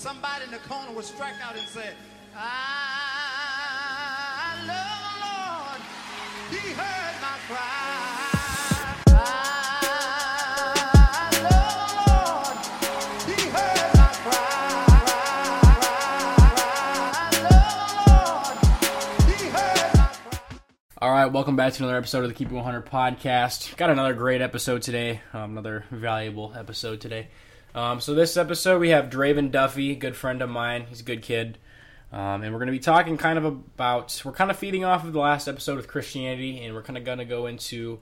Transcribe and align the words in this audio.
somebody 0.00 0.44
in 0.44 0.50
the 0.50 0.56
corner 0.60 0.90
would 0.92 1.04
strike 1.04 1.34
out 1.44 1.54
and 1.58 1.68
say, 1.68 1.90
I 2.34 2.46
love 4.66 5.02
the 5.04 5.20
Lord. 5.26 5.80
He 6.50 6.72
heard 6.72 7.20
my 7.20 7.36
cry. 7.46 8.06
All 21.02 21.10
right, 21.10 21.26
welcome 21.26 21.56
back 21.56 21.74
to 21.74 21.82
another 21.82 21.98
episode 21.98 22.24
of 22.24 22.30
the 22.30 22.34
Keep 22.34 22.48
It 22.48 22.54
100 22.54 22.86
podcast. 22.86 23.76
Got 23.76 23.90
another 23.90 24.14
great 24.14 24.40
episode 24.40 24.80
today, 24.80 25.20
um, 25.34 25.52
another 25.52 25.84
valuable 25.90 26.54
episode 26.56 27.02
today. 27.02 27.28
Um, 27.74 28.00
so 28.00 28.14
this 28.14 28.36
episode 28.36 28.80
we 28.80 28.88
have 28.88 29.10
Dreyven 29.10 29.52
Duffey, 29.52 29.96
good 29.96 30.16
friend 30.16 30.42
of 30.42 30.50
mine. 30.50 30.86
He's 30.88 31.00
a 31.00 31.04
good 31.04 31.22
kid, 31.22 31.56
um, 32.12 32.42
and 32.42 32.52
we're 32.52 32.58
going 32.58 32.66
to 32.66 32.72
be 32.72 32.80
talking 32.80 33.16
kind 33.16 33.38
of 33.38 33.44
about. 33.44 34.20
We're 34.24 34.32
kind 34.32 34.50
of 34.50 34.58
feeding 34.58 34.84
off 34.84 35.04
of 35.04 35.12
the 35.12 35.20
last 35.20 35.46
episode 35.46 35.76
with 35.76 35.86
Christianity, 35.86 36.64
and 36.64 36.74
we're 36.74 36.82
kind 36.82 36.98
of 36.98 37.04
going 37.04 37.18
to 37.18 37.24
go 37.24 37.46
into 37.46 38.00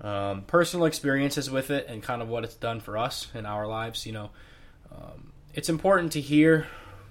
um, 0.00 0.42
personal 0.42 0.86
experiences 0.86 1.50
with 1.50 1.70
it 1.70 1.86
and 1.88 2.02
kind 2.02 2.22
of 2.22 2.28
what 2.28 2.44
it's 2.44 2.54
done 2.54 2.78
for 2.78 2.96
us 2.96 3.26
in 3.34 3.46
our 3.46 3.66
lives. 3.66 4.06
You 4.06 4.12
know, 4.12 4.30
um, 4.94 5.32
it's 5.54 5.68
important 5.68 6.12
to 6.12 6.20
hear 6.20 6.68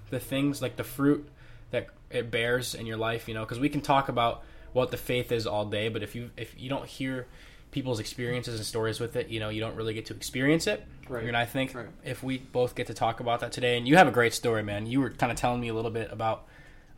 the 0.08 0.20
things 0.20 0.62
like 0.62 0.76
the 0.76 0.84
fruit 0.84 1.28
that 1.70 1.88
it 2.10 2.30
bears 2.30 2.74
in 2.74 2.86
your 2.86 2.96
life. 2.96 3.28
You 3.28 3.34
know, 3.34 3.44
because 3.44 3.60
we 3.60 3.68
can 3.68 3.82
talk 3.82 4.08
about 4.08 4.42
what 4.72 4.90
the 4.90 4.96
faith 4.96 5.32
is 5.32 5.46
all 5.46 5.66
day, 5.66 5.90
but 5.90 6.02
if 6.02 6.14
you 6.14 6.30
if 6.38 6.54
you 6.58 6.70
don't 6.70 6.86
hear 6.86 7.26
people's 7.70 8.00
experiences 8.00 8.56
and 8.56 8.66
stories 8.66 8.98
with 9.00 9.14
it, 9.16 9.28
you 9.28 9.38
know, 9.40 9.48
you 9.48 9.60
don't 9.60 9.76
really 9.76 9.94
get 9.94 10.06
to 10.06 10.14
experience 10.14 10.66
it. 10.66 10.84
Right. 11.08 11.24
And 11.24 11.36
I 11.36 11.44
think 11.44 11.74
Right. 11.74 11.86
if 12.04 12.22
we 12.22 12.38
both 12.38 12.74
get 12.74 12.86
to 12.88 12.94
talk 12.94 13.20
about 13.20 13.40
that 13.40 13.52
today, 13.52 13.76
and 13.78 13.86
you 13.86 13.96
have 13.96 14.08
a 14.08 14.10
great 14.12 14.32
story, 14.34 14.62
man. 14.62 14.86
You 14.86 15.00
were 15.00 15.10
kind 15.10 15.30
of 15.32 15.38
telling 15.38 15.60
me 15.60 15.68
a 15.68 15.74
little 15.74 15.90
bit 15.90 16.10
about 16.12 16.46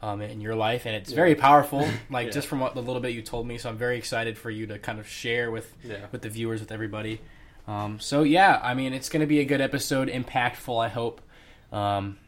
um, 0.04 0.20
in 0.20 0.40
your 0.40 0.56
life, 0.56 0.84
and 0.84 0.96
it's 0.96 1.12
very 1.12 1.36
powerful. 1.36 1.88
Like 2.10 2.26
Yeah. 2.26 2.32
just 2.32 2.48
from 2.48 2.58
what 2.58 2.74
the 2.74 2.82
little 2.82 3.00
bit 3.00 3.12
you 3.12 3.22
told 3.22 3.46
me, 3.46 3.56
so 3.58 3.68
I'm 3.68 3.76
very 3.78 3.96
excited 3.98 4.36
for 4.36 4.50
you 4.50 4.66
to 4.66 4.78
kind 4.80 4.98
of 4.98 5.06
share 5.06 5.50
with 5.52 5.72
Yeah. 5.84 6.06
with 6.10 6.22
the 6.22 6.28
viewers, 6.28 6.58
with 6.60 6.72
everybody. 6.72 7.20
Um, 7.68 8.00
so 8.00 8.24
yeah, 8.24 8.58
I 8.62 8.74
mean, 8.74 8.92
it's 8.94 9.08
going 9.08 9.20
to 9.20 9.26
be 9.28 9.38
a 9.38 9.44
good 9.44 9.60
episode, 9.60 10.08
impactful. 10.08 10.84
I 10.84 10.88
hope. 10.88 11.20
Um, 11.70 12.18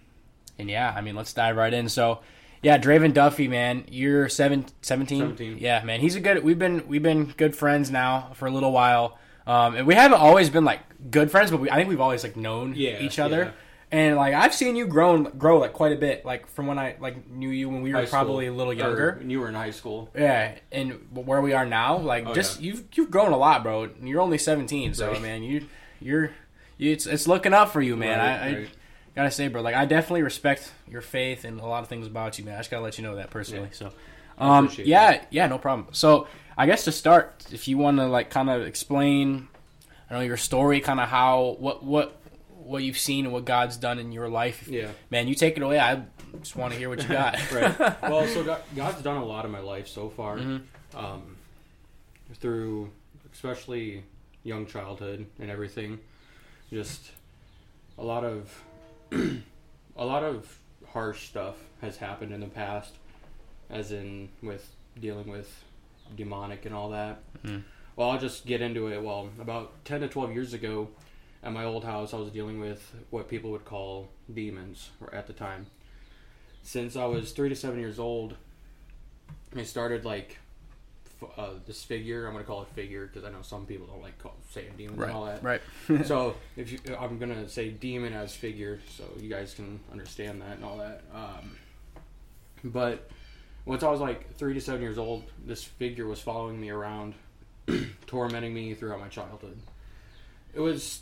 and 0.58 0.70
yeah, 0.70 0.94
I 0.96 1.00
mean, 1.00 1.16
let's 1.16 1.32
dive 1.32 1.56
right 1.56 1.74
in. 1.74 1.88
So, 1.88 2.20
yeah, 2.64 2.78
Dreyven 2.78 3.12
Duffey, 3.12 3.48
man, 3.48 3.84
you're 3.88 4.28
seven, 4.28 4.66
17? 4.82 5.20
17. 5.20 5.58
Yeah, 5.58 5.82
man, 5.84 6.00
he's 6.00 6.16
a 6.16 6.20
good. 6.20 6.42
We've 6.42 6.58
been 6.58 6.88
we've 6.88 7.02
been 7.02 7.26
good 7.36 7.54
friends 7.54 7.90
now 7.90 8.32
for 8.34 8.46
a 8.46 8.50
little 8.50 8.72
while, 8.72 9.18
um, 9.46 9.76
and 9.76 9.86
we 9.86 9.94
haven't 9.94 10.18
always 10.18 10.50
been 10.50 10.64
like 10.64 10.80
good 11.10 11.30
friends, 11.30 11.50
but 11.50 11.60
we, 11.60 11.70
I 11.70 11.76
think 11.76 11.88
we've 11.88 12.00
always 12.00 12.22
like 12.24 12.36
known 12.36 12.74
Yeah, 12.74 12.98
each 13.00 13.18
other. 13.18 13.44
yeah. 13.44 13.50
And 13.92 14.16
like 14.16 14.34
I've 14.34 14.52
seen 14.54 14.74
you 14.74 14.86
grown 14.88 15.24
grow 15.38 15.58
like 15.58 15.72
quite 15.72 15.92
a 15.92 15.96
bit, 15.96 16.24
like 16.24 16.48
from 16.48 16.66
when 16.66 16.80
I 16.80 16.96
like 16.98 17.30
knew 17.30 17.50
you 17.50 17.68
when 17.68 17.82
we 17.82 17.92
were 17.92 18.00
High 18.00 18.06
school. 18.06 18.18
probably 18.18 18.46
a 18.46 18.52
little 18.52 18.72
younger. 18.72 19.14
when 19.20 19.30
you 19.30 19.38
were 19.38 19.46
in 19.48 19.54
high 19.54 19.70
school. 19.70 20.10
Yeah, 20.16 20.56
and 20.72 20.98
where 21.12 21.40
we 21.40 21.52
are 21.52 21.64
now, 21.66 21.98
like 21.98 22.26
Oh, 22.26 22.34
just 22.34 22.60
yeah. 22.60 22.72
you've 22.72 22.84
you've 22.94 23.10
grown 23.12 23.30
a 23.32 23.36
lot, 23.36 23.62
bro. 23.62 23.90
You're 24.02 24.20
only 24.20 24.38
17, 24.38 24.94
so 24.94 25.12
Right. 25.12 25.22
man, 25.22 25.42
you 25.44 25.66
you're 26.00 26.30
you, 26.76 26.90
it's 26.90 27.06
it's 27.06 27.28
looking 27.28 27.54
up 27.54 27.70
for 27.72 27.80
you, 27.82 27.94
man. 27.96 28.18
Right, 28.18 28.26
I, 28.26 28.48
I 28.48 28.58
right. 28.60 28.68
Gotta 29.16 29.30
say, 29.30 29.48
bro, 29.48 29.62
like 29.62 29.74
I 29.74 29.84
definitely 29.84 30.22
respect 30.22 30.72
your 30.90 31.00
faith 31.00 31.44
and 31.44 31.60
a 31.60 31.66
lot 31.66 31.82
of 31.82 31.88
things 31.88 32.06
about 32.06 32.38
you, 32.38 32.44
man. 32.44 32.54
I 32.54 32.58
just 32.58 32.70
gotta 32.70 32.82
let 32.82 32.98
you 32.98 33.04
know 33.04 33.16
that 33.16 33.30
personally. 33.30 33.68
So, 33.72 33.92
um, 34.38 34.70
yeah, 34.76 35.24
yeah, 35.30 35.46
no 35.46 35.58
problem. 35.58 35.88
So, 35.92 36.26
I 36.56 36.66
guess 36.66 36.84
to 36.84 36.92
start, 36.92 37.44
if 37.52 37.68
you 37.68 37.78
want 37.78 37.98
to 37.98 38.06
like 38.06 38.30
kind 38.30 38.50
of 38.50 38.62
explain, 38.66 39.48
I 40.08 40.12
don't 40.14 40.18
know 40.22 40.26
your 40.26 40.36
story, 40.36 40.80
kind 40.80 41.00
of 41.00 41.08
how 41.08 41.56
what 41.58 41.82
what 41.84 42.16
what 42.48 42.82
you've 42.82 42.98
seen 42.98 43.26
and 43.26 43.32
what 43.34 43.44
God's 43.44 43.76
done 43.76 43.98
in 43.98 44.10
your 44.12 44.28
life. 44.28 44.66
Yeah. 44.68 44.88
man, 45.10 45.28
you 45.28 45.34
take 45.34 45.56
it 45.56 45.62
away. 45.62 45.78
I 45.78 46.02
just 46.40 46.56
want 46.56 46.72
to 46.72 46.78
hear 46.78 46.88
what 46.88 47.02
you 47.02 47.08
got. 47.08 47.52
right. 47.52 48.02
Well, 48.02 48.26
so 48.26 48.42
God, 48.42 48.62
God's 48.74 49.02
done 49.02 49.18
a 49.18 49.24
lot 49.24 49.44
in 49.44 49.50
my 49.50 49.60
life 49.60 49.86
so 49.86 50.08
far, 50.08 50.38
Mm-hmm. 50.38 50.96
um, 50.98 51.36
through 52.34 52.90
especially 53.32 54.02
young 54.44 54.66
childhood 54.66 55.26
and 55.38 55.50
everything. 55.50 55.98
Just 56.70 57.10
a 57.98 58.02
lot 58.02 58.24
of 58.24 58.50
a 59.12 60.04
lot 60.04 60.22
of 60.22 60.58
harsh 60.88 61.28
stuff 61.28 61.56
has 61.80 61.96
happened 61.96 62.32
in 62.32 62.40
the 62.40 62.46
past, 62.46 62.94
as 63.70 63.92
in 63.92 64.28
with 64.42 64.74
dealing 65.00 65.28
with 65.28 65.64
demonic 66.16 66.66
and 66.66 66.74
all 66.74 66.90
that. 66.90 67.22
Mm. 67.44 67.62
Well, 67.96 68.10
I'll 68.10 68.18
just 68.18 68.46
get 68.46 68.60
into 68.60 68.88
it. 68.88 69.02
Well, 69.02 69.30
about 69.40 69.84
ten 69.84 70.00
to 70.00 70.08
twelve 70.08 70.32
years 70.32 70.52
ago, 70.52 70.88
at 71.42 71.52
my 71.52 71.64
old 71.64 71.84
house, 71.84 72.12
I 72.12 72.16
was 72.16 72.30
dealing 72.30 72.60
with 72.60 72.94
what 73.10 73.28
people 73.28 73.50
would 73.52 73.64
call 73.64 74.08
demons, 74.32 74.90
or 75.00 75.14
at 75.14 75.26
the 75.26 75.32
time 75.32 75.66
since 76.64 76.96
I 76.96 77.04
was 77.04 77.30
three 77.30 77.50
to 77.50 77.54
seven 77.54 77.78
years 77.78 77.98
old, 77.98 78.34
I 79.54 79.62
started 79.62 80.04
like 80.04 80.38
uh, 81.36 81.50
this 81.66 81.82
figure. 81.84 82.26
I'm 82.26 82.32
gonna 82.32 82.44
call 82.44 82.62
it 82.62 82.68
figure 82.68 83.06
because 83.06 83.24
I 83.24 83.30
know 83.30 83.42
some 83.42 83.66
people 83.66 83.86
don't 83.86 84.02
like 84.02 84.18
call, 84.18 84.34
saying 84.50 84.72
demons 84.76 85.02
and 85.02 85.12
all 85.12 85.26
that. 85.26 85.42
right. 85.42 85.60
so 86.04 86.36
if 86.56 86.72
you, 86.72 86.78
I'm 86.98 87.18
gonna 87.18 87.48
say 87.48 87.70
demon 87.70 88.12
as 88.12 88.34
figure, 88.34 88.80
so 88.96 89.04
you 89.18 89.28
guys 89.28 89.54
can 89.54 89.80
understand 89.92 90.42
that 90.42 90.56
and 90.56 90.64
all 90.64 90.78
that. 90.78 91.02
Um, 91.14 91.56
but 92.64 93.10
once 93.66 93.82
I 93.82 93.90
was 93.90 94.00
like 94.00 94.34
three 94.36 94.54
to 94.54 94.60
seven 94.60 94.82
years 94.82 94.98
old, 94.98 95.24
this 95.44 95.64
figure 95.64 96.06
was 96.06 96.20
following 96.20 96.60
me 96.60 96.70
around, 96.70 97.14
tormenting 98.06 98.52
me 98.54 98.74
throughout 98.74 99.00
my 99.00 99.08
childhood. 99.08 99.58
It 100.54 100.60
was, 100.60 101.00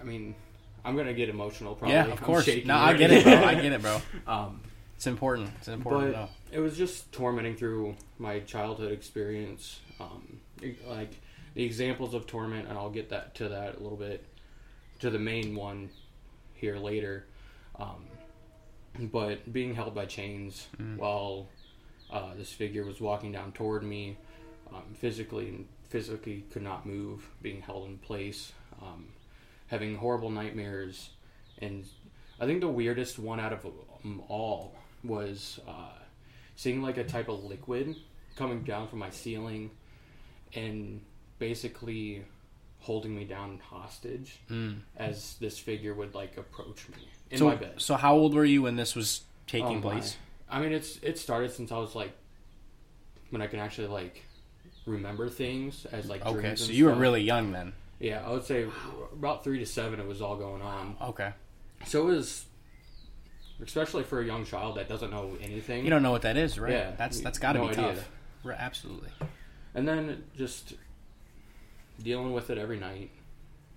I 0.00 0.04
mean, 0.04 0.34
I'm 0.84 0.96
gonna 0.96 1.14
get 1.14 1.28
emotional. 1.28 1.74
Probably. 1.74 1.94
Yeah, 1.94 2.04
of 2.06 2.12
I'm 2.12 2.18
course. 2.18 2.48
No, 2.64 2.76
I 2.76 2.92
get 2.94 3.10
it, 3.10 3.24
bro. 3.24 3.32
I 3.34 3.54
get 3.54 3.72
it, 3.72 3.82
bro. 3.82 4.00
Um, 4.26 4.60
It's 4.96 5.06
important. 5.06 5.50
It's 5.58 5.68
important 5.68 6.14
but 6.14 6.30
it 6.52 6.60
was 6.60 6.76
just 6.76 7.12
tormenting 7.12 7.56
through 7.56 7.96
my 8.18 8.40
childhood 8.40 8.92
experience. 8.92 9.80
Um, 10.00 10.40
like 10.86 11.20
the 11.54 11.64
examples 11.64 12.14
of 12.14 12.26
torment, 12.26 12.68
and 12.68 12.78
I'll 12.78 12.90
get 12.90 13.10
that 13.10 13.34
to 13.36 13.48
that 13.50 13.76
a 13.76 13.80
little 13.80 13.98
bit, 13.98 14.24
to 15.00 15.10
the 15.10 15.18
main 15.18 15.54
one 15.54 15.90
here 16.54 16.76
later. 16.76 17.26
Um, 17.78 18.06
but 18.98 19.52
being 19.52 19.74
held 19.74 19.94
by 19.94 20.06
chains 20.06 20.68
while 20.96 21.48
uh, 22.10 22.34
this 22.36 22.52
figure 22.52 22.84
was 22.84 23.00
walking 23.00 23.32
down 23.32 23.52
toward 23.52 23.82
me, 23.82 24.16
um, 24.72 24.94
physically 24.94 25.48
and 25.48 25.66
physically 25.88 26.44
could 26.52 26.62
not 26.62 26.86
move, 26.86 27.28
being 27.42 27.60
held 27.62 27.88
in 27.88 27.98
place, 27.98 28.52
um, 28.80 29.08
having 29.66 29.96
horrible 29.96 30.30
nightmares, 30.30 31.10
and 31.58 31.84
I 32.40 32.46
think 32.46 32.60
the 32.60 32.68
weirdest 32.68 33.18
one 33.18 33.40
out 33.40 33.52
of 33.52 33.62
them 34.02 34.22
all 34.28 34.74
was 35.04 35.60
uh, 35.68 35.92
seeing 36.56 36.82
like 36.82 36.96
a 36.96 37.04
type 37.04 37.28
of 37.28 37.44
liquid 37.44 37.94
coming 38.36 38.62
down 38.62 38.88
from 38.88 38.98
my 38.98 39.10
ceiling 39.10 39.70
and 40.54 41.00
basically 41.38 42.24
holding 42.80 43.14
me 43.16 43.24
down 43.24 43.60
hostage 43.70 44.38
as 44.96 45.36
this 45.40 45.58
figure 45.58 45.94
would 45.94 46.14
like 46.14 46.36
approach 46.36 46.88
me 46.90 47.08
in 47.30 47.38
so, 47.38 47.46
my 47.46 47.54
bed. 47.56 47.74
so 47.78 47.94
how 47.94 48.14
old 48.14 48.34
were 48.34 48.44
you 48.44 48.62
when 48.62 48.76
this 48.76 48.94
was 48.94 49.22
taking 49.46 49.66
Oh, 49.66 49.74
my. 49.74 49.80
place? 49.80 50.16
I 50.50 50.60
mean, 50.60 50.72
it's 50.72 50.98
it 51.02 51.18
started 51.18 51.50
since 51.52 51.72
I 51.72 51.78
was 51.78 51.94
like 51.94 52.12
when 53.30 53.40
I 53.42 53.46
can 53.46 53.58
actually 53.58 53.88
like 53.88 54.22
remember 54.86 55.28
things 55.28 55.86
as 55.86 56.08
like 56.08 56.24
Okay, 56.26 56.54
so 56.56 56.70
you 56.72 56.84
were 56.86 56.94
really 56.94 57.22
young 57.22 57.52
then. 57.52 57.72
yeah. 57.98 58.22
I 58.24 58.30
would 58.30 58.44
say 58.44 58.66
about 59.12 59.42
three 59.44 59.58
to 59.60 59.66
seven. 59.66 59.98
It 59.98 60.06
was 60.06 60.20
all 60.20 60.36
going 60.36 60.62
on. 60.62 60.96
Okay. 61.00 61.32
So 61.86 62.02
it 62.08 62.12
was, 62.12 62.44
especially 63.62 64.02
for 64.02 64.20
a 64.20 64.24
young 64.24 64.44
child 64.44 64.76
that 64.76 64.88
doesn't 64.88 65.10
know 65.10 65.36
anything. 65.40 65.84
You 65.84 65.90
don't 65.90 66.02
know 66.02 66.10
what 66.10 66.22
that 66.22 66.36
is, 66.36 66.58
right? 66.58 66.72
Yeah, 66.72 66.92
That's 66.96 67.20
that's 67.20 67.38
got 67.38 67.52
to 67.52 67.58
no 67.60 67.64
be 67.68 67.72
idea. 67.72 67.94
tough. 67.94 68.10
Right, 68.42 68.58
absolutely. 68.58 69.10
and 69.74 69.86
then 69.88 70.24
just 70.36 70.74
dealing 72.02 72.32
with 72.32 72.50
it 72.50 72.58
every 72.58 72.78
night, 72.78 73.10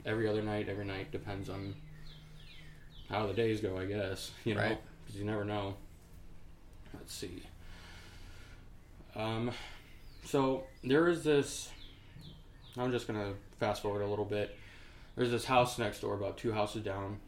every 0.05 0.27
other 0.27 0.41
night, 0.41 0.67
every 0.69 0.85
night 0.85 1.11
depends 1.11 1.49
on 1.49 1.75
how 3.09 3.27
the 3.27 3.33
days 3.33 3.61
go. 3.61 3.77
I 3.77 3.85
guess 3.85 4.31
you 4.43 4.55
know 4.55 4.61
Right. 4.61 4.77
because 5.05 5.19
you 5.19 5.25
never 5.25 5.45
know. 5.45 5.75
Let's 6.93 7.13
see. 7.13 7.43
Um, 9.15 9.51
so 10.25 10.65
there 10.83 11.07
is 11.07 11.23
this. 11.23 11.69
I'm 12.77 12.91
just 12.91 13.07
gonna 13.07 13.33
fast 13.59 13.81
forward 13.81 14.01
a 14.01 14.07
little 14.07 14.25
bit. 14.25 14.57
There's 15.15 15.31
this 15.31 15.45
house 15.45 15.79
next 15.79 16.01
door, 16.01 16.13
about 16.13 16.37
two 16.37 16.51
houses 16.51 16.83
down. 16.83 17.19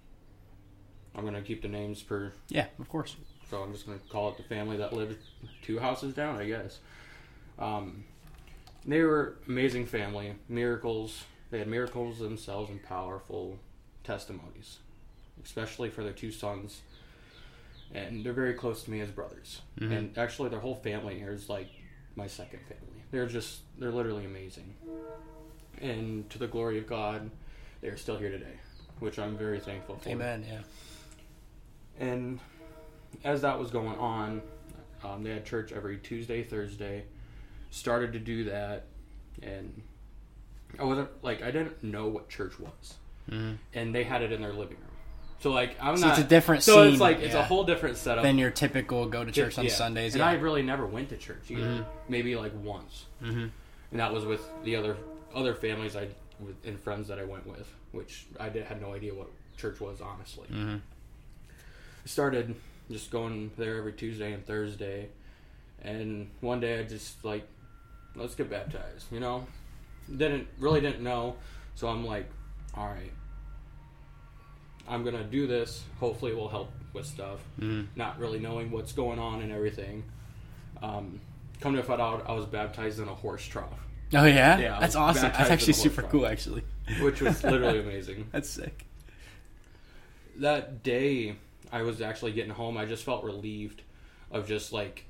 I'm 1.15 1.25
gonna 1.25 1.41
keep 1.41 1.61
the 1.61 1.67
names 1.67 2.01
per 2.01 2.31
Yeah, 2.49 2.67
of 2.79 2.87
course. 2.89 3.15
so 3.49 3.61
I'm 3.63 3.71
just 3.73 3.85
gonna 3.85 3.99
call 4.09 4.29
it 4.29 4.37
the 4.37 4.43
family 4.43 4.77
that 4.77 4.93
lived 4.93 5.17
two 5.61 5.79
houses 5.79 6.13
down, 6.13 6.37
I 6.37 6.45
guess. 6.45 6.79
Um, 7.57 8.05
they 8.85 9.01
were 9.03 9.35
amazing 9.47 9.85
family, 9.85 10.35
miracles. 10.47 11.23
They 11.51 11.59
had 11.59 11.67
miracles 11.67 12.19
themselves 12.19 12.69
and 12.69 12.81
powerful 12.83 13.59
testimonies, 14.03 14.77
especially 15.43 15.89
for 15.89 16.03
their 16.03 16.13
two 16.13 16.31
sons. 16.31 16.81
And 17.93 18.23
they're 18.23 18.33
very 18.33 18.53
close 18.53 18.83
to 18.83 18.91
me 18.91 19.01
as 19.01 19.09
brothers. 19.09 19.61
And 19.79 20.15
actually, 20.17 20.49
their 20.49 20.59
whole 20.59 20.75
family 20.75 21.17
here 21.17 21.31
is 21.31 21.49
like 21.49 21.69
my 22.15 22.27
second 22.27 22.59
family. 22.59 23.03
They're 23.11 23.25
just, 23.25 23.61
they're 23.79 23.91
literally 23.91 24.25
amazing. 24.25 24.75
And 25.81 26.29
to 26.29 26.37
the 26.37 26.47
glory 26.47 26.77
of 26.77 26.85
God, 26.87 27.31
they're 27.81 27.97
still 27.97 28.17
here 28.17 28.29
today, 28.29 28.57
which 28.99 29.17
I'm 29.17 29.35
very 29.37 29.59
thankful 29.59 29.97
for. 29.97 30.07
Amen. 30.09 30.45
Yeah. 30.47 30.59
And 31.99 32.39
as 33.23 33.41
that 33.41 33.59
was 33.59 33.71
going 33.71 33.97
on, 33.97 34.41
um, 35.03 35.23
they 35.23 35.31
had 35.31 35.45
church 35.45 35.71
every 35.71 35.97
Tuesday, 35.97 36.43
Thursday. 36.43 37.03
Started 37.71 38.13
to 38.13 38.19
do 38.19 38.45
that, 38.45 38.85
and 39.43 39.81
I 40.79 40.83
wasn't 40.83 41.09
like 41.23 41.43
I 41.43 41.51
didn't 41.51 41.83
know 41.83 42.07
what 42.07 42.29
church 42.29 42.59
was, 42.59 42.95
and 43.73 43.93
they 43.93 44.03
had 44.03 44.23
it 44.23 44.31
in 44.31 44.41
their 44.41 44.53
living 44.53 44.77
room. 44.77 44.89
So 45.39 45.51
like 45.51 45.75
I'm 45.81 45.95
So 45.97 46.07
not. 46.07 46.17
it's 46.17 46.25
a 46.25 46.27
different 46.27 46.63
So 46.63 46.83
scene, 46.83 46.93
it's 46.93 47.01
like 47.01 47.19
it's 47.19 47.35
a 47.35 47.43
whole 47.43 47.63
different 47.63 47.97
setup 47.97 48.23
than 48.23 48.37
your 48.37 48.49
typical 48.49 49.05
go 49.05 49.23
to 49.23 49.31
church 49.31 49.57
on 49.57 49.65
yeah. 49.65 49.71
Sundays. 49.71 50.15
And 50.15 50.19
yeah. 50.19 50.29
I 50.29 50.33
really 50.33 50.63
never 50.63 50.85
went 50.85 51.09
to 51.09 51.17
church 51.17 51.49
either. 51.49 51.85
Maybe 52.07 52.35
like 52.35 52.51
once, 52.63 53.05
mm-hmm. 53.23 53.47
and 53.91 53.99
that 53.99 54.11
was 54.11 54.25
with 54.25 54.41
the 54.63 54.75
other 54.75 54.97
other 55.33 55.53
families 55.53 55.95
I 55.95 56.07
and 56.65 56.79
friends 56.79 57.07
that 57.09 57.19
I 57.19 57.23
went 57.23 57.45
with, 57.45 57.71
which 57.91 58.25
I 58.39 58.49
did, 58.49 58.65
had 58.65 58.81
no 58.81 58.93
idea 58.93 59.13
what 59.13 59.27
church 59.57 59.79
was 59.79 60.01
honestly. 60.01 60.47
Mm-hmm. 61.99 62.07
Started 62.07 62.55
just 62.91 63.11
going 63.11 63.51
there 63.57 63.77
every 63.77 63.93
Tuesday 63.93 64.33
and 64.33 64.45
Thursday, 64.45 65.09
and 65.81 66.29
one 66.41 66.59
day 66.59 66.79
I 66.79 66.83
just 66.83 67.23
like, 67.23 67.47
let's 68.15 68.35
get 68.35 68.49
baptized. 68.49 69.05
You 69.11 69.19
know, 69.19 69.45
didn't 70.15 70.47
really 70.59 70.81
didn't 70.81 71.03
know, 71.03 71.35
so 71.75 71.87
I'm 71.87 72.05
like, 72.05 72.29
all 72.75 72.87
right. 72.87 73.11
I'm 74.87 75.03
gonna 75.03 75.23
do 75.23 75.45
this. 75.45 75.83
Hopefully, 75.99 76.31
it 76.31 76.37
will 76.37 76.49
help 76.49 76.71
with 76.93 77.05
stuff. 77.05 77.39
Not 77.95 78.17
really 78.19 78.39
knowing 78.39 78.71
what's 78.71 78.91
going 78.91 79.19
on 79.19 79.41
and 79.41 79.51
everything. 79.51 80.03
Um, 80.81 81.19
come 81.61 81.75
to 81.75 81.83
find 81.83 82.01
out, 82.01 82.25
I 82.27 82.31
was 82.33 82.45
baptized 82.45 82.99
in 82.99 83.07
a 83.07 83.13
horse 83.13 83.45
trough, 83.45 83.69
oh 84.13 84.25
yeah, 84.25 84.57
Yeah, 84.57 84.79
that's 84.79 84.95
awesome. 84.95 85.31
That's 85.31 85.51
actually 85.51 85.73
super 85.73 86.01
horse 86.01 86.11
cool. 86.11 86.25
Actually, 86.25 86.63
which 87.01 87.21
was 87.21 87.43
literally 87.43 87.79
amazing. 87.85 88.27
that's 88.31 88.49
sick. 88.49 88.85
That 90.37 90.81
day, 90.83 91.35
I 91.71 91.83
was 91.83 92.01
actually 92.01 92.31
getting 92.31 92.51
home. 92.51 92.77
I 92.77 92.85
just 92.85 93.03
felt 93.03 93.23
relieved 93.23 93.81
of 94.31 94.47
just 94.47 94.73
like 94.73 95.05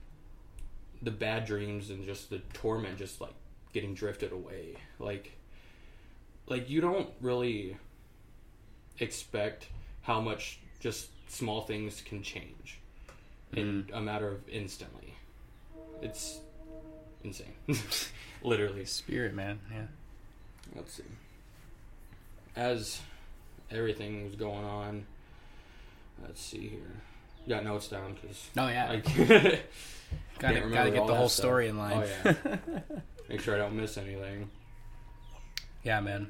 the 1.01 1.11
bad 1.11 1.45
dreams 1.45 1.89
and 1.89 2.06
just 2.06 2.29
the 2.29 2.39
torment, 2.53 2.97
just 2.97 3.21
like 3.21 3.33
getting 3.73 3.94
drifted 3.94 4.31
away. 4.31 4.75
Like, 5.00 5.38
like 6.47 6.69
you 6.69 6.81
don't 6.81 7.09
really 7.21 7.77
expect 9.00 9.67
how 10.01 10.19
much 10.19 10.59
just 10.79 11.09
small 11.29 11.61
things 11.61 12.01
can 12.01 12.21
change 12.23 12.79
in 13.53 13.83
mm-hmm. 13.83 13.95
a 13.95 14.01
matter 14.01 14.27
of 14.27 14.47
instantly. 14.50 15.15
It's 16.01 16.39
insane. 17.23 17.53
Literally. 18.44 18.85
Spirit 18.85 19.33
man, 19.33 19.59
yeah. 19.71 19.85
Let's 20.75 20.94
see. 20.94 21.03
As 22.56 23.01
everything 23.71 24.23
was 24.25 24.35
going 24.35 24.65
on, 24.65 25.06
let's 26.24 26.42
see 26.42 26.68
here. 26.68 27.01
Got 27.48 27.63
notes 27.63 27.88
down 27.88 28.16
because 28.21 28.48
Oh 28.57 28.68
yeah, 28.68 28.92
I 28.92 28.95
gotta 30.39 30.60
gotta 30.69 30.92
get 30.92 31.07
the 31.07 31.16
whole 31.16 31.30
stuff. 31.30 31.44
story 31.45 31.68
in 31.68 31.77
line. 31.77 32.04
Oh 32.25 32.33
yeah. 32.45 32.80
Make 33.30 33.42
sure 33.42 33.56
I 33.56 33.57
don't 33.57 33.75
miss 33.75 33.98
anything. 33.98 34.50
Yeah, 35.83 36.00
man. 36.01 36.30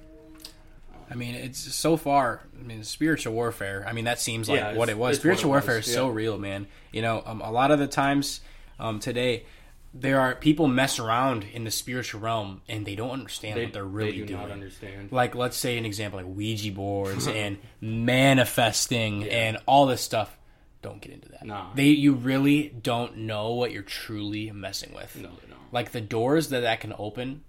I 1.11 1.15
mean, 1.15 1.33
it's 1.33 1.59
so 1.73 1.97
far. 1.97 2.41
I 2.59 2.63
mean, 2.63 2.83
spiritual 2.83 3.33
warfare. 3.33 3.83
I 3.87 3.93
mean, 3.93 4.05
that 4.05 4.19
seems 4.19 4.47
like 4.47 4.59
Yeah, 4.59 4.73
what 4.75 4.89
it 4.89 4.97
was. 4.97 4.99
what 4.99 5.11
it 5.13 5.19
Spiritual 5.19 5.49
warfare 5.49 5.77
was, 5.77 5.87
is 5.87 5.93
so 5.93 6.07
real, 6.07 6.37
man. 6.37 6.67
You 6.91 7.01
know, 7.01 7.23
um, 7.25 7.41
a 7.41 7.51
lot 7.51 7.71
of 7.71 7.79
the 7.79 7.87
times 7.87 8.41
um, 8.79 8.99
today, 8.99 9.45
there 9.93 10.19
are 10.19 10.35
people 10.35 10.67
mess 10.67 10.99
around 10.99 11.45
in 11.51 11.63
the 11.63 11.71
spiritual 11.71 12.21
realm 12.21 12.61
and 12.69 12.85
they 12.85 12.95
don't 12.95 13.09
understand 13.11 13.57
They, 13.57 13.63
what 13.65 13.73
they're 13.73 13.83
really 13.85 14.11
they 14.11 14.17
do 14.19 14.25
doing. 14.27 14.41
not 14.41 14.51
understand. 14.51 15.11
like, 15.11 15.33
let's 15.35 15.57
say 15.57 15.77
an 15.77 15.85
example, 15.85 16.19
like 16.19 16.27
Ouija 16.35 16.71
boards 16.71 17.27
and 17.41 17.57
manifesting 17.81 19.27
and 19.29 19.57
all 19.65 19.85
this 19.85 20.01
stuff. 20.01 20.37
Don't 20.81 21.01
get 21.01 21.11
into 21.13 21.29
that. 21.29 21.45
Nah. 21.45 21.73
They, 21.73 21.87
you 21.87 22.13
really 22.13 22.69
don't 22.69 23.17
know 23.17 23.51
what 23.53 23.71
you're 23.71 23.81
truly 23.83 24.49
messing 24.51 24.93
with 24.93 25.15
No, 25.15 25.29
they 25.29 25.47
don't. 25.49 25.59
like 25.73 25.91
the 25.91 26.01
doors 26.01 26.49
that 26.49 26.61
that 26.61 26.79
can 26.79 26.93
open 26.97 27.41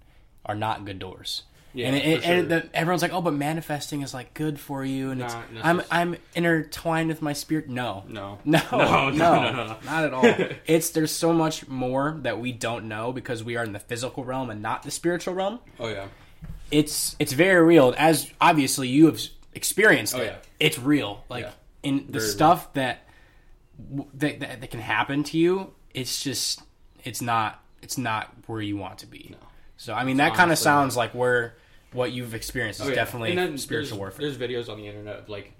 are 0.45 0.55
not 0.55 0.83
good 0.85 0.99
doors. 0.99 1.43
Yeah, 1.73 1.87
and, 1.87 1.95
it, 1.95 2.21
for 2.23 2.27
and 2.31 2.49
the, 2.49 2.69
everyone's 2.75 3.01
like, 3.01 3.13
"Oh, 3.13 3.21
but 3.21 3.33
manifesting 3.33 4.01
is 4.01 4.13
like 4.13 4.33
good 4.33 4.59
for 4.59 4.83
you," 4.83 5.11
and 5.11 5.21
it's 5.21 5.33
I'm 5.63 5.81
I'm 5.89 6.17
intertwined 6.35 7.07
with 7.09 7.21
my 7.21 7.33
spirit. 7.33 7.69
No, 7.69 8.03
No. 8.07 8.39
no, 8.45 8.59
No, 8.71 8.77
no, 8.79 9.09
no, 9.11 9.41
no, 9.51 9.51
no. 9.67 9.77
not 9.85 10.03
at 10.03 10.13
all. 10.13 10.25
it's 10.65 10.89
there's 10.89 11.11
so 11.11 11.31
much 11.31 11.67
more 11.69 12.17
that 12.23 12.39
we 12.39 12.51
don't 12.51 12.85
know 12.89 13.13
because 13.13 13.43
we 13.43 13.55
are 13.55 13.63
in 13.63 13.71
the 13.73 13.79
physical 13.79 14.23
realm 14.25 14.49
and 14.49 14.61
not 14.61 14.83
the 14.83 14.91
spiritual 14.91 15.33
realm. 15.33 15.59
Oh 15.79 15.87
yeah. 15.87 16.07
It's 16.71 17.15
it's 17.19 17.33
very 17.33 17.63
real. 17.65 17.93
As 17.97 18.29
obviously 18.41 18.87
you 18.89 19.05
have 19.07 19.19
experienced 19.53 20.15
Oh, 20.15 20.19
it, 20.21 20.25
yeah. 20.25 20.35
it's 20.59 20.77
real. 20.79 21.23
Like 21.29 21.43
Yeah. 21.45 21.51
in 21.83 22.05
the 22.07 22.13
Very 22.13 22.25
real. 22.25 22.31
stuff 22.33 22.73
that, 22.73 23.07
that 24.15 24.39
that 24.39 24.61
that 24.61 24.71
can 24.71 24.79
happen 24.79 25.23
to 25.25 25.37
you. 25.37 25.73
It's 25.93 26.21
just 26.23 26.61
it's 27.03 27.21
not 27.21 27.61
it's 27.81 27.97
not 27.97 28.29
where 28.47 28.61
you 28.61 28.77
want 28.77 28.99
to 28.99 29.07
be. 29.07 29.29
No. 29.31 29.37
So 29.77 29.93
I 29.93 30.03
mean 30.03 30.17
that 30.17 30.35
kind 30.35 30.51
of 30.51 30.57
sounds 30.57 30.95
like 30.95 31.13
where 31.13 31.55
what 31.93 32.11
you've 32.11 32.33
experienced 32.33 32.79
is 32.79 32.85
Oh, 32.87 32.89
yeah. 32.89 32.95
definitely 32.95 33.57
spiritual 33.57 33.97
there's, 33.97 33.99
warfare. 33.99 34.29
There's 34.31 34.37
videos 34.37 34.69
on 34.69 34.77
the 34.77 34.87
internet 34.87 35.19
of 35.19 35.29
like 35.29 35.53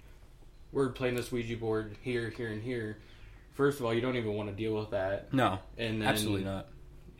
we're 0.72 0.88
playing 0.88 1.14
this 1.14 1.30
Ouija 1.30 1.56
board 1.56 1.96
here, 2.02 2.30
here, 2.30 2.48
and 2.48 2.62
here. 2.62 2.96
First 3.52 3.78
of 3.80 3.84
all, 3.86 3.92
you 3.92 4.00
don't 4.00 4.16
even 4.16 4.32
want 4.32 4.48
to 4.48 4.54
deal 4.54 4.74
with 4.74 4.90
that, 4.90 5.32
No, 5.32 5.58
and 5.76 6.00
then 6.00 6.08
absolutely 6.08 6.44
not. 6.44 6.68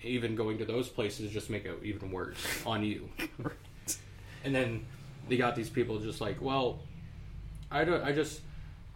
even 0.02 0.34
going 0.34 0.56
to 0.58 0.64
those 0.64 0.88
places 0.88 1.30
just 1.30 1.50
make 1.50 1.66
it 1.66 1.78
even 1.82 2.10
worse 2.10 2.38
on 2.64 2.82
you. 2.82 3.10
and 4.44 4.54
then 4.54 4.86
they 5.28 5.36
got 5.36 5.54
these 5.54 5.68
people 5.68 5.98
just 5.98 6.20
like, 6.22 6.40
well, 6.40 6.80
I 7.70 7.84
don't, 7.84 8.02
I 8.02 8.12
just, 8.12 8.40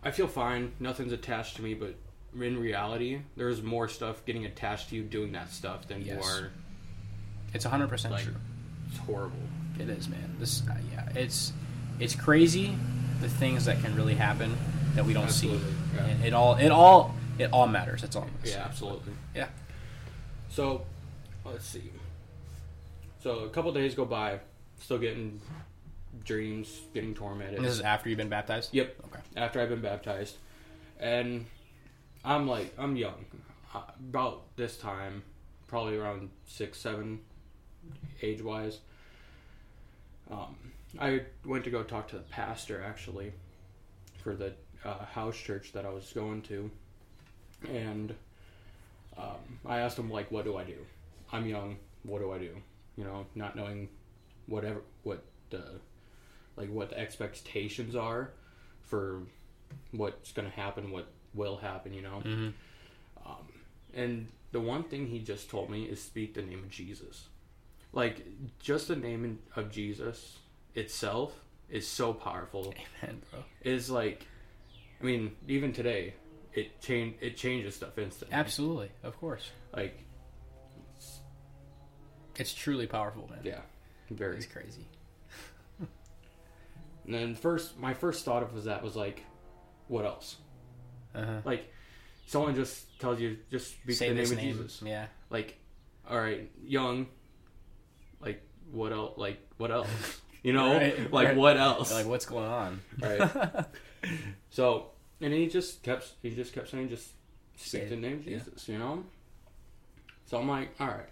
I 0.02 0.10
feel 0.10 0.26
fine. 0.28 0.72
Nothing's 0.80 1.12
attached 1.12 1.56
to 1.56 1.62
me, 1.62 1.74
but 1.74 1.94
in 2.40 2.58
reality, 2.58 3.20
there's 3.36 3.62
more 3.62 3.88
stuff 3.88 4.24
getting 4.24 4.46
attached 4.46 4.88
to 4.90 4.96
you 4.96 5.02
doing 5.02 5.32
that 5.32 5.50
stuff 5.52 5.86
than 5.88 6.02
Yes. 6.02 6.16
you 6.16 6.30
are. 6.30 6.50
It's 7.52 7.64
100 7.66 7.88
percent 7.88 8.14
Like, 8.14 8.24
true. 8.24 8.34
it's 8.88 8.98
horrible. 8.98 9.36
It 9.78 9.88
is, 9.88 10.08
man. 10.08 10.34
This, 10.38 10.62
uh, 10.68 10.74
yeah, 10.92 11.08
it's 11.14 11.52
it's 11.98 12.14
crazy 12.14 12.76
the 13.20 13.28
things 13.28 13.64
that 13.64 13.80
can 13.82 13.94
really 13.96 14.14
happen 14.14 14.54
that 14.94 15.04
we 15.04 15.12
don't 15.14 15.24
Absolutely, 15.24 15.60
see. 15.60 15.74
yeah. 15.96 16.04
And 16.06 16.24
it 16.24 16.32
all 16.34 16.54
it 16.56 16.70
all 16.70 17.14
it 17.38 17.50
all 17.52 17.66
matters. 17.66 18.02
It's 18.02 18.16
all 18.16 18.28
Yeah, 18.44 18.64
absolutely. 18.64 19.12
yeah. 19.34 19.48
So, 20.50 20.86
let's 21.44 21.66
see. 21.66 21.90
So 23.22 23.40
a 23.40 23.48
couple 23.50 23.72
days 23.72 23.94
go 23.94 24.04
by, 24.04 24.40
still 24.80 24.98
getting 24.98 25.40
dreams, 26.24 26.80
getting 26.94 27.14
tormented. 27.14 27.56
And 27.56 27.64
this 27.64 27.74
is 27.74 27.80
after 27.80 28.08
you've 28.08 28.16
been 28.18 28.28
baptized. 28.28 28.72
Yep. 28.72 28.96
Okay. 29.06 29.20
After 29.36 29.60
I've 29.60 29.68
been 29.68 29.80
baptized, 29.82 30.36
and 30.98 31.46
I'm 32.24 32.46
like 32.46 32.72
I'm 32.78 32.96
young, 32.96 33.26
uh, 33.74 33.82
about 33.98 34.56
this 34.56 34.76
time, 34.78 35.22
probably 35.66 35.96
around 35.96 36.30
six, 36.46 36.78
seven, 36.78 37.20
age 38.22 38.42
wise. 38.42 38.78
Um, 40.30 40.56
I 40.98 41.22
went 41.44 41.64
to 41.64 41.70
go 41.70 41.82
talk 41.82 42.08
to 42.08 42.16
the 42.16 42.22
pastor 42.22 42.82
actually, 42.82 43.32
for 44.22 44.34
the 44.34 44.52
uh, 44.84 45.04
house 45.04 45.36
church 45.36 45.72
that 45.72 45.84
I 45.84 45.90
was 45.90 46.12
going 46.12 46.42
to, 46.42 46.70
and 47.70 48.14
um, 49.16 49.58
I 49.64 49.78
asked 49.80 49.98
him 49.98 50.10
like, 50.10 50.30
"What 50.30 50.44
do 50.44 50.56
I 50.56 50.64
do? 50.64 50.78
I'm 51.32 51.46
young. 51.46 51.76
What 52.02 52.20
do 52.20 52.32
I 52.32 52.38
do? 52.38 52.50
You 52.96 53.04
know, 53.04 53.26
not 53.34 53.56
knowing 53.56 53.88
whatever 54.46 54.80
what 55.02 55.24
the 55.50 55.62
like 56.56 56.70
what 56.70 56.90
the 56.90 56.98
expectations 56.98 57.94
are 57.94 58.30
for 58.82 59.20
what's 59.92 60.32
going 60.32 60.48
to 60.48 60.54
happen, 60.54 60.90
what 60.90 61.08
will 61.34 61.56
happen, 61.58 61.92
you 61.92 62.02
know. 62.02 62.22
Mhm. 62.24 62.52
Um, 63.24 63.46
and 63.92 64.28
the 64.52 64.60
one 64.60 64.84
thing 64.84 65.08
he 65.08 65.18
just 65.18 65.50
told 65.50 65.68
me 65.70 65.84
is 65.84 66.02
speak 66.02 66.34
the 66.34 66.42
name 66.42 66.60
of 66.60 66.70
Jesus. 66.70 67.26
Like 67.96 68.26
just 68.60 68.88
the 68.88 68.94
name 68.96 69.38
of 69.56 69.70
Jesus 69.72 70.38
itself 70.74 71.32
is 71.70 71.88
so 71.88 72.12
powerful. 72.12 72.74
Amen, 73.02 73.22
bro. 73.30 73.40
Is 73.62 73.88
like, 73.90 74.26
I 75.00 75.04
mean, 75.04 75.32
even 75.48 75.72
today, 75.72 76.12
it 76.52 76.80
change 76.82 77.16
it 77.22 77.36
changes 77.38 77.74
stuff 77.74 77.96
instantly. 77.98 78.36
Absolutely, 78.36 78.90
of 79.02 79.18
course. 79.18 79.50
Like, 79.74 79.98
It's 82.38 82.52
truly 82.52 82.86
powerful, 82.86 83.28
man. 83.30 83.40
yeah, 83.42 83.60
very. 84.10 84.36
It's 84.36 84.46
crazy. 84.46 84.84
And 87.06 87.14
then 87.14 87.34
first, 87.36 87.78
my 87.78 87.94
first 87.94 88.24
thought 88.24 88.42
of 88.42 88.52
was 88.52 88.64
that 88.64 88.82
was 88.82 88.96
like, 88.96 89.22
what 89.86 90.04
else? 90.04 90.36
Uh-huh. 91.14 91.40
Like, 91.44 91.72
someone 92.26 92.56
just 92.56 92.98
tells 92.98 93.20
you 93.20 93.38
just 93.48 93.68
speak 93.80 93.94
Say 93.96 94.08
the 94.08 94.14
name 94.16 94.24
of 94.24 94.36
name. 94.36 94.56
Jesus. 94.56 94.82
Yeah. 94.84 95.06
Like, 95.30 95.56
all 96.10 96.18
right, 96.20 96.50
young. 96.64 97.06
What 98.72 98.92
else? 98.92 99.16
Like 99.16 99.38
what 99.56 99.70
else? 99.70 99.88
You 100.42 100.52
know, 100.52 100.74
Right, 100.76 101.12
like 101.12 101.26
right. 101.28 101.36
what 101.36 101.56
else? 101.56 101.92
Like 101.92 102.06
what's 102.06 102.24
going 102.26 102.46
on? 102.46 102.80
right. 103.00 103.64
So, 104.50 104.90
and 105.20 105.32
he 105.32 105.48
just 105.48 105.82
kept 105.82 106.12
he 106.22 106.30
just 106.30 106.52
kept 106.52 106.68
saying 106.68 106.88
just 106.88 107.08
speak 107.56 107.82
it, 107.82 107.90
the 107.90 107.96
name 107.96 108.22
yeah. 108.24 108.38
Jesus. 108.38 108.68
You 108.68 108.78
know. 108.78 109.04
So 110.26 110.38
I'm 110.38 110.48
like, 110.48 110.70
all 110.78 110.86
right. 110.86 111.08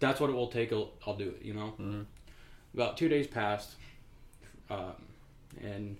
That's 0.00 0.20
what 0.20 0.28
it 0.28 0.34
will 0.34 0.48
take. 0.48 0.70
I'll, 0.72 0.90
I'll 1.06 1.16
do 1.16 1.30
it. 1.30 1.42
You 1.46 1.54
know. 1.54 1.74
Mhm. 1.80 2.04
About 2.74 2.98
two 2.98 3.08
days 3.08 3.26
passed, 3.26 3.76
um, 4.68 4.94
and 5.62 5.96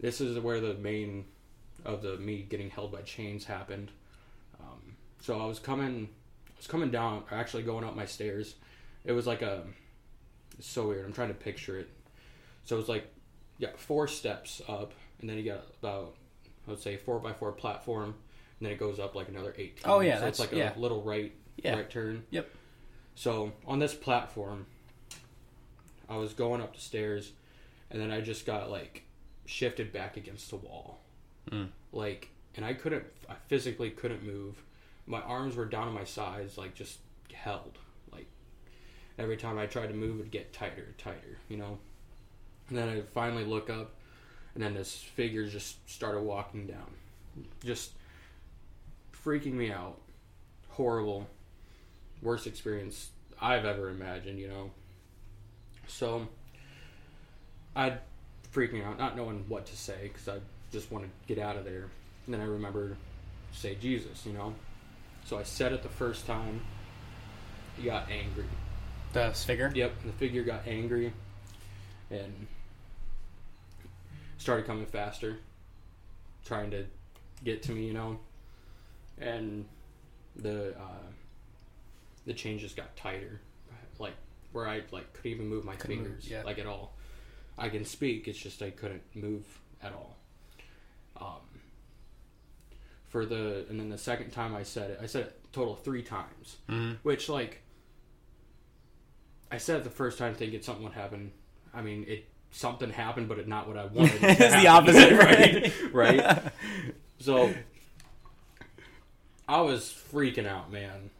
this 0.00 0.20
is 0.20 0.38
where 0.40 0.58
the 0.60 0.74
main 0.74 1.26
of 1.84 2.02
the 2.02 2.16
me 2.16 2.42
getting 2.48 2.70
held 2.70 2.90
by 2.90 3.02
chains 3.02 3.44
happened. 3.44 3.90
Um, 4.58 4.96
so 5.20 5.40
I 5.40 5.46
was 5.46 5.58
coming, 5.60 6.08
I 6.48 6.52
was 6.56 6.66
coming 6.66 6.90
down, 6.90 7.24
or 7.30 7.36
actually 7.36 7.62
going 7.62 7.84
up 7.84 7.94
my 7.94 8.06
stairs. 8.06 8.54
It 9.04 9.12
was 9.12 9.26
like 9.26 9.42
a, 9.42 9.62
it's 10.58 10.66
so 10.68 10.88
weird. 10.88 11.04
I'm 11.04 11.12
trying 11.12 11.28
to 11.28 11.34
picture 11.34 11.78
it. 11.78 11.90
So 12.64 12.76
it 12.76 12.78
was 12.78 12.88
like, 12.88 13.06
you 13.58 13.66
got 13.66 13.78
four 13.78 14.06
steps 14.08 14.62
up, 14.68 14.92
and 15.20 15.28
then 15.28 15.36
you 15.38 15.44
got 15.44 15.64
about, 15.80 16.14
I 16.66 16.70
would 16.70 16.80
say, 16.80 16.96
four 16.96 17.18
by 17.18 17.32
four 17.32 17.52
platform, 17.52 18.04
and 18.58 18.66
then 18.66 18.72
it 18.72 18.78
goes 18.78 18.98
up 19.00 19.14
like 19.14 19.28
another 19.28 19.52
eighteen. 19.56 19.82
Oh, 19.84 20.00
yeah, 20.00 20.18
so 20.20 20.26
it's 20.26 20.38
that's- 20.38 20.40
like 20.40 20.52
a 20.52 20.56
yeah. 20.56 20.72
little 20.80 21.02
right, 21.02 21.32
Yeah. 21.56 21.74
right 21.74 21.90
turn. 21.90 22.24
Yep. 22.30 22.48
So 23.14 23.52
on 23.66 23.78
this 23.78 23.94
platform, 23.94 24.66
I 26.08 26.16
was 26.16 26.32
going 26.32 26.60
up 26.60 26.74
the 26.74 26.80
stairs, 26.80 27.32
and 27.90 28.00
then 28.00 28.10
I 28.10 28.20
just 28.20 28.46
got 28.46 28.70
like 28.70 29.02
shifted 29.46 29.92
back 29.92 30.16
against 30.16 30.50
the 30.50 30.56
wall, 30.56 31.00
Mm. 31.50 31.68
like, 31.92 32.28
and 32.54 32.64
I 32.64 32.74
couldn't, 32.74 33.04
I 33.28 33.34
physically 33.48 33.90
couldn't 33.90 34.22
move. 34.22 34.62
My 35.06 35.20
arms 35.20 35.56
were 35.56 35.64
down 35.66 35.88
on 35.88 35.94
my 35.94 36.04
sides, 36.04 36.56
like 36.56 36.74
just 36.74 36.98
held. 37.34 37.78
Every 39.18 39.36
time 39.36 39.58
I 39.58 39.66
tried 39.66 39.88
to 39.88 39.94
move, 39.94 40.20
it'd 40.20 40.30
get 40.30 40.52
tighter, 40.52 40.84
and 40.86 40.98
tighter, 40.98 41.38
you 41.48 41.56
know. 41.56 41.78
And 42.68 42.78
then 42.78 42.88
I 42.88 43.02
finally 43.12 43.44
look 43.44 43.68
up, 43.68 43.92
and 44.54 44.62
then 44.62 44.74
this 44.74 44.94
figure 44.96 45.46
just 45.46 45.88
started 45.88 46.22
walking 46.22 46.66
down, 46.66 46.94
just 47.64 47.92
freaking 49.24 49.54
me 49.54 49.70
out. 49.70 49.98
Horrible 50.68 51.28
worst 52.22 52.46
experience 52.46 53.10
I've 53.40 53.64
ever 53.64 53.90
imagined, 53.90 54.38
you 54.38 54.48
know. 54.48 54.70
So 55.86 56.28
I'd 57.76 57.98
freaking 58.54 58.84
out, 58.84 58.98
not 58.98 59.16
knowing 59.16 59.44
what 59.48 59.66
to 59.66 59.76
say 59.76 60.10
because 60.10 60.28
I 60.28 60.38
just 60.72 60.90
want 60.90 61.04
to 61.04 61.10
get 61.26 61.42
out 61.42 61.56
of 61.56 61.64
there. 61.64 61.88
And 62.24 62.34
then 62.34 62.40
I 62.40 62.44
remember 62.44 62.96
say 63.52 63.74
Jesus, 63.74 64.24
you 64.24 64.32
know. 64.32 64.54
So 65.24 65.38
I 65.38 65.42
said 65.42 65.72
it 65.72 65.82
the 65.82 65.88
first 65.88 66.26
time. 66.26 66.62
He 67.76 67.84
got 67.84 68.10
angry. 68.10 68.44
The 69.12 69.32
figure. 69.32 69.70
Yep, 69.74 69.92
and 70.02 70.12
the 70.12 70.16
figure 70.16 70.42
got 70.42 70.66
angry 70.66 71.12
and 72.10 72.46
started 74.38 74.66
coming 74.66 74.86
faster, 74.86 75.38
trying 76.44 76.70
to 76.70 76.86
get 77.44 77.62
to 77.64 77.72
me, 77.72 77.86
you 77.86 77.92
know. 77.92 78.18
And 79.18 79.66
the 80.36 80.70
uh, 80.76 81.10
the 82.26 82.32
chain 82.32 82.58
just 82.58 82.76
got 82.76 82.96
tighter, 82.96 83.40
like 83.98 84.14
where 84.52 84.66
I 84.66 84.82
like 84.90 85.12
couldn't 85.12 85.30
even 85.32 85.48
move 85.48 85.64
my 85.64 85.74
Couldn't 85.76 85.96
move, 85.98 86.06
fingers, 86.06 86.28
yeah. 86.28 86.42
like 86.42 86.58
at 86.58 86.66
all. 86.66 86.94
I 87.58 87.68
can 87.68 87.84
speak, 87.84 88.28
it's 88.28 88.38
just 88.38 88.62
I 88.62 88.70
couldn't 88.70 89.02
move 89.14 89.44
at 89.82 89.92
all. 89.92 90.16
Um, 91.20 91.40
for 93.08 93.26
the 93.26 93.66
and 93.68 93.78
then 93.78 93.90
the 93.90 93.98
second 93.98 94.30
time 94.30 94.54
I 94.54 94.62
said 94.62 94.92
it, 94.92 94.98
I 95.02 95.06
said 95.06 95.26
it 95.26 95.40
total 95.52 95.76
three 95.76 96.02
times, 96.02 96.56
Mhm. 96.70 96.96
which 97.02 97.28
like 97.28 97.60
I 99.52 99.58
said 99.58 99.76
it 99.76 99.84
the 99.84 99.90
first 99.90 100.18
time 100.18 100.34
thinking 100.34 100.62
something 100.62 100.82
would 100.82 100.94
happen. 100.94 101.30
I 101.74 101.82
mean, 101.82 102.04
it 102.08 102.24
something 102.50 102.90
happened, 102.90 103.28
but 103.28 103.38
it 103.38 103.46
not 103.46 103.68
what 103.68 103.76
I 103.76 103.84
wanted. 103.92 104.18
It's 104.22 104.54
the 104.62 104.66
opposite, 104.66 105.12
right? 105.92 105.92
right. 105.92 106.42
So 107.20 107.54
I 109.48 109.60
was 109.60 109.84
freaking 110.12 110.46
out, 110.46 110.72
man. 110.72 111.10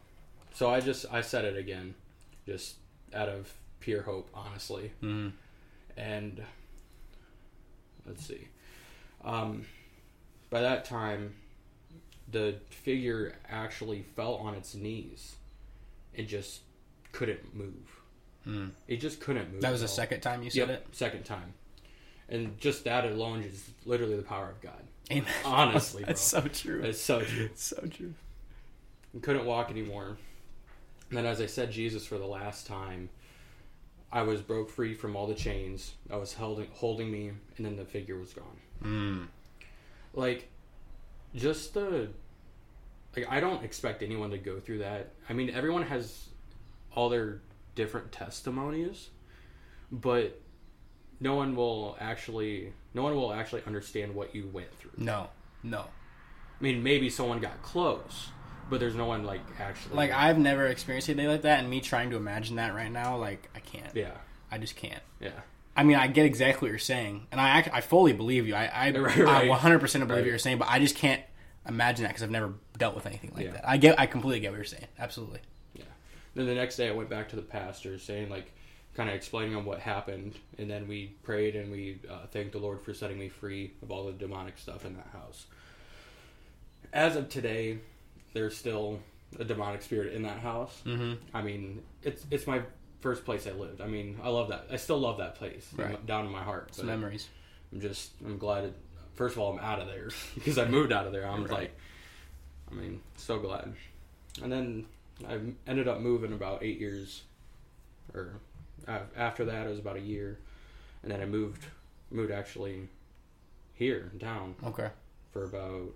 So 0.53 0.69
I 0.69 0.81
just 0.81 1.05
I 1.11 1.21
said 1.21 1.45
it 1.45 1.55
again, 1.55 1.95
just 2.45 2.75
out 3.13 3.29
of 3.29 3.53
pure 3.79 4.01
hope, 4.01 4.29
honestly. 4.33 4.91
Mhm. 5.01 5.31
And 5.95 6.43
let's 8.05 8.25
see. 8.25 8.49
Um, 9.23 9.65
by 10.49 10.59
that 10.61 10.83
time, 10.83 11.35
the 12.29 12.55
figure 12.69 13.35
actually 13.47 14.01
fell 14.01 14.35
on 14.35 14.55
its 14.55 14.75
knees 14.75 15.35
and 16.15 16.27
just 16.27 16.61
couldn't 17.13 17.55
move. 17.55 18.01
Mm. 18.47 18.71
It 18.87 18.97
just 18.97 19.19
couldn't 19.21 19.51
move. 19.53 19.61
That 19.61 19.71
was 19.71 19.81
the 19.81 19.87
all. 19.87 19.93
second 19.93 20.21
time 20.21 20.43
you 20.43 20.49
said 20.49 20.67
Yep, 20.67 20.69
it. 20.69 20.87
second 20.91 21.23
time. 21.23 21.53
And 22.29 22.59
just 22.59 22.83
that 22.85 23.05
alone 23.05 23.43
is 23.43 23.69
literally 23.85 24.15
the 24.15 24.23
power 24.23 24.49
of 24.49 24.61
God. 24.61 24.81
Amen. 25.11 25.25
Honestly, 25.45 26.03
that's 26.07 26.31
bro. 26.31 26.41
so 26.41 26.47
true. 26.47 26.81
It's 26.83 26.99
so 27.01 27.21
true. 27.21 27.45
It's 27.45 27.63
so 27.75 27.85
true. 27.87 28.13
and 29.13 29.21
couldn't 29.23 29.45
walk 29.45 29.69
anymore. 29.69 30.17
And 31.09 31.17
then, 31.17 31.25
as 31.25 31.39
I 31.41 31.45
said 31.45 31.71
Jesus 31.71 32.05
for 32.05 32.17
the 32.17 32.25
last 32.25 32.65
time, 32.65 33.09
I 34.11 34.23
was 34.23 34.41
broke 34.41 34.69
free 34.69 34.93
from 34.93 35.15
all 35.15 35.27
the 35.27 35.35
chains. 35.35 35.93
I 36.11 36.17
was 36.17 36.33
holding 36.33 36.67
holding 36.73 37.11
me, 37.11 37.29
and 37.57 37.65
then 37.65 37.75
the 37.75 37.85
figure 37.85 38.17
was 38.17 38.33
gone. 38.33 38.57
Mm. 38.83 39.27
Like, 40.13 40.49
just 41.35 41.73
the 41.75 42.09
like 43.15 43.27
I 43.29 43.39
don't 43.39 43.63
expect 43.63 44.01
anyone 44.01 44.31
to 44.31 44.37
go 44.37 44.59
through 44.59 44.79
that. 44.79 45.11
I 45.29 45.33
mean, 45.33 45.49
everyone 45.51 45.83
has 45.83 46.29
all 46.95 47.09
their 47.09 47.41
different 47.75 48.11
testimonies, 48.11 49.09
but 49.91 50.39
no 51.19 51.35
one 51.35 51.55
will 51.55 51.97
actually 51.99 52.73
no 52.93 53.03
one 53.03 53.15
will 53.15 53.33
actually 53.33 53.63
understand 53.65 54.13
what 54.13 54.35
you 54.35 54.47
went 54.51 54.73
through. 54.77 54.91
No, 54.97 55.29
no. 55.63 55.79
I 55.79 56.63
mean, 56.63 56.83
maybe 56.83 57.09
someone 57.09 57.39
got 57.39 57.61
close, 57.61 58.29
but 58.69 58.79
there's 58.79 58.95
no 58.95 59.05
one 59.05 59.23
like 59.25 59.41
actually 59.59 59.95
Like 59.95 60.11
I've 60.11 60.37
never 60.37 60.67
experienced 60.67 61.09
anything 61.09 61.27
like 61.27 61.41
that, 61.43 61.59
and 61.59 61.69
me 61.69 61.81
trying 61.81 62.09
to 62.11 62.15
imagine 62.17 62.55
that 62.57 62.73
right 62.73 62.91
now, 62.91 63.17
like 63.17 63.49
I 63.55 63.59
can't. 63.59 63.93
yeah 63.95 64.11
I 64.51 64.57
just 64.57 64.75
can't. 64.75 65.01
yeah. 65.19 65.31
I 65.75 65.83
mean, 65.83 65.95
I 65.97 66.05
get 66.05 66.27
exactly 66.27 66.67
what 66.67 66.69
you're 66.69 66.77
saying, 66.77 67.25
and 67.31 67.41
I 67.41 67.49
act, 67.49 67.69
I 67.73 67.81
fully 67.81 68.13
believe 68.13 68.47
you. 68.47 68.53
I 68.53 68.65
I, 68.67 68.91
Right, 68.97 69.19
I 69.21 69.47
100 69.47 69.79
percent 69.79 70.07
believe 70.07 70.17
Right. 70.19 70.25
what 70.25 70.29
you're 70.29 70.37
saying, 70.37 70.59
but 70.59 70.67
I 70.69 70.77
just 70.79 70.95
can't 70.95 71.21
imagine 71.67 72.03
that 72.03 72.09
because 72.09 72.21
I've 72.21 72.29
never 72.29 72.53
dealt 72.77 72.93
with 72.93 73.05
anything 73.07 73.31
like 73.35 73.45
Yeah. 73.45 73.51
that. 73.53 73.67
I 73.67 73.77
get, 73.77 73.99
I 73.99 74.05
completely 74.05 74.41
get 74.41 74.51
what 74.51 74.57
you're 74.57 74.65
saying. 74.65 74.85
Absolutely. 74.99 75.39
Then 76.35 76.45
the 76.47 76.55
next 76.55 76.77
day, 76.77 76.87
I 76.87 76.91
went 76.91 77.09
back 77.09 77.29
to 77.29 77.35
the 77.35 77.41
pastor, 77.41 77.99
saying 77.99 78.29
like, 78.29 78.51
kind 78.95 79.09
of 79.09 79.15
explaining 79.15 79.55
on 79.55 79.65
what 79.65 79.79
happened, 79.79 80.35
and 80.57 80.69
then 80.69 80.87
we 80.87 81.15
prayed 81.23 81.55
and 81.55 81.71
we 81.71 81.99
uh, 82.09 82.27
thanked 82.31 82.51
the 82.53 82.59
Lord 82.59 82.81
for 82.81 82.93
setting 82.93 83.17
me 83.19 83.27
free 83.29 83.73
of 83.81 83.89
all 83.91 84.05
the 84.05 84.11
demonic 84.13 84.57
stuff 84.57 84.85
in 84.85 84.95
that 84.95 85.07
house. 85.13 85.45
As 86.91 87.15
of 87.15 87.29
today, 87.29 87.79
there's 88.33 88.55
still 88.55 88.99
a 89.39 89.43
demonic 89.43 89.81
spirit 89.81 90.13
in 90.13 90.21
that 90.23 90.39
house. 90.39 90.79
Mm-hmm. 90.85 91.13
I 91.33 91.41
mean, 91.41 91.81
it's 92.03 92.23
it's 92.29 92.45
my 92.45 92.61
first 93.01 93.25
place 93.25 93.47
I 93.47 93.51
lived. 93.51 93.81
I 93.81 93.87
mean, 93.87 94.19
I 94.23 94.29
love 94.29 94.49
that. 94.49 94.67
I 94.71 94.75
still 94.75 94.99
love 94.99 95.17
that 95.17 95.35
place 95.35 95.67
Right. 95.75 96.05
down 96.05 96.25
in 96.25 96.31
my 96.31 96.43
heart. 96.43 96.75
Some 96.75 96.85
memories. 96.85 97.27
I'm 97.71 97.81
just 97.81 98.11
I'm 98.23 98.37
glad. 98.37 98.65
It, 98.65 98.75
first 99.15 99.35
of 99.35 99.41
all, 99.41 99.53
I'm 99.53 99.59
out 99.59 99.79
of 99.79 99.87
there 99.87 100.09
because 100.35 100.57
I 100.59 100.65
moved 100.65 100.91
out 100.91 101.07
of 101.07 101.13
there. 101.13 101.25
I'm 101.27 101.41
Right. 101.45 101.51
like, 101.51 101.77
I 102.71 102.75
mean, 102.75 103.01
so 103.17 103.39
glad. 103.39 103.73
And 104.43 104.51
then 104.51 104.85
I 105.27 105.39
ended 105.67 105.87
up 105.87 105.99
moving 106.01 106.33
about 106.33 106.63
eight 106.63 106.79
years, 106.79 107.23
or 108.13 108.33
uh, 108.87 108.99
after 109.15 109.45
that 109.45 109.65
it 109.67 109.69
was 109.69 109.79
about 109.79 109.95
a 109.97 110.01
year, 110.01 110.39
and 111.03 111.11
then 111.11 111.21
I 111.21 111.25
moved 111.25 111.65
moved 112.11 112.31
actually 112.31 112.87
here 113.73 114.09
in 114.13 114.19
town 114.19 114.55
Okay. 114.63 114.89
for 115.31 115.43
about 115.45 115.93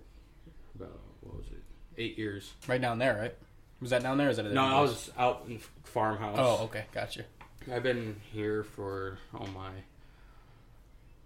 about 0.74 0.98
what 1.20 1.36
was 1.36 1.46
it 1.46 1.62
eight 1.96 2.16
years. 2.18 2.52
Right 2.66 2.80
down 2.80 2.98
there, 2.98 3.16
right? 3.16 3.34
Was 3.80 3.90
that 3.90 4.02
down 4.02 4.18
there? 4.18 4.28
Is 4.30 4.36
that 4.38 4.46
No, 4.46 4.64
I 4.64 4.80
was 4.80 5.10
out 5.18 5.44
in 5.48 5.60
farmhouse. 5.84 6.36
Oh, 6.38 6.64
okay, 6.64 6.84
gotcha. 6.92 7.24
I've 7.72 7.82
been 7.82 8.16
here 8.32 8.62
for 8.64 9.18
oh 9.34 9.46
my 9.48 9.70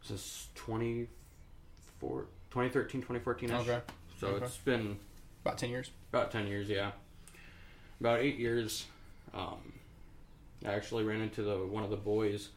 since 0.02 0.49
24 0.56 2.22
2013 2.50 3.00
2014. 3.00 3.52
Okay, 3.52 3.80
so 4.20 4.26
Okay. 4.28 4.44
it's 4.44 4.56
been 4.58 4.99
about 5.44 5.58
ten 5.58 5.70
years. 5.70 5.90
about 6.12 6.30
10 6.30 6.46
years 6.46 6.68
yeah 6.68 6.90
about 8.02 8.21
8 8.21 8.37
years 8.38 8.87
um, 9.35 9.73
I 10.66 10.73
actually 10.73 11.04
ran 11.04 11.21
into 11.21 11.42
the 11.42 11.56
one 11.59 11.85
of 11.85 11.90
the 11.90 11.97
boys 11.97 12.49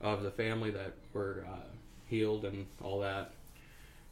of 0.00 0.22
the 0.22 0.30
family 0.30 0.70
that 0.70 0.92
were 1.12 1.44
uh, 1.48 1.56
healed 2.06 2.44
and 2.44 2.66
all 2.82 3.00
that 3.00 3.32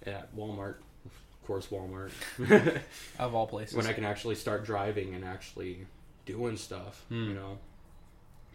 at 0.06 0.34
Walmart 0.36 0.76
of 1.06 1.12
course 1.46 1.66
Walmart 1.68 2.10
Of 3.18 3.34
all 3.34 3.46
places. 3.46 3.74
when 3.76 3.86
I 3.86 3.92
can 3.94 4.04
actually 4.04 4.34
start 4.34 4.64
driving 4.64 5.14
and 5.14 5.24
actually 5.24 5.86
doing 6.26 6.56
stuff, 6.58 7.04
Hmm. 7.08 7.28
you 7.30 7.34
know. 7.34 7.58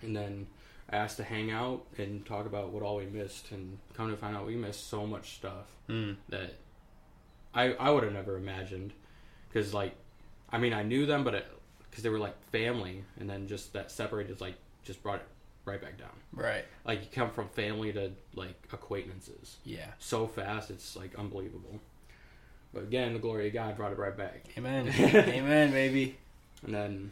And 0.03 0.15
then 0.15 0.45
I 0.91 0.97
asked 0.97 1.17
to 1.17 1.23
hang 1.23 1.49
out 1.49 1.85
and 1.97 2.23
talk 2.25 2.45
about 2.45 2.69
what 2.71 2.83
all 2.83 2.97
we 2.97 3.05
missed, 3.07 3.51
and 3.51 3.79
come 3.95 4.11
to 4.11 4.17
find 4.17 4.35
out 4.37 4.45
we 4.45 4.55
missed 4.55 4.87
so 4.89 5.07
much 5.07 5.33
stuff 5.35 5.65
Mm. 5.89 6.17
that 6.29 6.53
I 7.53 7.73
I 7.73 7.89
would 7.89 8.03
have 8.03 8.13
never 8.13 8.37
imagined. 8.37 8.93
Because 9.49 9.73
like, 9.73 9.95
I 10.51 10.57
mean, 10.59 10.73
I 10.73 10.83
knew 10.83 11.05
them, 11.07 11.23
but 11.23 11.33
because 11.93 12.03
they 12.03 12.09
were 12.09 12.17
like 12.19 12.35
family, 12.51 13.03
and 13.19 13.29
then 13.29 13.47
just 13.47 13.73
that 13.73 13.91
separated 13.91 14.41
like 14.41 14.55
just 14.83 15.03
brought 15.03 15.19
it 15.19 15.27
right 15.63 15.79
back 15.79 15.95
down. 15.99 16.09
Right. 16.33 16.65
Like 16.85 17.01
you 17.01 17.07
come 17.13 17.29
from 17.29 17.49
family 17.49 17.93
to 17.93 18.11
like 18.35 18.55
acquaintances 18.73 19.57
Yeah. 19.63 19.85
so 19.99 20.25
fast, 20.25 20.71
it's 20.71 20.95
like 20.95 21.13
unbelievable. 21.19 21.79
But 22.73 22.83
again, 22.83 23.13
the 23.13 23.19
glory 23.19 23.47
of 23.47 23.53
God 23.53 23.77
brought 23.77 23.91
it 23.91 23.99
right 23.99 24.17
back. 24.17 24.43
Amen. 24.57 24.87
Amen, 24.97 25.69
baby. 25.69 26.17
And 26.65 26.73
then, 26.73 27.11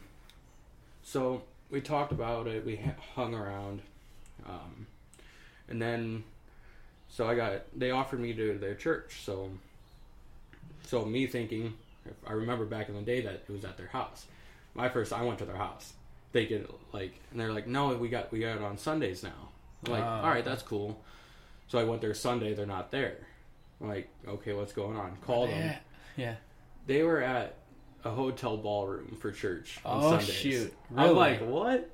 so 1.04 1.42
we 1.70 1.80
talked 1.80 2.10
about 2.10 2.48
it. 2.48 2.66
We 2.66 2.80
hung 3.14 3.34
around, 3.36 3.82
um, 4.44 4.88
and 5.68 5.80
then, 5.80 6.24
so 7.08 7.28
I 7.28 7.36
got 7.36 7.62
they 7.78 7.92
offered 7.92 8.18
me 8.18 8.32
to 8.34 8.58
their 8.58 8.74
church. 8.74 9.20
So 9.24 9.50
So 10.84 11.04
me 11.04 11.26
thinking, 11.28 11.74
if 12.04 12.14
I 12.26 12.32
remember 12.32 12.64
back 12.64 12.88
in 12.88 12.96
the 12.96 13.02
day 13.02 13.20
that 13.20 13.34
it 13.34 13.48
was 13.48 13.64
at 13.64 13.76
their 13.76 13.86
house. 13.86 14.26
My 14.74 14.88
first, 14.88 15.12
I 15.12 15.22
went 15.22 15.38
to 15.40 15.44
their 15.44 15.56
house, 15.56 15.92
thinking 16.32 16.66
like, 16.92 17.12
and 17.30 17.38
they're 17.40 17.52
like, 17.52 17.66
no, 17.66 17.94
we 17.94 18.08
got 18.08 18.32
we 18.32 18.40
got 18.40 18.56
it 18.56 18.62
on 18.62 18.78
Sundays 18.78 19.22
now. 19.22 19.48
I'm 19.86 19.92
like, 19.92 20.04
Oh, 20.04 20.06
all 20.08 20.28
right, 20.30 20.44
that's 20.44 20.62
cool. 20.62 21.02
So 21.68 21.78
I 21.78 21.84
went 21.84 22.00
there 22.00 22.14
Sunday. 22.14 22.54
They're 22.54 22.66
not 22.66 22.90
there. 22.90 23.18
I'm 23.80 23.88
like, 23.88 24.08
okay, 24.28 24.52
what's 24.52 24.72
going 24.72 24.96
on? 24.96 25.16
Call 25.26 25.46
them. 25.48 25.58
Yeah. 25.58 25.78
Yeah. 26.16 26.34
They 26.86 27.02
were 27.02 27.20
at 27.22 27.54
a 28.04 28.10
hotel 28.10 28.56
ballroom 28.56 29.16
for 29.20 29.32
church 29.32 29.78
on 29.84 30.02
Oh, 30.04 30.10
Sundays. 30.10 30.28
shoot. 30.32 30.74
I'm 30.96 31.14
like, 31.16 31.40
what? 31.40 31.90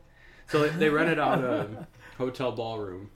So 0.48 0.62
they- 0.62 0.76
they 0.76 0.88
rented 0.90 1.18
out 1.18 1.42
a 1.44 1.86
hotel 2.16 2.52
ballroom 2.52 3.10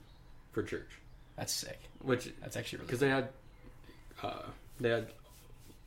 for 0.51 0.61
church, 0.63 0.89
That's 1.35 1.51
sick. 1.51 1.79
which 2.01 2.31
That's 2.41 2.55
actually 2.55 2.77
really 2.79 2.87
because 2.87 2.99
they 2.99 3.09
had, 3.09 3.29
uh, 4.21 4.43
they 4.79 4.89
had, 4.89 5.07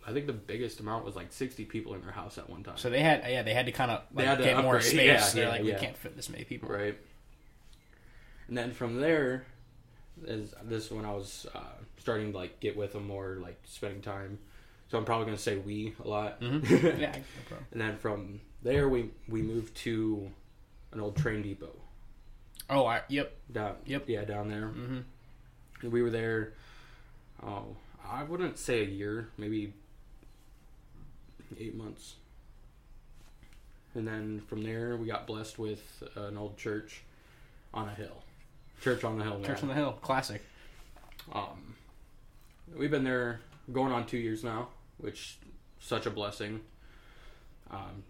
I 0.06 0.12
think 0.12 0.26
the 0.26 0.32
biggest 0.32 0.78
amount 0.80 1.04
was 1.04 1.16
like 1.16 1.32
60 1.32 1.64
people 1.64 1.94
in 1.94 2.00
their 2.00 2.12
house 2.12 2.38
at 2.38 2.48
one 2.48 2.62
time. 2.62 2.76
So 2.76 2.90
they 2.90 3.00
had, 3.00 3.24
yeah, 3.28 3.42
they 3.42 3.54
had 3.54 3.66
to 3.66 3.72
kind 3.72 3.90
of 3.90 4.02
like, 4.14 4.38
to 4.38 4.44
get 4.44 4.62
more 4.62 4.80
space. 4.80 4.98
Yeah, 5.06 5.30
They're 5.34 5.42
yeah, 5.44 5.48
like, 5.50 5.64
yeah. 5.64 5.74
we 5.74 5.80
can't 5.80 5.96
fit 5.96 6.14
this 6.14 6.28
many 6.28 6.44
people. 6.44 6.68
right. 6.68 6.96
And 8.48 8.56
then 8.56 8.70
from 8.72 9.00
there, 9.00 9.44
is 10.24 10.54
this 10.64 10.86
is 10.86 10.90
when 10.92 11.04
I 11.04 11.12
was 11.12 11.46
uh, 11.54 11.58
starting 11.98 12.32
to 12.32 12.38
like 12.38 12.60
get 12.60 12.76
with 12.76 12.92
them 12.92 13.06
more, 13.08 13.38
like 13.42 13.58
spending 13.64 14.00
time. 14.00 14.38
So 14.88 14.96
I'm 14.98 15.04
probably 15.04 15.26
gonna 15.26 15.38
say 15.38 15.56
we 15.56 15.94
a 16.04 16.08
lot. 16.08 16.36
Yeah, 16.40 16.50
no 16.50 16.62
problem. 17.48 17.66
And 17.72 17.80
then 17.80 17.96
from 17.96 18.40
there, 18.62 18.88
we 18.88 19.10
we 19.28 19.42
moved 19.42 19.74
to 19.78 20.30
an 20.92 21.00
old 21.00 21.16
train 21.16 21.42
depot 21.42 21.74
Oh, 22.70 22.86
I, 22.86 23.02
yep. 23.08 23.36
down. 23.52 23.74
Yep. 23.84 24.04
Yeah, 24.08 24.24
down 24.24 24.48
there. 24.48 24.68
Mhm. 24.68 25.02
And 25.82 25.92
we 25.92 26.02
were 26.02 26.10
there. 26.10 26.54
Oh, 27.42 27.76
I 28.08 28.22
wouldn't 28.22 28.58
say 28.58 28.82
a 28.82 28.86
year, 28.88 29.28
maybe 29.36 29.72
eight 31.58 31.74
months. 31.74 32.14
And 33.94 34.06
then 34.06 34.40
from 34.46 34.62
there, 34.62 34.96
we 34.96 35.06
got 35.06 35.26
blessed 35.26 35.58
with 35.58 36.02
an 36.16 36.36
old 36.36 36.56
church 36.58 37.02
on 37.72 37.88
a 37.88 37.94
hill. 37.94 38.22
Church 38.82 39.04
on 39.04 39.18
the 39.18 39.24
hill. 39.24 39.40
Church 39.42 39.62
on 39.62 39.68
the 39.68 39.74
Hill, 39.74 39.92
classic. 40.02 40.42
Um, 41.32 41.74
we've 42.76 42.90
been 42.90 43.04
there 43.04 43.40
going 43.72 43.90
on 43.92 44.06
two 44.06 44.18
years 44.18 44.44
now, 44.44 44.68
which 44.98 45.38
such 45.80 46.04
a 46.06 46.10
blessing. 46.10 46.60
Um, 47.70 48.04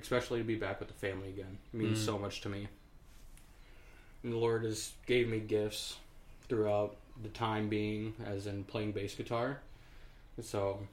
especially 0.00 0.38
to 0.38 0.44
be 0.44 0.54
back 0.54 0.78
with 0.78 0.88
the 0.88 0.94
family 0.94 1.28
again 1.28 1.58
It 1.74 1.76
means 1.76 2.00
Mm. 2.00 2.04
so 2.06 2.18
much 2.18 2.40
to 2.42 2.48
me. 2.48 2.68
And 4.22 4.32
the 4.32 4.36
Lord 4.36 4.64
has 4.64 4.92
gave 5.06 5.28
me 5.28 5.40
gifts 5.40 5.96
throughout 6.48 6.96
the 7.20 7.28
time 7.28 7.68
being, 7.68 8.14
as 8.24 8.46
in 8.46 8.62
playing 8.64 8.92
bass 8.92 9.14
guitar. 9.14 9.60
So 10.40 10.86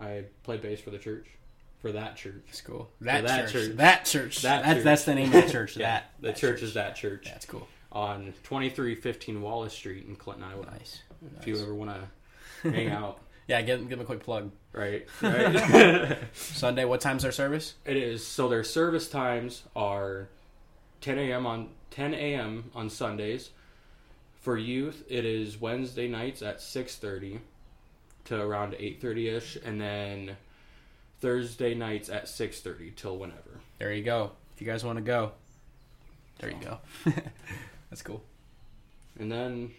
I 0.00 0.24
play 0.42 0.56
bass 0.58 0.80
for 0.80 0.90
the 0.90 0.98
church, 0.98 1.26
for 1.80 1.92
that 1.92 2.16
church. 2.16 2.44
It's 2.48 2.60
cool. 2.60 2.90
That, 3.00 3.26
that 3.26 3.44
church, 3.48 3.52
church. 3.52 3.76
That 3.76 4.04
church. 4.04 4.42
That 4.42 4.62
that's 4.62 4.74
church. 4.76 4.84
that's 4.84 5.04
the 5.04 5.14
name 5.14 5.32
of 5.34 5.44
the 5.44 5.50
church. 5.52 5.76
Yeah, 5.76 5.86
that 5.86 6.10
the 6.20 6.26
that 6.28 6.36
church, 6.36 6.62
is 6.62 6.74
that 6.74 6.96
church 6.96 7.26
That's 7.26 7.46
cool. 7.46 7.66
on 7.92 8.34
twenty 8.42 8.68
three 8.70 8.94
fifteen 8.94 9.40
Wallace 9.42 9.72
Street 9.72 10.06
in 10.06 10.16
Clinton, 10.16 10.44
Iowa. 10.44 10.66
Nice. 10.66 11.02
If 11.40 11.46
you 11.46 11.58
ever 11.60 11.74
want 11.74 11.90
to 12.62 12.70
hang 12.70 12.90
out, 12.90 13.20
Yeah, 13.48 13.62
give, 13.62 13.80
give 13.80 13.90
them 13.90 14.00
a 14.00 14.04
quick 14.04 14.22
plug. 14.22 14.50
right? 14.72 15.06
Right. 15.22 16.18
Sunday, 16.34 16.84
what 16.84 17.00
time's 17.00 17.24
our 17.24 17.32
service? 17.32 17.74
It 17.86 17.96
is 17.96 18.26
so 18.26 18.48
their 18.48 18.64
service 18.64 19.08
times 19.08 19.62
are 19.74 20.28
10 21.00 21.18
a.m. 21.18 21.46
on 21.46 21.70
10 21.90 22.12
a.m. 22.14 22.70
on 22.74 22.90
Sundays. 22.90 23.50
For 24.42 24.56
youth, 24.58 25.02
it 25.08 25.24
is 25.24 25.60
Wednesday 25.60 26.06
nights 26.06 26.42
at 26.42 26.58
6:30 26.58 27.38
to 28.26 28.40
around 28.40 28.74
8:30 28.74 29.28
ish, 29.36 29.56
and 29.64 29.80
then 29.80 30.36
Thursday 31.20 31.74
nights 31.74 32.08
at 32.08 32.28
6:30 32.28 32.94
till 32.94 33.18
whenever. 33.18 33.60
There 33.78 33.92
you 33.92 34.02
go. 34.02 34.32
If 34.54 34.60
you 34.60 34.66
guys 34.66 34.84
want 34.84 34.96
to 34.98 35.02
go, 35.02 35.32
there 36.38 36.50
you 36.50 36.58
go. 36.60 36.78
that's 37.90 38.02
cool. 38.02 38.22
And 39.18 39.30
then 39.30 39.72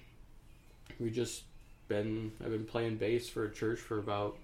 we 0.99 1.09
just 1.09 1.43
been 1.87 2.31
I've 2.43 2.51
been 2.51 2.65
playing 2.65 2.97
bass 2.97 3.29
for 3.29 3.45
a 3.45 3.51
church 3.51 3.79
for 3.79 3.97
about 3.97 4.37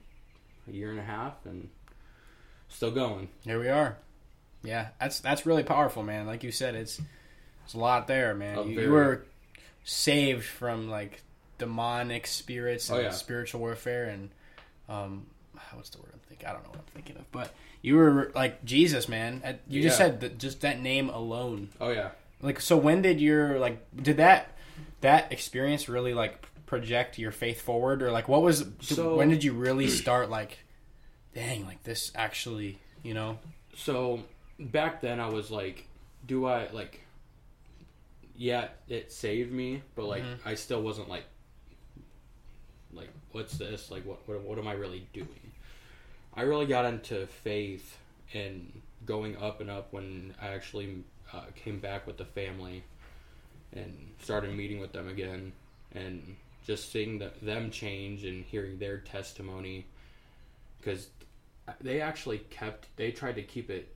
a 0.67 0.71
year 0.71 0.91
and 0.91 0.99
a 0.99 1.03
half, 1.03 1.45
and 1.45 1.69
still 2.69 2.91
going. 2.91 3.29
Here 3.43 3.59
we 3.59 3.69
are. 3.69 3.97
Yeah, 4.63 4.89
that's 4.99 5.19
that's 5.19 5.45
really 5.45 5.63
powerful, 5.63 6.03
man. 6.03 6.25
Like 6.25 6.43
you 6.43 6.51
said, 6.51 6.75
it's 6.75 7.01
it's 7.65 7.73
a 7.73 7.79
lot 7.79 8.07
there, 8.07 8.33
man. 8.33 8.69
You, 8.69 8.81
you 8.81 8.91
were 8.91 9.25
saved 9.83 10.45
from 10.45 10.89
like 10.89 11.21
demonic 11.63 12.27
spirits 12.27 12.89
and 12.89 12.99
Oh, 12.99 13.01
yeah. 13.01 13.09
spiritual 13.11 13.59
warfare 13.61 14.05
and 14.05 14.29
um 14.89 15.25
what's 15.73 15.89
the 15.89 15.99
word 15.99 16.09
I'm 16.13 16.19
thinking? 16.27 16.47
I 16.47 16.51
don't 16.53 16.63
know 16.63 16.69
what 16.71 16.79
I'm 16.79 16.93
thinking 16.93 17.15
of, 17.17 17.31
but 17.31 17.51
you 17.81 17.95
were 17.95 18.31
like 18.35 18.63
Jesus, 18.65 19.07
man. 19.07 19.41
You 19.67 19.81
just 19.81 19.99
Yeah. 19.99 20.05
said 20.07 20.19
that 20.21 20.37
just 20.37 20.61
that 20.61 20.79
name 20.79 21.09
alone. 21.09 21.69
Oh 21.79 21.89
yeah. 21.91 22.09
Like, 22.41 22.59
so 22.59 22.75
when 22.77 23.01
did 23.01 23.21
your 23.21 23.59
like 23.59 23.77
did 23.95 24.17
that 24.17 24.57
that 25.01 25.31
experience 25.31 25.87
really 25.89 26.13
like 26.13 26.45
project 26.65 27.17
your 27.17 27.31
faith 27.31 27.61
forward, 27.61 28.01
or 28.03 28.11
like 28.11 28.27
what 28.27 28.41
was 28.41 28.65
So- 28.81 29.15
when 29.15 29.29
did 29.29 29.43
you 29.43 29.53
really 29.53 29.87
start 29.87 30.29
like, 30.29 30.59
dang, 31.33 31.65
like 31.65 31.83
this 31.83 32.11
actually, 32.15 32.79
you 33.03 33.13
know? 33.13 33.39
so 33.75 34.23
back 34.59 35.01
then 35.01 35.19
I 35.19 35.29
was 35.29 35.49
like, 35.49 35.87
do 36.27 36.45
I 36.45 36.69
like? 36.71 36.99
Yeah, 38.35 38.67
it 38.87 39.11
saved 39.11 39.51
me, 39.51 39.81
but 39.95 40.05
like 40.05 40.23
Mm-hmm. 40.23 40.47
I 40.49 40.55
still 40.55 40.81
wasn't 40.81 41.09
like, 41.09 41.23
like 42.95 43.09
what's 43.31 43.57
this? 43.57 43.91
Like 43.91 44.05
what, 44.05 44.19
what 44.27 44.41
what 44.41 44.57
am 44.57 44.67
I 44.67 44.73
really 44.73 45.07
doing? 45.13 45.51
I 46.35 46.41
really 46.43 46.65
got 46.65 46.85
into 46.85 47.27
faith 47.27 47.97
and 48.33 48.81
going 49.05 49.37
up 49.37 49.61
and 49.61 49.69
up 49.69 49.91
when 49.93 50.33
I 50.41 50.47
actually 50.47 51.03
uh, 51.31 51.41
came 51.55 51.79
back 51.79 52.07
with 52.07 52.17
the 52.17 52.25
family 52.25 52.83
and 53.73 53.93
started 54.21 54.55
meeting 54.55 54.79
with 54.79 54.93
them 54.93 55.07
again 55.07 55.51
and 55.93 56.35
just 56.65 56.91
seeing 56.91 57.19
the, 57.19 57.31
them 57.41 57.69
change 57.69 58.23
and 58.23 58.43
hearing 58.45 58.79
their 58.79 58.97
testimony 58.99 59.85
because 60.79 61.09
they 61.81 62.01
actually 62.01 62.39
kept 62.49 62.87
they 62.95 63.11
tried 63.11 63.35
to 63.35 63.43
keep 63.43 63.69
it 63.69 63.93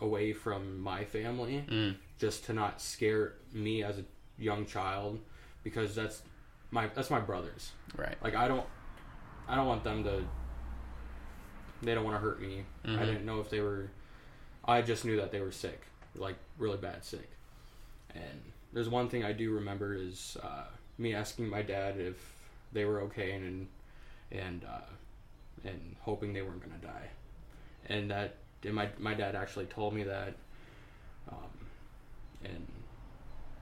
away 0.00 0.32
from 0.32 0.80
my 0.80 1.04
family 1.04 1.64
Mm. 1.68 1.94
just 2.18 2.44
to 2.46 2.52
not 2.52 2.80
scare 2.80 3.34
me 3.52 3.82
as 3.82 3.98
a 3.98 4.04
young 4.38 4.66
child 4.66 5.20
because 5.62 5.94
that's 5.94 6.22
my 6.72 6.88
that's 6.88 7.10
my 7.10 7.20
brothers. 7.20 7.70
Right. 7.96 8.16
like 8.24 8.34
i 8.34 8.48
don't 8.48 8.66
i 9.46 9.54
don't 9.54 9.66
want 9.66 9.84
them 9.84 10.02
to 10.04 10.24
they 11.82 11.94
don't 11.94 12.04
want 12.04 12.16
to 12.16 12.20
hurt 12.20 12.40
me. 12.40 12.64
Mhm. 12.84 12.98
i 12.98 13.04
didn't 13.04 13.24
know 13.26 13.38
if 13.40 13.50
they 13.50 13.60
were 13.60 13.90
i 14.64 14.82
just 14.82 15.04
knew 15.04 15.16
that 15.16 15.30
they 15.30 15.40
were 15.40 15.52
sick 15.52 15.82
like 16.16 16.36
really 16.58 16.76
bad 16.78 17.04
sick. 17.04 17.28
And 18.14 18.42
there's 18.72 18.88
one 18.88 19.08
thing 19.08 19.24
i 19.24 19.32
do 19.32 19.52
remember 19.52 19.94
is 19.94 20.36
uh, 20.42 20.64
me 20.98 21.14
asking 21.14 21.48
my 21.48 21.62
dad 21.62 21.96
if 21.98 22.16
they 22.72 22.84
were 22.84 23.00
okay 23.02 23.32
and 23.32 23.68
and 24.30 24.64
uh, 24.64 24.80
and 25.64 25.96
hoping 26.00 26.32
they 26.32 26.42
weren't 26.42 26.60
going 26.60 26.78
to 26.80 26.86
die. 26.86 27.08
And 27.86 28.10
that 28.10 28.36
and 28.64 28.74
my 28.74 28.88
my 28.98 29.14
dad 29.14 29.34
actually 29.34 29.66
told 29.66 29.94
me 29.94 30.04
that 30.04 30.34
um, 31.30 31.50
and 32.44 32.66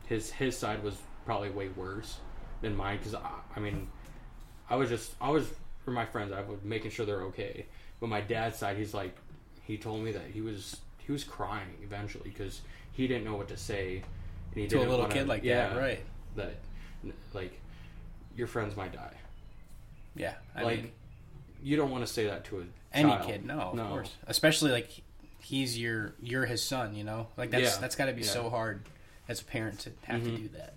his 0.07 0.31
his 0.31 0.57
side 0.57 0.83
was 0.83 0.97
probably 1.25 1.51
way 1.51 1.69
worse 1.69 2.19
than 2.61 2.77
mine 2.77 2.99
because 2.99 3.15
I, 3.15 3.31
I 3.57 3.61
mean 3.61 3.89
I 4.69 4.77
was 4.77 4.89
just 4.89 5.15
I 5.21 5.31
was 5.31 5.47
for 5.85 5.91
my 5.91 6.05
friends 6.05 6.33
I 6.33 6.41
was 6.43 6.59
making 6.63 6.91
sure 6.91 7.07
they're 7.07 7.23
okay 7.25 7.67
but 8.01 8.09
my 8.09 8.21
dad's 8.21 8.59
side 8.59 8.77
he's 8.77 8.93
like 8.95 9.17
he 9.63 9.77
told 9.79 10.03
me 10.03 10.13
that 10.13 10.27
he 10.33 10.41
was 10.41 10.77
he 10.99 11.13
was 11.13 11.25
crying 11.25 11.69
eventually 11.83 12.31
because 12.31 12.61
he 12.93 13.07
didn't 13.07 13.25
know 13.25 13.37
what 13.37 13.49
to 13.49 13.57
say 13.57 14.03
and 14.53 14.63
he 14.63 14.67
To 14.69 14.79
a 14.79 14.81
little 14.81 14.99
wanna- 15.01 15.15
kid 15.15 15.27
like 15.29 15.43
yeah, 15.45 15.69
that, 15.71 15.79
right? 15.79 16.01
that 16.37 16.55
like 17.33 17.59
your 18.37 18.47
friends 18.47 18.77
might 18.77 18.93
die 18.93 19.15
Yeah. 20.15 20.35
I 20.55 20.63
like 20.63 20.83
mean, 20.83 20.93
you 21.63 21.77
don't 21.77 21.91
want 21.91 22.07
to 22.07 22.13
say 22.13 22.27
that 22.27 22.45
to 22.47 22.61
a 22.61 22.65
any 22.93 23.09
child. 23.11 23.27
kid, 23.27 23.45
no, 23.45 23.59
of 23.61 23.75
no. 23.75 23.87
course. 23.89 24.11
Especially 24.27 24.71
like 24.71 24.91
he's 25.41 25.79
your 25.79 26.15
you're 26.21 26.47
his 26.47 26.63
son, 26.63 26.95
you 26.95 27.05
know? 27.05 27.29
Like 27.37 27.51
that's 27.51 27.75
Yeah. 27.75 27.81
that's 27.81 27.97
got 27.97 28.07
to 28.07 28.13
be 28.13 28.23
Yeah. 28.23 28.29
so 28.29 28.51
hard 28.51 28.83
as 29.29 29.41
a 29.41 29.45
parent 29.45 29.79
to 29.81 29.93
have 30.05 30.23
to 30.25 30.31
Mhm. 30.31 30.37
do 30.37 30.49
that. 30.57 30.75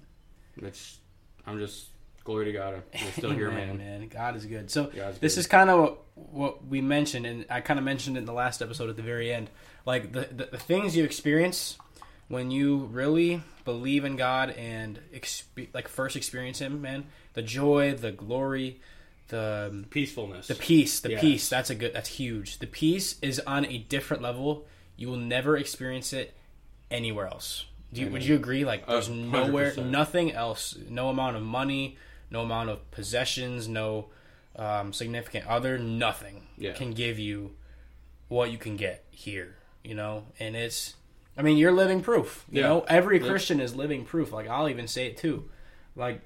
It's 0.57 0.99
I'm 1.45 1.59
just 1.59 1.87
glory 2.23 2.45
to 2.45 2.51
God. 2.53 2.81
I'm 2.93 3.11
still 3.17 3.31
here, 3.31 3.51
man. 3.51 3.77
man. 3.77 4.07
God 4.07 4.35
is 4.35 4.45
good. 4.45 4.71
So 4.71 4.85
God's 4.85 5.19
this 5.19 5.35
good. 5.35 5.39
is 5.41 5.47
kind 5.47 5.69
of 5.69 5.97
what, 6.15 6.65
we 6.65 6.79
mentioned, 6.81 7.25
and 7.25 7.45
I 7.49 7.61
kind 7.61 7.77
of 7.79 7.83
mentioned 7.85 8.15
it 8.17 8.21
in 8.21 8.25
the 8.25 8.33
last 8.33 8.61
episode 8.61 8.89
at 8.89 8.95
the 8.95 9.01
very 9.01 9.33
end. 9.33 9.49
Like 9.85 10.11
the, 10.13 10.21
the, 10.31 10.45
the 10.51 10.57
things 10.57 10.95
you 10.95 11.03
experience 11.03 11.77
when 12.29 12.49
you 12.51 12.77
really 12.91 13.43
believe 13.65 14.05
in 14.05 14.15
God 14.15 14.51
and 14.51 14.99
expe- 15.13 15.67
like 15.73 15.87
first 15.87 16.15
experience 16.15 16.59
Him, 16.59 16.81
man. 16.81 17.05
The 17.33 17.41
joy, 17.41 17.93
the 17.95 18.11
glory, 18.11 18.79
the 19.27 19.85
peacefulness. 19.89 20.47
the 20.47 20.55
peace, 20.55 20.99
the 20.99 21.11
Yes. 21.11 21.21
peace. 21.21 21.49
That's 21.49 21.69
a 21.69 21.75
good. 21.75 21.93
That's 21.93 22.09
huge. 22.09 22.59
The 22.59 22.67
peace 22.67 23.17
is 23.21 23.39
on 23.41 23.65
a 23.65 23.79
different 23.79 24.21
level. 24.23 24.65
You 24.95 25.09
will 25.09 25.17
never 25.17 25.57
experience 25.57 26.13
it 26.13 26.33
anywhere 26.91 27.27
else. 27.27 27.65
Do 27.93 28.01
you, 28.01 28.09
would 28.09 28.23
you 28.25 28.35
agree? 28.35 28.65
Like, 28.65 28.87
there's 28.87 29.07
A 29.07 29.11
hundred 29.13 29.31
nowhere, 29.47 29.75
nothing 29.77 30.31
else. 30.31 30.75
No 30.89 31.09
amount 31.09 31.37
of 31.37 31.43
money, 31.43 31.97
no 32.31 32.41
amount 32.41 32.69
of 32.69 32.89
possessions, 32.91 33.67
no 33.67 34.07
um, 34.55 34.93
significant 34.93 35.47
other, 35.47 35.77
nothing 35.79 36.47
Yeah. 36.57 36.73
can 36.73 36.91
give 36.93 37.17
you 37.19 37.51
what 38.27 38.51
you 38.51 38.57
can 38.57 38.75
get 38.77 39.03
here. 39.11 39.55
You 39.83 39.95
know, 39.95 40.25
and 40.39 40.55
it's. 40.55 40.95
I 41.37 41.41
mean, 41.41 41.57
you're 41.57 41.71
living 41.71 42.01
proof. 42.01 42.45
You 42.51 42.61
Yeah. 42.61 42.67
know, 42.69 42.85
every 42.87 43.19
Yeah. 43.21 43.27
Christian 43.29 43.59
is 43.59 43.75
living 43.75 44.05
proof. 44.05 44.31
Like 44.31 44.47
I'll 44.47 44.69
even 44.69 44.87
say 44.87 45.07
it 45.07 45.17
too. 45.17 45.49
Like, 45.95 46.21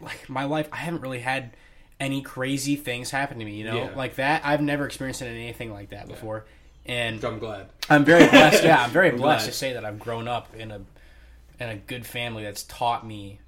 like 0.00 0.28
my 0.28 0.44
life, 0.44 0.68
I 0.72 0.76
haven't 0.76 1.00
really 1.02 1.20
had 1.20 1.50
any 2.00 2.22
crazy 2.22 2.74
things 2.76 3.10
happen 3.10 3.38
to 3.38 3.44
me. 3.44 3.54
You 3.56 3.64
know, 3.64 3.90
like 3.96 4.16
that. 4.16 4.42
I've 4.44 4.60
never 4.62 4.86
experienced 4.86 5.22
anything 5.22 5.72
like 5.72 5.90
that 5.90 6.08
before, 6.08 6.46
and 6.86 7.22
I'm 7.24 7.38
glad. 7.38 7.66
I'm 7.90 8.04
very 8.04 8.26
blessed. 8.28 8.64
Yeah, 8.64 8.82
I'm 8.82 8.90
very 8.90 9.10
blessed 9.16 9.44
glad. 9.44 9.52
to 9.52 9.52
say 9.52 9.72
that 9.74 9.84
I've 9.84 9.98
grown 10.00 10.26
up 10.26 10.54
in 10.56 10.70
a 10.70 10.80
in 11.60 11.68
a 11.68 11.76
good 11.76 12.04
family 12.06 12.42
that's 12.42 12.62
taught 12.64 13.06
me, 13.06 13.38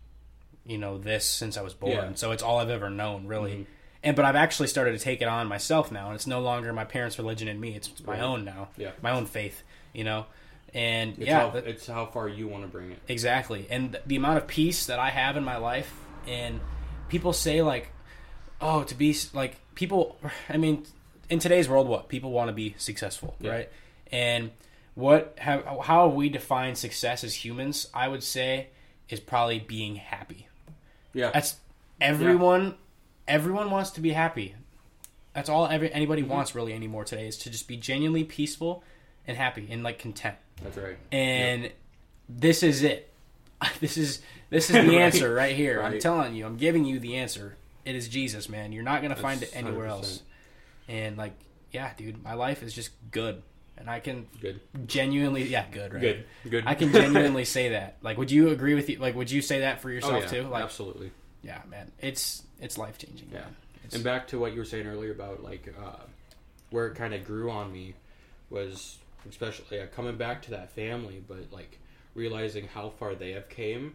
you 0.67 0.79
know, 0.79 0.99
this 0.99 1.25
since 1.25 1.57
I 1.57 1.63
was 1.63 1.75
born. 1.75 1.93
Yeah. 1.93 2.03
Mm-hmm. 2.05 2.15
So 2.15 2.31
it's 2.33 2.43
all 2.43 2.59
I've 2.59 2.71
ever 2.71 2.91
known, 2.91 3.27
really. 3.27 3.67
And 4.03 4.15
but 4.17 4.25
I've 4.25 4.37
actually 4.37 4.69
started 4.69 4.93
to 4.93 4.99
take 4.99 5.23
it 5.23 5.29
on 5.29 5.47
myself 5.47 5.91
now, 5.91 6.07
and 6.07 6.15
it's 6.15 6.27
no 6.27 6.41
longer 6.41 6.73
my 6.73 6.85
parents' 6.85 7.19
religion 7.19 7.49
and 7.49 7.61
me. 7.61 7.75
It's 7.75 7.91
my 8.07 8.15
Right. 8.15 8.23
own 8.23 8.45
now. 8.45 8.69
Yeah. 8.77 8.91
my 9.03 9.13
own 9.13 9.25
faith. 9.27 9.63
You 9.95 10.05
know, 10.05 10.27
and 10.75 11.13
It's 11.19 11.27
yeah, 11.29 11.41
how, 11.41 11.51
that- 11.51 11.67
it's 11.67 11.87
how 11.87 12.07
far 12.07 12.29
you 12.29 12.49
want 12.49 12.65
to 12.65 12.69
bring 12.69 12.91
it. 12.91 12.99
Exactly. 13.09 13.67
And 13.71 13.93
th- 13.93 14.05
the 14.07 14.17
amount 14.17 14.39
of 14.39 14.47
peace 14.47 14.87
that 14.87 14.99
I 14.99 15.11
have 15.11 15.37
in 15.37 15.45
my 15.45 15.57
life, 15.57 15.93
and 16.27 16.61
people 17.09 17.33
say, 17.33 17.63
like, 17.63 17.91
oh, 18.61 18.83
to 18.85 18.95
be 18.95 19.17
like, 19.33 19.57
people, 19.75 20.19
I 20.49 20.57
mean, 20.57 20.85
in 21.31 21.39
today's 21.39 21.69
world, 21.69 21.87
what? 21.89 22.09
People 22.09 22.33
want 22.33 22.49
to 22.49 22.53
be 22.53 22.75
successful, 22.77 23.37
Yeah. 23.41 23.51
right? 23.53 23.69
And 24.13 24.51
what 24.95 25.35
have, 25.39 25.65
how 25.85 26.09
we 26.09 26.29
define 26.29 26.75
success 26.75 27.25
as 27.25 27.45
humans, 27.45 27.89
I 27.95 28.09
would 28.09 28.23
say, 28.23 28.69
is 29.09 29.21
probably 29.21 29.59
being 29.59 29.97
happy. 29.97 30.49
Yeah. 31.13 31.31
That's 31.33 31.57
everyone, 32.01 32.75
everyone 33.27 33.71
wants 33.71 33.91
to 33.93 34.01
be 34.01 34.11
happy. 34.11 34.55
That's 35.35 35.49
all 35.49 35.67
every, 35.67 35.93
anybody 35.93 36.23
Mm-hmm. 36.23 36.31
wants 36.31 36.55
really 36.55 36.73
anymore 36.73 37.05
today 37.05 37.27
is 37.27 37.37
to 37.39 37.51
just 37.51 37.67
be 37.67 37.77
genuinely 37.77 38.25
peaceful 38.25 38.85
and 39.27 39.37
happy 39.37 39.67
and 39.71 39.83
like 39.83 39.99
content 39.99 40.37
That's 40.63 40.77
right. 40.77 40.97
and 41.11 41.73
this 42.29 42.63
is 42.63 42.83
it. 42.83 43.11
This 43.81 43.97
is 43.97 44.21
this 44.51 44.71
is 44.71 44.77
the 44.85 44.89
Right. 44.89 45.01
answer 45.01 45.33
right 45.35 45.57
here. 45.57 45.83
I'm 45.83 45.99
telling 45.99 46.35
you, 46.35 46.47
I'm 46.47 46.57
giving 46.57 46.85
you 46.85 46.99
the 47.01 47.17
answer. 47.17 47.57
It 47.85 47.95
is 47.97 48.09
Jesus, 48.09 48.49
man. 48.49 48.73
You're 48.73 48.83
not 48.85 49.03
gonna 49.03 49.17
find 49.17 49.43
it 49.43 49.51
anywhere 49.55 49.87
100%. 49.87 49.91
else. 49.91 50.23
And 50.89 51.17
like, 51.17 51.33
yeah, 51.73 51.91
dude, 51.97 52.23
my 52.23 52.35
life 52.35 52.63
is 52.63 52.73
just 52.73 52.91
good, 53.11 53.43
and 53.77 53.89
I 53.91 54.01
can 54.01 54.27
Good. 54.41 54.61
genuinely, 54.87 55.45
yeah, 55.45 55.67
good, 55.71 55.93
right? 55.93 56.01
Good. 56.01 56.25
Good. 56.49 56.65
I 56.67 56.75
can 56.75 56.93
genuinely 56.93 57.45
say 57.57 57.71
that. 57.71 57.97
Like, 58.03 58.19
would 58.19 58.31
you 58.31 58.51
agree 58.51 58.75
with 58.75 58.89
you? 58.89 58.99
Like, 58.99 59.15
would 59.15 59.31
you 59.31 59.43
say 59.43 59.61
that 59.61 59.81
for 59.81 59.89
Oh, 59.89 59.93
yourself 59.93 60.25
yeah, 60.25 60.29
too? 60.43 60.43
Like, 60.49 60.65
absolutely. 60.65 61.11
yeah, 61.43 61.61
man, 61.69 61.91
it's 62.01 62.43
it's 62.61 62.79
life 62.79 62.99
changing. 62.99 63.31
Yeah. 63.33 63.45
It's, 63.85 63.95
And 63.95 64.05
back 64.05 64.29
to 64.29 64.39
what 64.39 64.53
you 64.53 64.59
were 64.61 64.65
saying 64.65 64.87
earlier 64.87 65.11
about 65.13 65.43
like 65.43 65.73
uh, 65.79 65.97
where 66.71 66.87
it 66.87 66.95
kind 66.95 67.13
of 67.15 67.25
grew 67.25 67.51
on 67.51 67.73
me 67.73 67.95
was 68.51 68.99
especially 69.29 69.81
uh, 69.81 69.87
coming 69.87 70.17
back 70.17 70.43
to 70.43 70.51
that 70.53 70.71
family, 70.71 71.23
but 71.27 71.51
like 71.51 71.79
realizing 72.15 72.69
how 72.69 72.91
far 72.91 73.15
they 73.15 73.33
have 73.33 73.49
came 73.49 73.95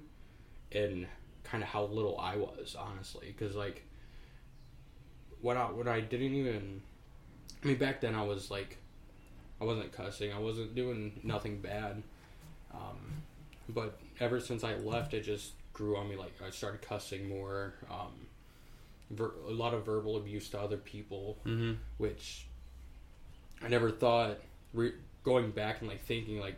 and 0.72 1.08
kind 1.44 1.64
of 1.64 1.70
how 1.70 1.84
little 1.86 2.20
I 2.20 2.36
was 2.36 2.76
honestly, 2.78 3.34
because 3.36 3.56
like 3.56 3.84
when 5.42 5.56
I 5.58 5.66
when 5.66 5.88
I 5.88 6.02
didn't 6.02 6.34
even, 6.36 6.82
I 7.64 7.68
mean 7.68 7.78
back 7.78 8.02
then 8.02 8.14
I 8.14 8.24
was 8.24 8.52
like, 8.52 8.78
I 9.62 9.66
wasn't 9.66 9.92
cussing, 9.92 10.32
I 10.32 10.40
wasn't 10.40 10.74
doing 10.76 11.20
nothing 11.24 11.60
bad, 11.60 12.02
um, 12.74 12.98
but 13.68 13.98
ever 14.20 14.40
since 14.40 14.64
I 14.64 14.76
left, 14.76 15.14
it 15.14 15.22
just 15.22 15.52
grew 15.74 15.98
on 15.98 16.10
me. 16.10 16.16
Like 16.16 16.34
I 16.46 16.50
started 16.50 16.82
cussing 16.82 17.28
more. 17.28 17.74
Um, 17.90 18.14
ver- 19.12 19.34
a 19.48 19.52
lot 19.52 19.74
of 19.74 19.86
verbal 19.86 20.18
abuse 20.18 20.50
to 20.50 20.60
other 20.60 20.78
people, 20.78 21.38
Mhm. 21.46 21.78
which 21.98 22.46
I 23.62 23.68
never 23.68 23.92
thought. 23.92 24.40
Re- 24.74 24.94
going 25.24 25.52
back 25.52 25.80
and 25.82 25.90
like 25.90 26.02
thinking 26.02 26.40
like 26.40 26.56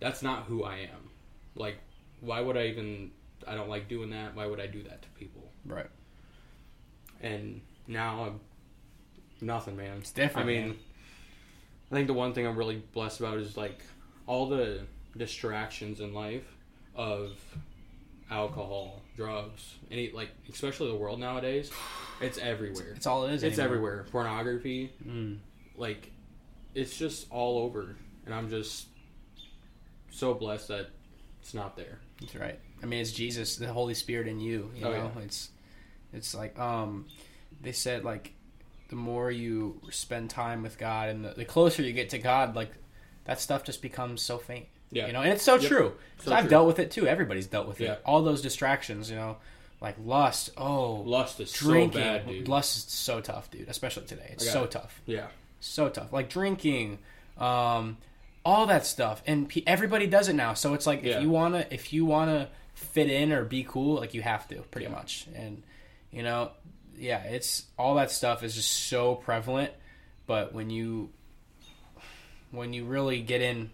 that's 0.00 0.22
not 0.22 0.44
who 0.44 0.64
I 0.64 0.76
am. 0.78 1.10
Like, 1.54 1.78
why 2.20 2.40
would 2.40 2.56
I 2.56 2.66
even? 2.68 3.10
I 3.46 3.54
don't 3.54 3.68
like 3.68 3.88
doing 3.88 4.10
that. 4.10 4.34
Why 4.34 4.46
would 4.46 4.60
I 4.60 4.66
do 4.66 4.82
that 4.84 5.02
to 5.02 5.08
people? 5.10 5.42
right. 5.66 5.90
And 7.20 7.60
now 7.86 8.24
I'm 8.24 8.40
nothing, 9.40 9.76
man. 9.76 9.98
It's 9.98 10.12
different, 10.12 10.48
I 10.48 10.52
mean, 10.52 10.68
man. 10.68 10.78
I 11.90 11.94
think 11.94 12.06
the 12.08 12.14
one 12.14 12.32
thing 12.32 12.46
I'm 12.46 12.56
really 12.56 12.82
blessed 12.92 13.20
about 13.20 13.38
is 13.38 13.56
like 13.56 13.80
all 14.26 14.48
the 14.48 14.80
distractions 15.16 16.00
in 16.00 16.12
life 16.14 16.44
of 16.94 17.32
alcohol, 18.30 19.02
drugs, 19.16 19.76
any 19.90 20.10
like 20.10 20.30
especially 20.50 20.88
the 20.90 20.96
world 20.96 21.20
nowadays. 21.20 21.70
It's 22.20 22.38
everywhere. 22.38 22.92
It's 22.96 23.06
all 23.06 23.26
it 23.26 23.34
is. 23.34 23.42
It's 23.42 23.58
anymore. 23.58 23.64
everywhere. 23.76 24.06
Pornography, 24.10 24.92
Mm. 25.06 25.38
like 25.76 26.10
it's 26.74 26.96
just 26.98 27.26
all 27.30 27.58
over, 27.58 27.96
and 28.24 28.34
I'm 28.34 28.50
just 28.50 28.86
so 30.10 30.34
blessed 30.34 30.68
that 30.68 30.90
it's 31.40 31.54
not 31.54 31.76
there. 31.76 32.00
That's 32.20 32.34
right. 32.34 32.58
I 32.82 32.86
mean, 32.86 33.00
it's 33.00 33.12
Jesus, 33.12 33.56
the 33.56 33.72
Holy 33.72 33.94
Spirit 33.94 34.26
in 34.28 34.40
you. 34.40 34.70
You 34.74 34.86
Oh, 34.86 34.90
know, 34.92 35.12
yeah. 35.16 35.22
it's 35.22 35.50
it's 36.12 36.34
like 36.34 36.58
um, 36.58 37.06
they 37.62 37.72
said 37.72 38.04
like 38.04 38.32
the 38.88 38.96
more 38.96 39.30
you 39.30 39.80
spend 39.90 40.30
time 40.30 40.62
with 40.62 40.78
God 40.78 41.08
and 41.08 41.24
the, 41.24 41.30
the 41.30 41.44
closer 41.44 41.82
you 41.82 41.92
get 41.92 42.10
to 42.10 42.18
God, 42.18 42.54
like 42.54 42.70
that 43.24 43.40
stuff 43.40 43.64
just 43.64 43.82
becomes 43.82 44.22
so 44.22 44.38
faint. 44.38 44.66
Yeah. 44.90 45.08
You 45.08 45.12
know, 45.12 45.22
and 45.22 45.32
it's 45.32 45.42
so 45.42 45.56
Yep. 45.56 45.68
true. 45.68 45.92
So 46.20 46.32
I've 46.32 46.42
true. 46.42 46.50
dealt 46.50 46.66
with 46.68 46.78
it 46.78 46.90
too. 46.92 47.06
Everybody's 47.08 47.46
dealt 47.48 47.66
with 47.66 47.80
Yeah. 47.80 47.94
it. 47.94 48.02
All 48.04 48.22
those 48.22 48.40
distractions. 48.40 49.10
You 49.10 49.16
know, 49.16 49.36
like 49.80 49.96
lust. 50.04 50.50
Oh, 50.56 51.02
Lust 51.04 51.40
is 51.40 51.52
drinking. 51.52 52.00
so 52.00 52.04
bad, 52.04 52.26
dude. 52.28 52.48
Lust 52.48 52.76
is 52.76 52.92
so 52.92 53.20
tough, 53.20 53.50
dude. 53.50 53.68
Especially 53.68 54.04
today. 54.06 54.28
It's 54.32 54.48
so 54.50 54.64
it. 54.64 54.70
tough 54.70 55.00
Yeah, 55.06 55.26
so 55.60 55.88
tough. 55.88 56.12
Like 56.12 56.28
drinking, 56.30 56.98
um, 57.38 57.98
all 58.44 58.66
that 58.66 58.86
stuff, 58.86 59.22
and 59.26 59.48
pe- 59.48 59.64
everybody 59.66 60.06
does 60.06 60.28
it 60.28 60.34
now. 60.34 60.54
So 60.54 60.72
it's 60.74 60.86
like 60.86 61.02
Yeah. 61.02 61.16
if 61.16 61.22
you 61.22 61.30
wanna, 61.30 61.66
if 61.70 61.92
you 61.92 62.04
wanna 62.06 62.48
fit 62.74 63.10
in 63.10 63.32
or 63.32 63.44
be 63.44 63.64
cool, 63.64 63.96
like 63.96 64.14
you 64.14 64.22
have 64.22 64.46
to, 64.48 64.56
pretty 64.70 64.86
Yeah. 64.86 64.92
much. 64.92 65.26
And 65.34 65.62
you 66.12 66.22
know, 66.22 66.52
yeah, 66.98 67.22
it's 67.22 67.66
all 67.78 67.94
that 67.96 68.10
stuff 68.10 68.42
is 68.42 68.54
just 68.54 68.70
so 68.70 69.14
prevalent. 69.14 69.72
But 70.26 70.52
when 70.52 70.70
you, 70.70 71.10
when 72.50 72.72
you 72.72 72.84
really 72.84 73.20
get 73.20 73.40
in 73.40 73.70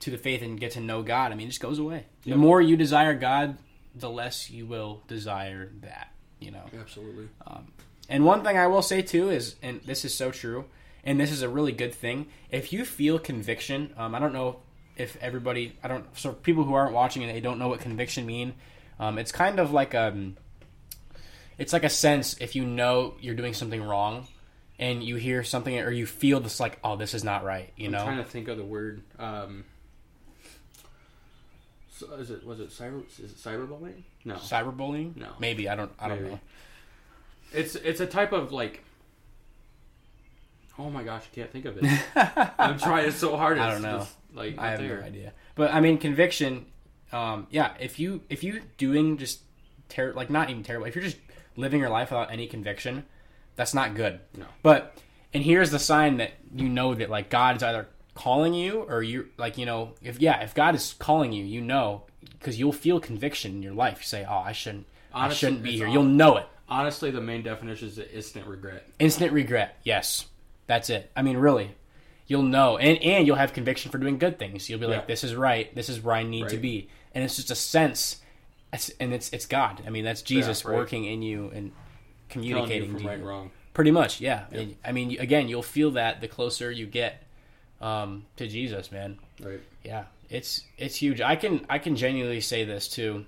to 0.00 0.10
the 0.10 0.18
faith 0.18 0.42
and 0.42 0.58
get 0.58 0.72
to 0.72 0.80
know 0.80 1.02
God, 1.02 1.32
I 1.32 1.34
mean, 1.34 1.46
it 1.46 1.50
just 1.50 1.60
goes 1.60 1.78
away. 1.78 2.06
The 2.24 2.36
more 2.36 2.60
you 2.60 2.76
desire 2.76 3.14
God, 3.14 3.58
the 3.94 4.10
less 4.10 4.50
you 4.50 4.66
will 4.66 5.02
desire 5.08 5.72
that. 5.80 6.12
You 6.38 6.52
know. 6.52 6.62
absolutely. 6.80 7.28
Um, 7.46 7.72
And 8.08 8.24
one 8.24 8.44
thing 8.44 8.56
I 8.56 8.68
will 8.68 8.82
say 8.82 9.02
too 9.02 9.30
is, 9.30 9.56
and 9.60 9.80
this 9.84 10.04
is 10.04 10.14
so 10.14 10.30
true, 10.30 10.66
and 11.02 11.18
this 11.18 11.32
is 11.32 11.42
a 11.42 11.48
really 11.48 11.72
good 11.72 11.92
thing. 11.92 12.26
If 12.50 12.72
you 12.72 12.84
feel 12.84 13.18
conviction, 13.18 13.92
um, 13.96 14.14
I 14.14 14.18
don't 14.18 14.32
know 14.32 14.60
if 14.96 15.16
everybody, 15.20 15.76
I 15.82 15.88
don't, 15.88 16.04
so 16.16 16.32
people 16.32 16.64
who 16.64 16.74
aren't 16.74 16.92
watching 16.94 17.24
and 17.24 17.34
they 17.34 17.40
don't 17.40 17.58
know 17.58 17.68
what 17.68 17.80
conviction 17.80 18.24
mean, 18.24 18.54
um, 19.00 19.18
it's 19.18 19.32
kind 19.32 19.58
of 19.58 19.72
like 19.72 19.94
um, 19.94 20.36
it's 21.58 21.72
like 21.72 21.84
a 21.84 21.90
sense 21.90 22.36
if 22.40 22.54
you 22.54 22.64
know 22.64 23.14
you're 23.20 23.34
doing 23.34 23.52
something 23.54 23.82
wrong, 23.82 24.26
and 24.78 25.02
you 25.02 25.16
hear 25.16 25.42
something 25.42 25.78
or 25.78 25.90
you 25.90 26.06
feel 26.06 26.40
this 26.40 26.60
like, 26.60 26.78
oh, 26.84 26.96
this 26.96 27.14
is 27.14 27.24
not 27.24 27.44
right, 27.44 27.72
you 27.76 27.86
I'm 27.86 27.92
know? 27.92 28.04
trying 28.04 28.18
to 28.18 28.24
think 28.24 28.48
of 28.48 28.56
the 28.56 28.64
word. 28.64 29.02
Um, 29.18 29.64
so 31.90 32.12
is 32.14 32.30
it 32.30 32.46
was 32.46 32.60
it 32.60 32.70
cyber 32.70 33.02
is 33.18 33.32
it 33.32 33.36
cyberbullying? 33.38 34.02
No, 34.24 34.36
Cyberbullying? 34.36 35.16
No. 35.16 35.28
maybe 35.40 35.68
I 35.68 35.74
don't, 35.74 35.90
I 35.98 36.08
don't 36.08 36.18
Maybe. 36.22 36.34
know. 36.34 36.40
it's 37.52 37.74
it's 37.74 38.00
a 38.00 38.06
type 38.06 38.32
of 38.32 38.52
like. 38.52 38.84
Oh 40.78 40.90
my 40.90 41.02
gosh, 41.02 41.24
I 41.32 41.34
can't 41.34 41.50
think 41.50 41.64
of 41.64 41.76
it. 41.82 42.00
I'm 42.58 42.78
trying 42.78 43.10
so 43.10 43.36
hard. 43.36 43.58
I 43.58 43.72
don't 43.72 43.82
know. 43.82 43.98
just, 43.98 44.14
like 44.32 44.58
I 44.58 44.70
have 44.70 44.78
there. 44.78 45.00
no 45.00 45.06
idea. 45.06 45.32
But 45.56 45.74
I 45.74 45.80
mean, 45.80 45.98
conviction. 45.98 46.66
Um, 47.10 47.48
yeah, 47.50 47.72
if 47.80 47.98
you 47.98 48.20
if 48.28 48.44
you 48.44 48.60
doing 48.76 49.16
just 49.16 49.40
terrible 49.88 50.18
like 50.18 50.30
not 50.30 50.50
even 50.50 50.62
terrible, 50.62 50.86
if 50.86 50.94
you're 50.94 51.02
just 51.02 51.16
living 51.58 51.80
your 51.80 51.90
life 51.90 52.10
without 52.10 52.32
any 52.32 52.46
conviction, 52.46 53.04
that's 53.56 53.74
not 53.74 53.94
good. 53.94 54.20
No. 54.36 54.46
But 54.62 54.96
and 55.34 55.42
here's 55.42 55.70
the 55.70 55.78
sign 55.78 56.18
that 56.18 56.32
you 56.54 56.68
know 56.68 56.94
that 56.94 57.10
like 57.10 57.28
God 57.28 57.56
is 57.56 57.62
either 57.62 57.88
calling 58.14 58.54
you 58.54 58.80
or 58.82 59.02
you 59.02 59.28
like 59.36 59.58
you 59.58 59.66
know 59.66 59.94
if 60.02 60.20
yeah 60.20 60.40
if 60.40 60.54
God 60.54 60.74
is 60.74 60.94
calling 60.98 61.32
you, 61.32 61.44
you 61.44 61.60
know 61.60 62.04
because 62.38 62.58
you'll 62.58 62.72
feel 62.72 63.00
conviction 63.00 63.52
in 63.52 63.62
your 63.62 63.74
life. 63.74 63.98
You 64.00 64.06
say, 64.06 64.26
oh, 64.28 64.38
I 64.38 64.52
shouldn't. 64.52 64.86
I 65.12 65.28
shouldn't 65.30 65.62
be 65.62 65.72
here. 65.72 65.88
You'll 65.88 66.04
know 66.04 66.36
it. 66.36 66.46
Honestly, 66.68 67.10
the 67.10 67.20
main 67.20 67.42
definition 67.42 67.88
is 67.88 67.98
instant 67.98 68.46
regret. 68.46 68.86
Instant 68.98 69.32
regret. 69.32 69.76
Yes, 69.84 70.26
that's 70.66 70.90
it. 70.90 71.10
I 71.16 71.22
mean, 71.22 71.38
really, 71.38 71.74
you'll 72.26 72.42
know, 72.42 72.76
and 72.76 73.02
and 73.02 73.26
you'll 73.26 73.36
have 73.36 73.52
conviction 73.52 73.90
for 73.90 73.98
doing 73.98 74.18
good 74.18 74.38
things. 74.38 74.68
You'll 74.68 74.78
be 74.78 74.86
like, 74.86 75.06
"This 75.06 75.24
is 75.24 75.34
right. 75.34 75.74
This 75.74 75.88
is 75.88 76.02
where 76.02 76.14
I 76.14 76.22
need 76.22 76.48
to 76.50 76.58
be," 76.58 76.88
and 77.14 77.24
it's 77.24 77.36
just 77.36 77.50
a 77.50 77.54
sense, 77.54 78.20
it's, 78.72 78.90
and 79.00 79.12
it's 79.12 79.32
it's 79.32 79.46
God. 79.46 79.82
I 79.86 79.90
mean, 79.90 80.04
that's 80.04 80.22
Jesus 80.22 80.64
right. 80.64 80.76
working 80.76 81.04
in 81.04 81.22
you 81.22 81.50
and 81.54 81.66
you 81.66 81.72
communicating 82.28 82.92
from 82.92 83.00
to 83.00 83.08
right 83.08 83.18
you. 83.18 83.24
wrong. 83.24 83.50
Pretty 83.74 83.90
much, 83.90 84.20
yeah. 84.20 84.44
And, 84.50 84.76
I 84.84 84.92
mean, 84.92 85.18
again, 85.20 85.48
you'll 85.48 85.62
feel 85.62 85.92
that 85.92 86.20
the 86.20 86.28
closer 86.28 86.70
you 86.70 86.86
get 86.86 87.22
um, 87.80 88.26
to 88.36 88.48
Jesus, 88.48 88.90
man. 88.90 89.18
Right. 89.40 89.60
Yeah, 89.84 90.04
it's 90.28 90.62
it's 90.76 90.96
huge. 90.96 91.20
I 91.20 91.36
can 91.36 91.64
I 91.68 91.78
can 91.78 91.96
genuinely 91.96 92.40
say 92.40 92.64
this 92.64 92.88
too. 92.88 93.24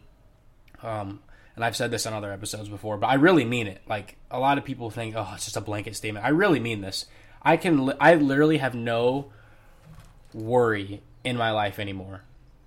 Um, 0.82 1.20
and 1.56 1.64
I've 1.64 1.76
said 1.76 1.90
this 1.90 2.06
on 2.06 2.14
other 2.14 2.32
episodes 2.32 2.68
before, 2.68 2.96
but 2.96 3.08
I 3.08 3.14
really 3.14 3.44
mean 3.44 3.66
it. 3.66 3.82
Like 3.86 4.16
a 4.30 4.38
lot 4.38 4.56
of 4.56 4.64
people 4.64 4.90
think, 4.90 5.14
oh, 5.16 5.30
it's 5.34 5.44
just 5.44 5.56
a 5.56 5.60
blanket 5.60 5.94
statement. 5.96 6.24
I 6.24 6.30
really 6.30 6.60
mean 6.60 6.80
this. 6.80 7.06
I 7.42 7.56
can, 7.56 7.86
li- 7.86 7.96
I 8.00 8.14
literally 8.14 8.58
have 8.58 8.74
no 8.74 9.30
worry 10.32 11.02
in 11.24 11.36
my 11.36 11.50
life 11.50 11.78
anymore. 11.78 12.22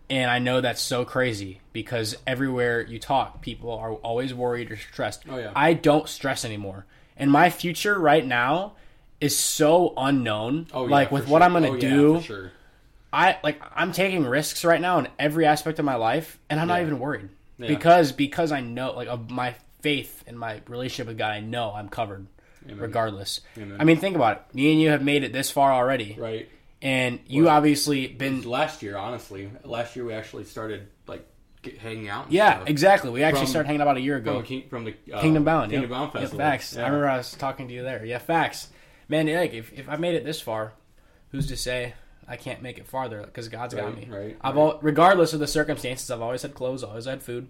And 0.10 0.30
I 0.30 0.40
know 0.40 0.62
that's 0.62 0.82
so 0.82 1.06
crazy 1.06 1.62
because 1.72 2.16
everywhere 2.28 2.82
you 2.82 3.00
talk, 3.00 3.42
people 3.42 3.72
are 3.72 3.94
always 3.94 4.34
worried 4.34 4.70
or 4.72 4.78
stressed. 4.78 5.24
Oh, 5.30 5.38
yeah. 5.38 5.52
I 5.56 5.74
don't 5.74 6.08
stress 6.10 6.46
anymore. 6.46 6.86
And 7.18 7.32
my 7.32 7.50
future 7.50 7.98
right 7.98 8.26
now 8.26 8.74
is 9.22 9.38
so 9.38 9.94
unknown. 9.96 10.68
Oh, 10.74 10.86
yeah, 10.86 10.92
like 10.92 11.12
with 11.12 11.28
what 11.28 11.40
sure. 11.40 11.46
I'm 11.46 11.54
gonna 11.54 11.70
Oh, 11.70 11.74
yeah, 11.76 11.80
do, 11.80 12.16
for 12.18 12.24
sure. 12.24 12.52
I 13.14 13.38
like 13.44 13.62
I'm 13.76 13.92
taking 13.92 14.26
risks 14.26 14.66
right 14.66 14.82
now 14.82 15.00
in 15.00 15.08
every 15.18 15.46
aspect 15.46 15.80
of 15.80 15.86
my 15.86 15.96
life, 15.96 16.38
and 16.50 16.60
I'm 16.60 16.68
not 16.68 16.82
even 16.82 17.00
worried 17.00 17.30
Yeah. 17.58 17.68
because 17.68 18.12
because 18.12 18.52
I 18.52 18.60
know 18.60 18.92
like 18.94 19.08
of 19.08 19.30
my 19.32 19.56
faith 19.82 20.24
and 20.28 20.38
my 20.38 20.62
relationship 20.68 21.08
with 21.08 21.18
God, 21.18 21.32
I 21.32 21.40
know 21.40 21.72
I'm 21.74 21.90
covered 21.90 22.28
regardless. 22.66 23.42
Amen. 23.58 23.78
I 23.80 23.84
mean, 23.84 23.98
think 23.98 24.16
about 24.16 24.38
it. 24.50 24.56
Me 24.56 24.72
and 24.72 24.82
you 24.82 24.90
have 24.90 25.04
made 25.04 25.24
it 25.24 25.32
this 25.34 25.52
far 25.52 25.72
already, 25.72 26.16
Right. 26.20 26.50
And 26.84 27.20
you 27.28 27.46
Well, 27.46 27.56
obviously 27.56 28.06
been 28.08 28.44
Last 28.44 28.84
year, 28.84 28.96
honestly, 28.98 29.50
last 29.64 29.96
year 29.96 30.06
we 30.06 30.14
actually 30.14 30.44
started 30.44 30.88
like 31.08 31.26
get, 31.64 31.78
hanging 31.80 32.10
out. 32.10 32.32
yeah 32.32 32.58
stuff. 32.58 32.70
exactly. 32.70 33.10
We 33.10 33.24
actually 33.24 33.46
From- 33.46 33.48
started 33.50 33.68
hanging 33.68 33.82
out 33.82 33.88
about 33.88 33.98
a 33.98 34.02
year 34.02 34.18
ago. 34.18 34.42
the 34.42 34.48
King, 34.48 34.64
from 34.70 34.84
the 34.84 34.94
uh, 35.12 35.22
Kingdom 35.22 35.44
Bound, 35.46 35.72
Kingdom 35.72 35.90
yep. 35.90 35.98
Bound 35.98 36.12
Yeah, 36.14 36.20
Festival. 36.22 36.40
facts. 36.46 36.76
Yeah. 36.76 36.82
I 36.82 36.86
remember 36.88 37.08
I 37.10 37.18
was 37.18 37.32
talking 37.32 37.68
to 37.70 37.74
you 37.74 37.82
there. 37.84 38.06
Yeah, 38.06 38.20
facts. 38.20 38.68
Man, 39.10 39.28
like 39.28 39.54
if, 39.54 39.72
if 39.74 39.88
I 39.90 39.96
made 39.96 40.16
it 40.16 40.24
this 40.26 40.42
far, 40.42 40.74
who's 41.32 41.48
to 41.48 41.58
say 41.58 41.94
I 42.28 42.36
can't 42.38 42.62
make 42.62 42.78
it 42.78 42.86
farther? 42.88 43.22
Because 43.22 43.48
God's 43.48 43.74
got 43.74 43.96
me. 43.98 44.08
right, 44.10 44.38
I've 44.42 44.56
right. 44.56 44.62
al- 44.62 44.80
regardless 44.82 45.34
of 45.34 45.40
the 45.40 45.48
circumstances, 45.48 46.12
I've 46.12 46.22
always 46.22 46.42
had 46.42 46.54
clothes, 46.54 46.84
always 46.84 47.06
had 47.06 47.24
food, 47.24 47.48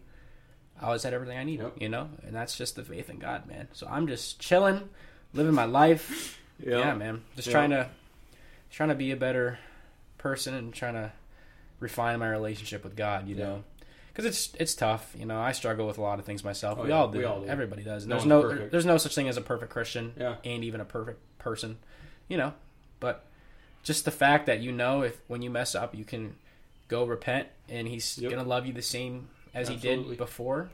I 0.81 0.85
always 0.87 1.03
had 1.03 1.13
everything 1.13 1.37
I 1.37 1.43
need. 1.43 1.59
Yep. 1.59 1.73
You 1.79 1.89
know, 1.89 2.09
and 2.25 2.35
that's 2.35 2.55
just 2.57 2.75
the 2.75 2.83
faith 2.83 3.09
in 3.09 3.17
God, 3.19 3.47
man. 3.47 3.67
So 3.73 3.87
I'm 3.89 4.07
just 4.07 4.39
chilling, 4.39 4.89
living 5.33 5.53
my 5.55 5.65
life. 5.65 6.39
Yeah. 6.59 6.77
Yeah, 6.79 6.93
man. 6.95 7.23
Just 7.35 7.47
Yeah. 7.47 7.51
trying 7.53 7.69
to 7.71 7.89
trying 8.73 8.89
to 8.89 8.95
be 8.95 9.11
a 9.11 9.15
better 9.15 9.59
person 10.17 10.53
and 10.53 10.73
trying 10.73 10.95
to 10.95 11.11
refine 11.79 12.19
my 12.19 12.27
relationship 12.29 12.83
with 12.83 12.97
God. 12.97 13.27
You 13.29 13.35
Yeah. 13.35 13.43
know. 13.45 13.63
Because 14.11 14.25
it's 14.25 14.53
it's 14.59 14.75
tough, 14.75 15.15
you 15.17 15.25
know. 15.25 15.39
I 15.39 15.53
struggle 15.53 15.87
with 15.87 15.97
a 15.97 16.01
lot 16.01 16.19
of 16.19 16.25
things 16.25 16.43
myself. 16.43 16.77
Oh, 16.79 16.83
we, 16.83 16.89
yeah, 16.89 16.95
all 16.97 17.07
do. 17.07 17.17
we 17.19 17.23
all 17.23 17.41
do. 17.41 17.47
Everybody 17.47 17.81
does. 17.83 18.05
No 18.05 18.15
there's 18.15 18.25
no 18.27 18.41
perfect. 18.43 18.71
there's 18.71 18.85
no 18.85 18.97
such 18.97 19.15
thing 19.15 19.27
as 19.27 19.37
a 19.37 19.41
perfect 19.41 19.71
Christian, 19.71 20.13
Yeah. 20.19 20.35
and 20.45 20.63
even 20.63 20.81
a 20.81 20.85
perfect 20.85 21.19
person, 21.39 21.77
you 22.27 22.37
know. 22.37 22.53
But 22.99 23.25
just 23.81 24.05
the 24.05 24.11
fact 24.11 24.45
that 24.45 24.59
you 24.59 24.71
know 24.71 25.01
if 25.01 25.19
when 25.27 25.41
you 25.41 25.49
mess 25.49 25.73
up, 25.73 25.95
you 25.95 26.05
can 26.05 26.35
go 26.89 27.05
repent, 27.05 27.47
and 27.69 27.87
He's 27.87 28.19
Yep. 28.19 28.29
gonna 28.31 28.43
love 28.47 28.67
you 28.67 28.73
the 28.73 28.83
same 28.83 29.29
as 29.53 29.67
He 29.67 29.75
did 29.77 30.15
before. 30.17 30.69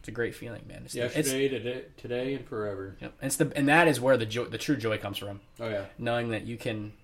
It's 0.00 0.08
a 0.08 0.12
great 0.12 0.34
feeling, 0.34 0.62
man. 0.66 0.82
It's 0.86 0.94
the, 0.94 1.02
it's, 1.04 1.14
Yesterday, 1.14 1.48
today, 1.50 1.82
today, 1.98 2.34
and 2.34 2.44
forever. 2.48 2.96
yep. 3.00 3.12
it's 3.22 3.36
the 3.36 3.52
and 3.54 3.68
that 3.68 3.86
is 3.86 4.00
where 4.00 4.16
the 4.16 4.26
joy, 4.26 4.46
the 4.46 4.58
true 4.58 4.76
joy 4.76 4.98
comes 4.98 5.18
from 5.18 5.40
Oh 5.60 5.68
yeah. 5.68 5.84
knowing 5.98 6.30
that 6.30 6.46
you 6.46 6.56
can 6.56 6.94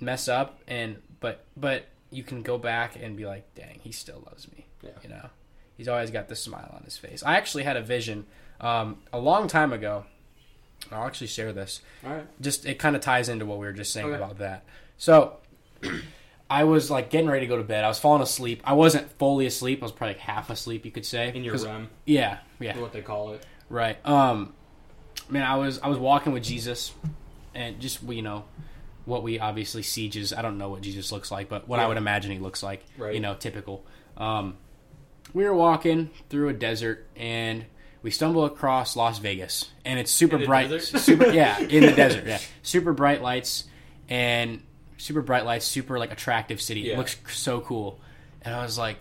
mess 0.00 0.28
up 0.28 0.60
and 0.68 0.96
but 1.20 1.44
but 1.56 1.86
you 2.10 2.22
can 2.22 2.42
go 2.42 2.56
back 2.58 2.96
and 3.00 3.16
be 3.16 3.26
like 3.26 3.52
dang 3.54 3.78
he 3.82 3.92
still 3.92 4.22
loves 4.26 4.50
me 4.52 4.66
Yeah. 4.82 4.90
you 5.02 5.08
know? 5.08 5.28
He's 5.76 5.86
always 5.88 6.10
got 6.10 6.28
this 6.28 6.40
smile 6.42 6.72
on 6.74 6.82
his 6.84 6.96
face. 6.96 7.22
I 7.22 7.36
actually 7.36 7.62
had 7.62 7.76
a 7.76 7.82
vision 7.82 8.26
um, 8.60 8.98
a 9.12 9.18
long 9.20 9.46
time 9.46 9.72
ago. 9.72 10.06
I'll 10.90 11.06
actually 11.06 11.28
share 11.28 11.52
this. 11.52 11.82
All 12.04 12.12
right. 12.12 12.26
just 12.40 12.66
it 12.66 12.80
kind 12.80 12.96
of 12.96 13.02
ties 13.02 13.28
into 13.28 13.46
what 13.46 13.58
we 13.58 13.66
were 13.66 13.72
just 13.72 13.92
saying 13.92 14.06
Okay. 14.08 14.16
about 14.16 14.38
that. 14.38 14.64
So 14.96 15.36
i 16.50 16.64
was 16.64 16.90
like 16.90 17.10
getting 17.10 17.28
ready 17.28 17.46
to 17.46 17.48
go 17.48 17.58
to 17.58 17.62
bed. 17.62 17.84
I 17.84 17.88
was 17.88 17.98
falling 17.98 18.22
asleep. 18.22 18.62
I 18.64 18.72
wasn't 18.72 19.12
fully 19.18 19.46
asleep. 19.46 19.80
I 19.82 19.84
was 19.84 19.92
probably 19.92 20.14
like 20.14 20.22
half 20.22 20.50
asleep 20.50 20.84
you 20.84 20.90
could 20.90 21.06
say. 21.06 21.30
In 21.34 21.44
your 21.44 21.56
REM, 21.56 21.90
yeah 22.06 22.38
yeah. 22.58 22.76
What 22.78 22.92
they 22.92 23.02
call 23.02 23.32
it. 23.34 23.44
Right. 23.70 23.98
Um, 24.06 24.54
man, 25.28 25.42
I 25.44 25.56
was 25.56 25.78
I 25.80 25.88
was 25.88 25.98
walking 25.98 26.32
with 26.32 26.42
Jesus, 26.42 26.92
and 27.54 27.78
just 27.80 28.02
you 28.02 28.22
know, 28.22 28.46
what 29.08 29.22
we 29.22 29.38
obviously 29.40 29.82
see 29.82 30.08
Jesus. 30.08 30.36
I 30.36 30.42
don't 30.42 30.58
know 30.58 30.68
what 30.68 30.82
Jesus 30.82 31.10
looks 31.10 31.30
like, 31.30 31.48
but 31.48 31.66
what 31.66 31.80
I 31.80 31.86
would 31.88 31.96
imagine 31.96 32.30
he 32.30 32.38
looks 32.38 32.62
like. 32.62 32.84
Right. 32.96 33.14
You 33.14 33.20
know, 33.20 33.34
typical. 33.34 33.84
Um, 34.16 34.56
we 35.34 35.44
were 35.44 35.54
walking 35.54 36.10
through 36.30 36.48
a 36.48 36.52
desert, 36.52 37.06
and 37.16 37.64
we 38.02 38.10
stumble 38.10 38.44
across 38.44 38.96
Las 38.96 39.18
Vegas, 39.18 39.70
and 39.84 39.98
it's 39.98 40.10
super 40.10 40.38
bright. 40.38 40.70
Super, 40.82 41.30
yeah, 41.30 41.58
in 41.58 41.84
the 41.84 41.92
desert. 41.96 42.26
Yeah, 42.26 42.38
super 42.62 42.92
bright 42.92 43.22
lights, 43.22 43.64
and 44.08 44.62
super 44.96 45.22
bright 45.22 45.44
lights, 45.44 45.66
super 45.66 45.98
like 45.98 46.12
attractive 46.12 46.60
city. 46.60 46.90
It 46.90 46.96
looks 46.98 47.16
so 47.32 47.60
cool, 47.60 48.00
and 48.42 48.54
I 48.54 48.62
was 48.62 48.78
like. 48.78 48.98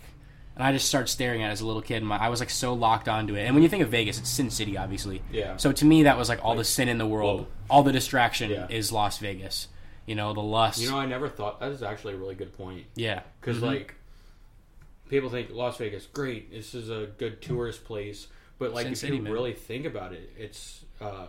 And 0.56 0.66
I 0.66 0.72
just 0.72 0.88
started 0.88 1.08
staring 1.08 1.44
at 1.44 1.50
it 1.50 1.52
as 1.52 1.62
a 1.62 1.68
little 1.68 1.84
kid. 1.84 1.98
And 1.98 2.08
my, 2.08 2.18
I 2.18 2.30
was 2.30 2.40
like 2.40 2.50
so 2.50 2.74
locked 2.74 3.08
onto 3.08 3.36
it. 3.36 3.42
And 3.44 3.54
when 3.54 3.62
you 3.62 3.70
think 3.70 3.84
of 3.84 3.90
Vegas, 3.90 4.18
it's 4.18 4.28
Sin 4.28 4.50
City, 4.50 4.76
obviously. 4.76 5.22
Yeah. 5.32 5.56
So 5.58 5.72
to 5.72 5.86
me, 5.86 6.02
that 6.02 6.18
was 6.18 6.30
like 6.30 6.44
all 6.44 6.56
the 6.56 6.64
sin 6.64 6.90
in 6.90 6.98
the 6.98 7.06
world. 7.06 7.42
whoa. 7.42 7.48
All 7.70 7.84
the 7.84 7.92
distraction 7.92 8.50
Yeah. 8.50 8.66
is 8.68 8.92
Las 8.92 9.20
Vegas. 9.20 9.68
You 10.08 10.16
know, 10.16 10.34
the 10.34 10.42
lust. 10.42 10.82
You 10.82 10.90
know, 10.90 10.98
I 10.98 11.06
never 11.06 11.30
thought 11.30 11.60
that 11.60 11.72
is 11.72 11.84
actually 11.84 12.14
a 12.16 12.18
really 12.18 12.34
good 12.36 12.58
point. 12.58 12.86
yeah. 12.96 13.22
Because 13.40 13.58
Mhm. 13.60 13.62
like 13.68 13.94
people 15.10 15.30
think 15.30 15.50
Las 15.52 15.78
Vegas, 15.78 16.06
great, 16.08 16.50
this 16.52 16.74
is 16.74 16.90
a 16.90 17.10
good 17.18 17.42
tourist 17.42 17.84
place, 17.86 18.28
but 18.58 18.74
like 18.74 18.86
Sin 18.86 18.94
if 18.94 18.98
City, 19.00 19.18
you 19.18 19.22
man. 19.22 19.32
really 19.34 19.54
think 19.54 19.86
about 19.86 20.14
it, 20.14 20.32
it's 20.38 20.84
uh, 21.00 21.28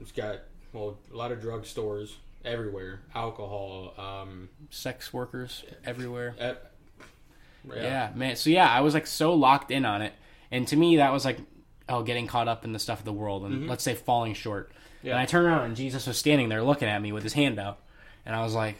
it's 0.00 0.12
got 0.12 0.40
well 0.72 0.98
a 1.12 1.16
lot 1.16 1.30
of 1.30 1.40
drug 1.40 1.64
stores 1.66 2.16
everywhere, 2.44 3.00
alcohol, 3.14 3.92
um, 3.98 4.48
sex 4.70 5.12
workers 5.12 5.64
everywhere. 5.84 6.34
eh, 6.38 6.54
Yeah. 7.74 8.10
man. 8.14 8.36
So 8.36 8.50
yeah, 8.50 8.70
I 8.70 8.80
was 8.80 8.94
like 8.94 9.06
so 9.06 9.34
locked 9.34 9.70
in 9.70 9.84
on 9.84 10.02
it, 10.02 10.12
and 10.50 10.66
to 10.68 10.76
me, 10.76 10.96
that 10.96 11.12
was 11.12 11.24
like, 11.24 11.38
oh, 11.88 12.02
getting 12.02 12.26
caught 12.26 12.48
up 12.48 12.64
in 12.64 12.72
the 12.72 12.78
stuff 12.78 12.98
of 13.00 13.04
the 13.04 13.12
world, 13.12 13.44
and 13.44 13.66
let's 13.68 13.82
say 13.84 13.94
falling 13.94 14.34
short. 14.34 14.72
Yeah. 15.08 15.14
And 15.14 15.20
I 15.20 15.26
turned 15.26 15.46
around, 15.46 15.64
and 15.64 15.76
Jesus 15.76 16.06
was 16.06 16.16
standing 16.18 16.48
there 16.48 16.62
looking 16.62 16.88
at 16.88 17.00
me 17.00 17.12
with 17.12 17.22
his 17.22 17.32
hand 17.32 17.58
out, 17.58 17.78
and 18.24 18.36
I 18.36 18.42
was 18.42 18.54
like, 18.54 18.76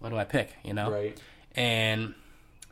what 0.00 0.10
do 0.10 0.16
I 0.16 0.24
pick? 0.24 0.50
You 0.64 0.74
know. 0.74 0.90
right, 0.90 1.18
And 1.54 2.14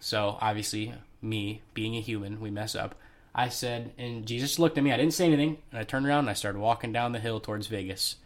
so, 0.00 0.36
obviously, 0.40 0.94
me 1.20 1.62
being 1.74 1.96
a 1.96 2.00
human, 2.00 2.40
we 2.40 2.50
mess 2.50 2.74
up. 2.74 2.94
I 3.34 3.48
said, 3.48 3.92
and 3.96 4.26
Jesus 4.26 4.58
looked 4.58 4.76
at 4.76 4.84
me. 4.84 4.92
I 4.92 4.96
didn't 4.96 5.14
say 5.14 5.26
anything, 5.26 5.58
and 5.70 5.80
I 5.80 5.84
turned 5.84 6.06
around 6.06 6.20
and 6.20 6.30
I 6.30 6.34
started 6.34 6.58
walking 6.58 6.92
down 6.92 7.12
the 7.12 7.18
hill 7.18 7.40
towards 7.40 7.66
Vegas. 7.68 8.16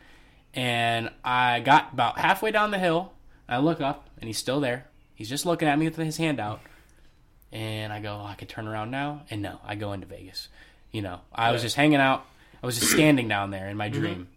And 0.55 1.11
I 1.23 1.61
got 1.61 1.93
about 1.93 2.19
halfway 2.19 2.51
down 2.51 2.71
the 2.71 2.79
hill. 2.79 3.13
I 3.49 3.59
look 3.59 3.81
up, 3.81 4.09
and 4.19 4.27
he's 4.27 4.39
still 4.39 4.59
there. 4.59 4.87
He's 5.15 5.29
just 5.29 5.47
looking 5.47 5.69
at 5.69 5.79
me 5.79 5.87
with 5.87 5.97
his 5.97 6.17
hand 6.17 6.41
out. 6.41 6.61
And 7.53 7.93
I 7.93 8.01
go, 8.01 8.21
oh, 8.23 8.27
I 8.27 8.35
could 8.35 8.49
turn 8.49 8.67
around 8.67 8.91
now. 8.91 9.23
And 9.31 9.41
no, 9.41 9.61
I 9.65 9.77
go 9.77 9.93
into 9.93 10.07
Vegas. 10.07 10.49
You 10.91 11.03
know, 11.03 11.21
I 11.33 11.53
was 11.53 11.63
just 11.63 11.77
hanging 11.77 12.01
out. 12.01 12.27
I 12.67 12.71
was 12.75 12.81
just 12.81 12.91
standing 12.91 13.29
down 13.29 13.53
there 13.53 13.69
in 13.69 13.77
my 13.77 13.89
mm-hmm. 13.89 14.01
dream. 14.01 14.29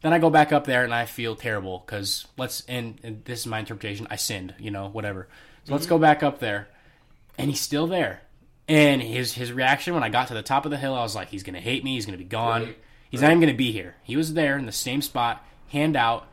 Then 0.00 0.12
I 0.12 0.20
go 0.20 0.30
back 0.30 0.52
up 0.52 0.64
there 0.64 0.84
and 0.84 0.94
I 0.94 1.06
feel 1.06 1.34
terrible 1.34 1.82
because 1.84 2.24
let's 2.38 2.62
and, 2.68 3.00
and 3.02 3.24
this 3.24 3.40
is 3.40 3.46
my 3.48 3.58
interpretation. 3.58 4.06
I 4.08 4.14
sinned, 4.14 4.54
you 4.60 4.70
know, 4.70 4.88
whatever. 4.88 5.26
So 5.64 5.72
let's 5.72 5.86
mm-hmm. 5.86 5.96
go 5.96 5.98
back 5.98 6.22
up 6.22 6.38
there, 6.38 6.68
and 7.36 7.50
he's 7.50 7.58
still 7.58 7.88
there. 7.88 8.22
And 8.68 9.02
his 9.02 9.32
his 9.32 9.52
reaction 9.52 9.92
when 9.92 10.04
I 10.04 10.08
got 10.08 10.28
to 10.28 10.34
the 10.34 10.42
top 10.44 10.64
of 10.66 10.70
the 10.70 10.76
hill, 10.76 10.94
I 10.94 11.02
was 11.02 11.16
like, 11.16 11.30
he's 11.30 11.42
gonna 11.42 11.60
hate 11.60 11.82
me. 11.82 11.94
He's 11.96 12.06
gonna 12.06 12.16
be 12.16 12.22
gone. 12.22 12.62
Right. 12.62 12.78
He's 13.10 13.22
not 13.22 13.32
even 13.32 13.40
gonna 13.40 13.54
be 13.54 13.72
here. 13.72 13.96
He 14.04 14.14
was 14.14 14.34
there 14.34 14.56
in 14.56 14.66
the 14.66 14.72
same 14.72 15.02
spot, 15.02 15.44
hand 15.70 15.96
out, 15.96 16.28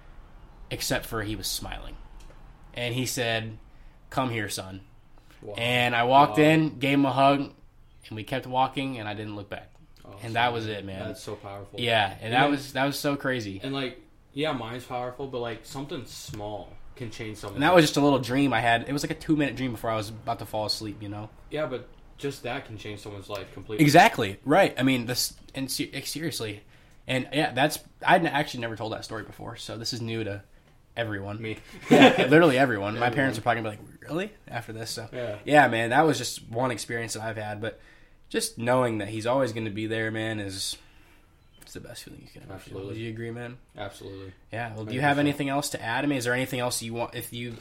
except 0.69 1.07
for 1.07 1.23
he 1.23 1.35
was 1.35 1.47
smiling, 1.47 1.97
and 2.75 2.93
he 2.93 3.07
said, 3.07 3.57
"Come 4.11 4.29
here, 4.29 4.47
son." 4.47 4.81
Wow. 5.41 5.55
And 5.57 5.95
I 5.95 6.03
walked 6.03 6.37
Wow. 6.37 6.43
in, 6.43 6.77
gave 6.77 6.99
him 6.99 7.05
a 7.07 7.13
hug, 7.13 7.39
and 7.39 8.15
we 8.15 8.23
kept 8.23 8.45
walking, 8.45 8.99
and 8.99 9.09
I 9.09 9.15
didn't 9.15 9.35
look 9.35 9.49
back. 9.49 9.71
Awesome. 10.07 10.25
And 10.27 10.35
that 10.35 10.53
was 10.53 10.67
it, 10.67 10.85
man. 10.85 11.05
That's 11.07 11.21
so 11.23 11.35
powerful. 11.35 11.79
Yeah, 11.79 12.11
and 12.11 12.19
And 12.21 12.33
that 12.33 12.41
then- 12.43 12.51
was 12.51 12.73
that 12.73 12.85
was 12.85 12.97
so 12.99 13.15
crazy. 13.15 13.59
and 13.63 13.73
like 13.73 14.01
yeah, 14.33 14.51
mine's 14.51 14.83
powerful, 14.85 15.27
but 15.27 15.39
like 15.39 15.65
something 15.65 16.05
small 16.05 16.71
can 16.95 17.09
change 17.11 17.37
something. 17.37 17.55
And 17.57 17.63
that 17.63 17.73
was 17.75 17.83
just 17.85 17.97
a 17.97 18.01
little 18.01 18.19
dream 18.19 18.53
I 18.53 18.59
had. 18.61 18.87
It 18.87 18.93
was 18.93 19.03
like 19.03 19.11
a 19.11 19.15
two 19.19 19.35
minute 19.35 19.55
dream 19.55 19.71
before 19.71 19.89
I 19.89 19.95
was 19.95 20.09
about 20.09 20.39
to 20.39 20.45
fall 20.45 20.65
asleep. 20.65 21.01
You 21.01 21.09
know. 21.09 21.29
yeah, 21.51 21.65
but 21.65 21.87
just 22.17 22.43
that 22.43 22.65
can 22.65 22.77
change 22.77 22.99
someone's 23.01 23.29
life 23.29 23.51
completely. 23.53 23.83
Exactly. 23.83 24.39
Right. 24.45 24.73
I 24.77 24.83
mean, 24.83 25.05
this 25.05 25.33
and 25.53 25.69
se- 25.69 26.01
seriously, 26.05 26.63
and 27.07 27.27
yeah, 27.33 27.51
that's 27.53 27.79
I'd 28.05 28.25
actually 28.25 28.61
never 28.61 28.75
told 28.75 28.93
that 28.93 29.05
story 29.05 29.23
before, 29.23 29.55
so 29.55 29.77
this 29.77 29.93
is 29.93 30.01
new 30.01 30.23
to 30.23 30.41
everyone. 30.95 31.41
Me. 31.41 31.57
Yeah, 31.91 32.25
literally 32.29 32.57
everyone. 32.57 32.97
My 32.99 33.09
parents 33.09 33.37
are 33.37 33.41
probably 33.41 33.61
gonna 33.63 33.75
be 33.77 33.81
like, 33.83 34.09
"Really?" 34.09 34.31
After 34.47 34.73
this, 34.73 34.89
so 34.91 35.07
Yeah. 35.13 35.35
yeah, 35.45 35.67
man, 35.67 35.89
that 35.91 36.05
was 36.05 36.17
just 36.17 36.47
one 36.49 36.71
experience 36.71 37.13
that 37.13 37.21
I've 37.23 37.37
had, 37.37 37.61
but 37.61 37.79
just 38.29 38.57
knowing 38.57 38.97
that 38.99 39.09
he's 39.09 39.25
always 39.25 39.53
going 39.53 39.65
to 39.65 39.71
be 39.71 39.87
there, 39.87 40.11
man, 40.11 40.39
is 40.39 40.75
it's 41.61 41.73
the 41.73 41.79
best 41.79 42.03
feeling 42.03 42.21
you 42.23 42.29
can 42.31 42.43
ever 42.49 42.59
feel. 42.59 42.77
Absolutely. 42.77 42.93
Do 42.95 42.99
you 43.01 43.09
agree, 43.09 43.31
man? 43.31 43.57
Absolutely. 43.77 44.33
Yeah. 44.53 44.73
Well, 44.75 44.85
do 44.85 44.93
you 44.95 45.01
have 45.01 45.19
anything 45.19 45.49
else 45.49 45.69
to 45.71 45.81
add? 45.81 46.03
I 46.03 46.07
mean, 46.07 46.17
is 46.17 46.23
there 46.25 46.33
anything 46.33 46.59
else 46.59 46.81
you 46.81 46.93
want? 46.93 47.13
If 47.15 47.33
you 47.33 47.55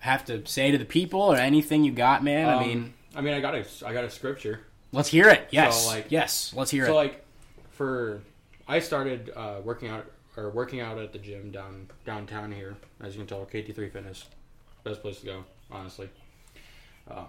have 0.00 0.24
to 0.26 0.46
say 0.46 0.70
to 0.70 0.78
the 0.78 0.84
people 0.84 1.20
or 1.20 1.36
anything 1.36 1.84
you 1.84 1.92
got, 1.92 2.22
man, 2.24 2.48
I 2.48 2.54
Um, 2.54 2.66
mean, 2.68 2.94
I 3.14 3.20
mean, 3.20 3.34
I 3.34 3.40
got 3.40 3.54
a, 3.54 3.64
I 3.84 3.92
got 3.92 4.04
a 4.04 4.10
scripture. 4.10 4.60
let's 4.92 5.08
hear 5.08 5.28
it. 5.28 5.48
Yes. 5.50 5.86
like- 5.86 6.06
yes. 6.10 6.52
Let's 6.56 6.70
hear 6.70 6.84
So 6.86 6.92
it. 6.92 6.94
So 6.94 6.96
like, 6.96 7.24
for 7.72 8.22
I 8.68 8.78
started 8.78 9.30
uh, 9.34 9.60
working 9.64 9.88
out 9.88 10.06
or 10.36 10.50
working 10.50 10.80
out 10.80 10.96
at 10.98 11.12
the 11.12 11.18
gym 11.18 11.50
down 11.50 11.88
downtown 12.04 12.52
here. 12.52 12.76
As 13.00 13.14
you 13.14 13.20
can 13.20 13.26
tell, 13.26 13.44
KT3 13.46 13.92
Fitness, 13.92 14.26
best 14.84 15.02
place 15.02 15.18
to 15.20 15.26
go, 15.26 15.44
honestly. 15.72 16.08
Um, 17.10 17.26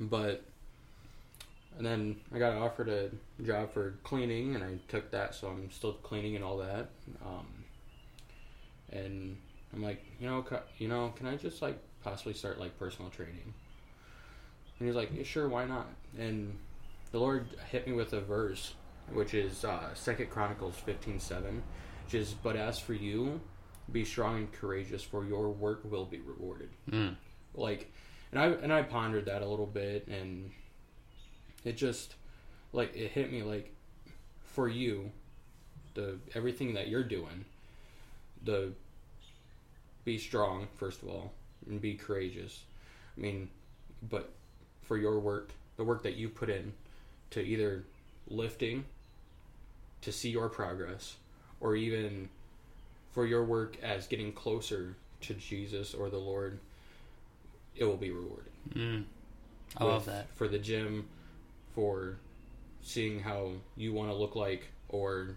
but 0.00 0.42
and 1.78 1.86
then 1.86 2.16
I 2.34 2.38
got 2.38 2.54
offered 2.54 2.88
a 2.88 3.10
job 3.42 3.72
for 3.72 3.94
cleaning, 4.02 4.56
and 4.56 4.64
I 4.64 4.78
took 4.88 5.12
that, 5.12 5.34
so 5.34 5.46
I'm 5.48 5.70
still 5.70 5.92
cleaning 5.92 6.34
and 6.34 6.44
all 6.44 6.58
that. 6.58 6.90
Um, 7.24 7.46
and 8.90 9.36
I'm 9.72 9.82
like, 9.82 10.04
you 10.20 10.28
know, 10.28 10.42
ca- 10.42 10.64
you 10.78 10.88
know, 10.88 11.12
can 11.16 11.26
I 11.26 11.36
just 11.36 11.62
like 11.62 11.78
possibly 12.02 12.34
start 12.34 12.58
like 12.58 12.76
personal 12.78 13.10
training? 13.10 13.54
And 14.78 14.88
he's 14.88 14.96
like, 14.96 15.10
yeah, 15.14 15.22
sure, 15.22 15.48
why 15.48 15.66
not? 15.66 15.86
And 16.18 16.58
the 17.12 17.18
Lord 17.20 17.46
hit 17.70 17.86
me 17.86 17.92
with 17.92 18.12
a 18.12 18.20
verse, 18.20 18.74
which 19.12 19.32
is 19.32 19.64
uh, 19.64 19.94
Second 19.94 20.30
Chronicles 20.30 20.74
fifteen 20.76 21.20
seven, 21.20 21.62
which 22.04 22.14
is, 22.14 22.32
"But 22.34 22.56
as 22.56 22.78
for 22.78 22.92
you, 22.92 23.40
be 23.90 24.04
strong 24.04 24.36
and 24.36 24.52
courageous, 24.52 25.02
for 25.02 25.24
your 25.24 25.48
work 25.50 25.82
will 25.84 26.04
be 26.04 26.20
rewarded." 26.20 26.70
Mm. 26.90 27.16
Like, 27.54 27.92
and 28.32 28.40
I 28.40 28.46
and 28.48 28.72
I 28.72 28.82
pondered 28.82 29.26
that 29.26 29.42
a 29.42 29.46
little 29.46 29.66
bit, 29.66 30.08
and 30.08 30.50
it 31.64 31.76
just 31.76 32.14
like 32.72 32.94
it 32.96 33.10
hit 33.10 33.32
me 33.32 33.42
like, 33.42 33.72
for 34.44 34.68
you, 34.68 35.10
the 35.94 36.18
everything 36.34 36.74
that 36.74 36.88
you're 36.88 37.04
doing, 37.04 37.44
the 38.44 38.72
be 40.04 40.18
strong 40.18 40.68
first 40.76 41.02
of 41.02 41.08
all, 41.08 41.32
and 41.68 41.80
be 41.80 41.94
courageous. 41.94 42.62
I 43.16 43.20
mean, 43.20 43.48
but 44.08 44.30
for 44.82 44.96
your 44.96 45.18
work, 45.18 45.50
the 45.76 45.84
work 45.84 46.02
that 46.02 46.14
you 46.16 46.28
put 46.28 46.48
in 46.50 46.72
to 47.30 47.40
either 47.40 47.84
lifting 48.28 48.84
to 50.02 50.12
see 50.12 50.30
your 50.30 50.48
progress 50.48 51.16
or 51.60 51.74
even 51.74 52.28
for 53.12 53.26
your 53.26 53.44
work 53.44 53.76
as 53.82 54.06
getting 54.06 54.32
closer 54.32 54.94
to 55.22 55.34
Jesus 55.34 55.94
or 55.94 56.08
the 56.08 56.18
Lord, 56.18 56.58
it 57.74 57.84
will 57.84 57.96
be 57.96 58.10
rewarded. 58.10 58.52
Mm. 58.74 59.04
I 59.76 59.84
With- 59.84 59.92
love 59.92 60.04
that. 60.06 60.28
For 60.36 60.46
the 60.48 60.58
gym, 60.58 61.08
for 61.74 62.18
seeing 62.80 63.20
how 63.20 63.52
you 63.76 63.92
want 63.92 64.10
to 64.10 64.16
look 64.16 64.36
like 64.36 64.68
or 64.88 65.36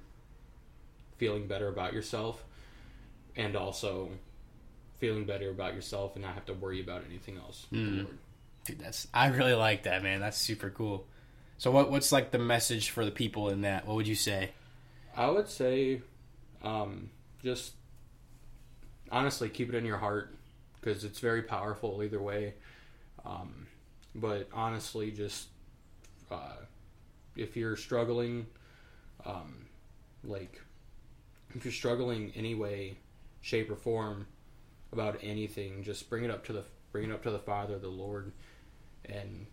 feeling 1.17 1.47
better 1.47 1.67
about 1.67 1.93
yourself, 1.93 2.43
and 3.35 3.55
also 3.55 4.09
feeling 4.99 5.25
better 5.25 5.49
about 5.49 5.73
yourself 5.73 6.15
and 6.15 6.23
not 6.23 6.33
have 6.33 6.45
to 6.45 6.53
worry 6.53 6.79
about 6.81 7.03
anything 7.09 7.37
else. 7.37 7.65
Mm. 7.71 8.07
Dude, 8.65 8.79
that's 8.79 9.07
I 9.13 9.27
really 9.27 9.53
like 9.53 9.83
that, 9.83 10.03
man. 10.03 10.19
That's 10.19 10.37
super 10.37 10.69
cool. 10.69 11.07
So 11.57 11.71
what 11.71 11.91
what's 11.91 12.11
like 12.11 12.31
the 12.31 12.39
message 12.39 12.89
for 12.89 13.05
the 13.05 13.11
people 13.11 13.49
in 13.49 13.61
that? 13.61 13.85
What 13.85 13.95
would 13.95 14.07
you 14.07 14.15
say? 14.15 14.51
I 15.15 15.29
would 15.29 15.49
say, 15.49 16.01
um, 16.63 17.09
just 17.43 17.73
honestly 19.11 19.49
keep 19.49 19.69
it 19.69 19.75
in 19.75 19.85
your 19.85 19.97
heart 19.97 20.33
because 20.79 21.03
it's 21.03 21.19
very 21.19 21.43
powerful 21.43 22.01
either 22.03 22.21
way. 22.21 22.53
Um, 23.25 23.67
but 24.15 24.47
honestly, 24.53 25.11
just 25.11 25.47
uh, 26.31 26.55
if 27.35 27.55
you're 27.55 27.75
struggling, 27.75 28.47
um, 29.25 29.65
like 30.23 30.61
if 31.55 31.65
you're 31.65 31.71
struggling 31.71 32.31
any 32.35 32.55
way, 32.55 32.97
shape 33.41 33.69
or 33.69 33.75
form 33.75 34.27
about 34.93 35.17
anything, 35.21 35.83
just 35.83 36.09
bring 36.09 36.23
it 36.23 36.31
up 36.31 36.45
to 36.45 36.53
the 36.53 36.63
bring 36.91 37.09
it 37.09 37.13
up 37.13 37.23
to 37.23 37.31
the 37.31 37.39
Father, 37.39 37.77
the 37.79 37.87
Lord, 37.87 38.31
and 39.05 39.45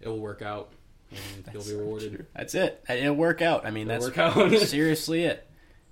it 0.00 0.08
will 0.08 0.20
work 0.20 0.42
out, 0.42 0.70
and 1.10 1.20
you'll 1.52 1.64
be 1.64 1.74
rewarded. 1.74 2.14
true. 2.16 2.26
That's 2.34 2.54
it. 2.54 2.84
It'll 2.88 3.14
work 3.14 3.42
out. 3.42 3.66
I 3.66 3.70
mean, 3.70 3.90
It'll 3.90 4.08
that's 4.10 4.16
work 4.18 4.36
out. 4.52 4.52
seriously 4.68 5.24
it. 5.24 5.46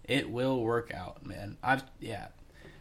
It 0.05 0.31
will 0.31 0.61
work 0.62 0.92
out, 0.92 1.25
man. 1.27 1.57
I've 1.62 1.83
yeah, 2.01 2.29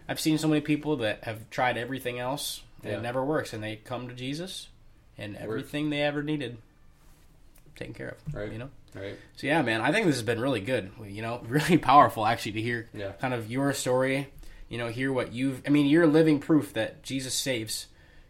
I've 0.08 0.20
seen 0.20 0.38
so 0.38 0.48
many 0.48 0.62
people 0.62 0.98
that 0.98 1.24
have 1.24 1.50
tried 1.50 1.78
everything 1.78 2.20
else 2.20 2.62
and 2.84 2.92
Yeah. 2.92 2.98
it 3.00 3.02
never 3.02 3.24
works, 3.24 3.54
and 3.54 3.63
they 3.63 3.78
come 3.78 4.10
to 4.10 4.13
Jesus, 4.13 4.68
and 5.18 5.38
everything 5.38 5.89
they 5.89 6.02
ever 6.02 6.22
needed 6.22 6.58
taken 7.76 7.94
care 7.94 8.10
of. 8.10 8.34
Right. 8.36 8.52
You 8.52 8.58
know. 8.60 8.70
Right? 8.96 9.18
So 9.38 9.48
yeah, 9.48 9.62
man, 9.64 9.82
I 9.82 9.92
think 9.92 10.06
this 10.06 10.16
has 10.16 10.24
been 10.24 10.40
really 10.40 10.62
good. 10.62 10.92
You 11.06 11.22
know, 11.22 11.42
really 11.48 11.78
powerful 11.78 12.26
actually 12.26 12.54
to 12.54 12.62
hear 12.62 12.90
Yeah. 12.94 13.12
kind 13.14 13.34
of 13.34 13.50
your 13.52 13.74
story. 13.74 14.28
You 14.70 14.78
know, 14.78 14.88
hear 14.88 15.12
what 15.12 15.34
you've. 15.34 15.62
I 15.68 15.70
mean, 15.70 15.86
you're 15.88 16.08
living 16.08 16.40
proof 16.40 16.74
that 16.74 17.04
Jesus 17.04 17.34
saves, 17.34 17.88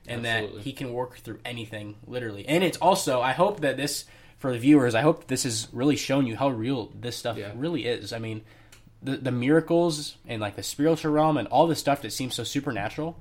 and 0.07 0.25
Absolutely. 0.25 0.57
that 0.57 0.63
He 0.63 0.73
can 0.73 0.91
work 0.93 1.17
through 1.17 1.39
anything, 1.45 1.95
literally. 2.05 2.45
And 2.47 2.63
it's 2.63 2.77
also, 2.77 3.21
I 3.21 3.31
hope 3.31 3.61
that 3.61 3.77
this 3.77 4.05
for 4.39 4.51
the 4.51 4.59
viewers, 4.59 4.93
I 4.93 5.01
hope 5.01 5.27
this 5.27 5.43
has 5.43 5.69
really 5.71 5.95
shown 5.95 6.25
you 6.27 6.35
how 6.35 6.49
real 6.49 6.91
this 6.99 7.15
stuff 7.15 7.37
Yeah. 7.37 7.51
really 7.55 7.85
is. 7.85 8.11
I 8.11 8.19
mean, 8.19 8.41
the 9.01 9.17
the 9.17 9.31
miracles 9.31 10.15
and 10.27 10.41
like 10.41 10.55
the 10.55 10.63
spiritual 10.63 11.11
realm 11.11 11.37
and 11.37 11.47
all 11.49 11.67
this 11.67 11.79
stuff 11.79 12.01
that 12.01 12.11
seems 12.11 12.35
so 12.35 12.43
supernatural. 12.43 13.17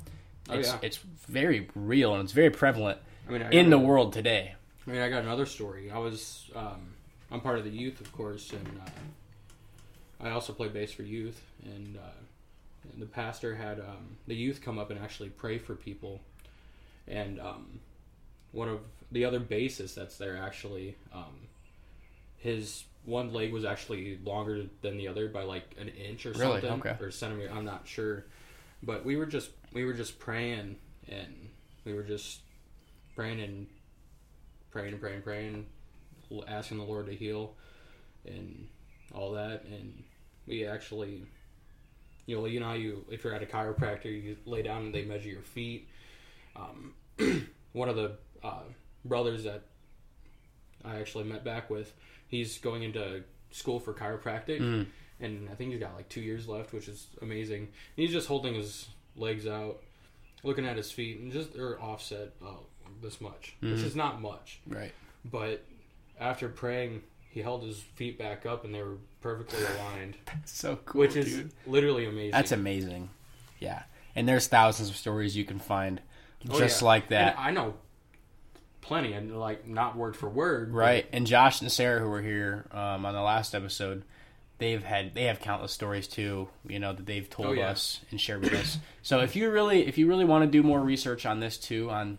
Oh, 0.48 0.54
It's 0.54 0.68
yeah. 0.68 0.78
it's 0.82 0.98
very 1.28 1.68
real 1.76 2.14
and 2.14 2.24
it's 2.24 2.32
very 2.32 2.50
prevalent 2.50 2.98
I 3.28 3.32
mean, 3.32 3.42
I 3.42 3.50
in 3.50 3.70
the 3.70 3.78
world 3.78 4.12
today. 4.12 4.54
I 4.86 4.90
mean, 4.90 5.00
I 5.00 5.08
got 5.08 5.22
another 5.22 5.46
story. 5.46 5.90
I 5.90 5.98
was, 5.98 6.50
um, 6.56 6.94
I'm 7.30 7.40
part 7.40 7.58
of 7.58 7.64
the 7.64 7.70
youth, 7.70 8.00
of 8.00 8.12
course, 8.12 8.50
and 8.52 8.80
uh, 8.84 10.26
I 10.26 10.30
also 10.30 10.52
play 10.52 10.68
bass 10.68 10.92
for 10.92 11.02
youth. 11.02 11.40
And, 11.64 11.96
uh, 11.96 12.90
and 12.92 13.00
the 13.00 13.06
pastor 13.06 13.54
had 13.54 13.78
um, 13.78 14.16
the 14.26 14.34
youth 14.34 14.60
come 14.60 14.78
up 14.78 14.90
and 14.90 14.98
actually 14.98 15.28
pray 15.30 15.58
for 15.58 15.74
people. 15.76 16.20
And 17.06 17.40
um, 17.40 17.78
one 18.50 18.68
of 18.68 18.80
the 19.12 19.24
other 19.24 19.38
bassists 19.40 19.94
that's 19.94 20.18
there 20.18 20.36
actually, 20.36 20.96
um, 21.12 21.46
his 22.38 22.84
one 23.04 23.32
leg 23.32 23.52
was 23.52 23.64
actually 23.64 24.18
longer 24.24 24.64
than 24.80 24.96
the 24.96 25.06
other 25.08 25.28
by 25.28 25.42
like 25.44 25.74
an 25.80 25.88
inch 25.88 26.26
or 26.26 26.32
Really? 26.32 26.60
something, 26.60 26.90
Okay. 26.90 26.96
or 27.04 27.10
centimeter. 27.10 27.52
I'm 27.52 27.64
not 27.64 27.86
sure, 27.86 28.24
but 28.82 29.04
we 29.04 29.16
were 29.16 29.26
just 29.26 29.50
we 29.72 29.84
were 29.84 29.92
just 29.92 30.18
praying 30.20 30.76
and 31.08 31.48
we 31.84 31.94
were 31.94 32.02
just 32.04 32.40
praying 33.16 33.40
and 33.40 33.66
praying 34.72 34.92
and 34.92 35.00
praying 35.00 35.16
and 35.16 35.24
praying, 35.24 35.66
asking 36.48 36.78
the 36.78 36.84
Lord 36.84 37.06
to 37.06 37.14
heal 37.14 37.54
and 38.26 38.66
all 39.14 39.32
that. 39.32 39.64
And 39.64 40.02
we 40.46 40.66
actually, 40.66 41.22
you 42.26 42.36
know, 42.36 42.46
you 42.46 42.58
know 42.60 42.72
you 42.72 43.04
if 43.10 43.22
you're 43.22 43.34
at 43.34 43.42
a 43.42 43.46
chiropractor, 43.46 44.06
you 44.06 44.36
lay 44.46 44.62
down 44.62 44.86
and 44.86 44.94
they 44.94 45.04
measure 45.04 45.28
your 45.28 45.42
feet. 45.42 45.88
Um, 46.56 46.94
one 47.72 47.88
of 47.88 47.96
the 47.96 48.16
uh, 48.42 48.62
brothers 49.04 49.44
that 49.44 49.62
I 50.84 50.96
actually 50.96 51.24
met 51.24 51.44
back 51.44 51.70
with, 51.70 51.92
he's 52.28 52.58
going 52.58 52.82
into 52.82 53.22
school 53.50 53.78
for 53.78 53.92
chiropractic, 53.92 54.60
Mm. 54.60 54.86
and 55.20 55.48
I 55.50 55.54
think 55.54 55.70
he's 55.70 55.80
got 55.80 55.94
like 55.94 56.08
two 56.08 56.20
years 56.22 56.48
left, 56.48 56.72
which 56.72 56.88
is 56.88 57.06
amazing. 57.20 57.60
And 57.62 57.68
he's 57.96 58.10
just 58.12 58.26
holding 58.26 58.54
his 58.54 58.88
legs 59.16 59.46
out, 59.46 59.82
looking 60.42 60.66
at 60.66 60.76
his 60.76 60.90
feet, 60.90 61.20
and 61.20 61.30
just 61.32 61.52
they're 61.54 61.80
offset 61.80 62.32
oh, 62.42 62.60
this 63.00 63.20
much, 63.20 63.56
which 63.60 63.72
Mhm. 63.80 63.84
is 63.84 63.96
not 63.96 64.20
much. 64.20 64.60
Right. 64.66 64.92
But 65.24 65.64
after 66.20 66.48
praying, 66.48 67.02
he 67.30 67.40
held 67.40 67.62
his 67.62 67.80
feet 67.80 68.18
back 68.18 68.44
up, 68.44 68.64
and 68.64 68.74
they 68.74 68.82
were 68.82 68.98
perfectly 69.20 69.64
aligned, 69.76 70.16
That's 70.26 70.52
So 70.52 70.76
cool, 70.84 71.00
which 71.00 71.16
is 71.16 71.26
dude. 71.34 71.52
literally 71.66 72.06
amazing. 72.06 72.32
That's 72.32 72.52
amazing. 72.52 73.10
Yeah. 73.58 73.82
And 74.14 74.28
there's 74.28 74.46
thousands 74.48 74.90
of 74.90 74.96
stories 74.96 75.36
you 75.36 75.44
can 75.44 75.58
find 75.58 76.00
Oh, 76.50 76.58
just 76.58 76.82
yeah. 76.82 76.86
like 76.88 77.08
that. 77.08 77.36
And 77.36 77.44
I 77.46 77.50
know 77.52 77.74
plenty, 78.80 79.12
and 79.12 79.38
like 79.38 79.66
not 79.66 79.96
word 79.96 80.16
for 80.16 80.28
word, 80.28 80.72
but- 80.72 80.78
right. 80.78 81.06
And 81.12 81.26
Josh 81.26 81.60
and 81.60 81.70
Sarah 81.70 82.00
who 82.00 82.08
were 82.08 82.22
here 82.22 82.66
um, 82.72 83.06
on 83.06 83.14
the 83.14 83.22
last 83.22 83.54
episode, 83.54 84.04
they've 84.58 84.82
had 84.82 85.14
they 85.14 85.24
have 85.24 85.40
countless 85.40 85.72
stories 85.72 86.06
too, 86.08 86.48
you 86.66 86.78
know, 86.78 86.92
that 86.92 87.06
they've 87.06 87.28
told 87.30 87.48
Oh, 87.48 87.52
yeah. 87.52 87.70
us 87.70 88.00
and 88.10 88.20
shared 88.20 88.42
with 88.42 88.52
us. 88.54 88.78
So 89.02 89.20
if 89.20 89.34
you 89.36 89.50
really 89.50 89.86
if 89.86 89.98
you 89.98 90.06
really 90.08 90.24
want 90.24 90.44
to 90.44 90.50
do 90.50 90.62
more 90.62 90.80
research 90.80 91.24
on 91.26 91.40
this 91.40 91.56
too, 91.58 91.90
on 91.90 92.18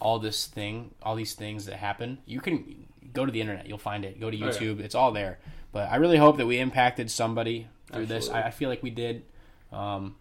all 0.00 0.18
this 0.18 0.46
thing, 0.46 0.94
all 1.02 1.14
these 1.16 1.34
things 1.34 1.66
that 1.66 1.76
happen, 1.76 2.18
you 2.26 2.40
can 2.40 2.86
go 3.12 3.24
to 3.26 3.32
the 3.32 3.40
internet, 3.40 3.66
you'll 3.68 3.78
find 3.78 4.04
it. 4.04 4.20
Go 4.20 4.30
to 4.30 4.36
Oh, 4.36 4.46
yeah. 4.46 4.52
YouTube, 4.52 4.80
it's 4.80 4.94
all 4.94 5.12
there. 5.12 5.38
But 5.72 5.90
I 5.90 5.96
really 5.96 6.16
hope 6.18 6.36
that 6.38 6.46
we 6.46 6.58
impacted 6.58 7.10
somebody 7.10 7.66
through 7.92 8.06
this. 8.06 8.28
I, 8.28 8.42
I 8.44 8.50
feel 8.50 8.68
like 8.68 8.82
we 8.82 8.90
did. 8.90 9.22
Um, 9.72 10.16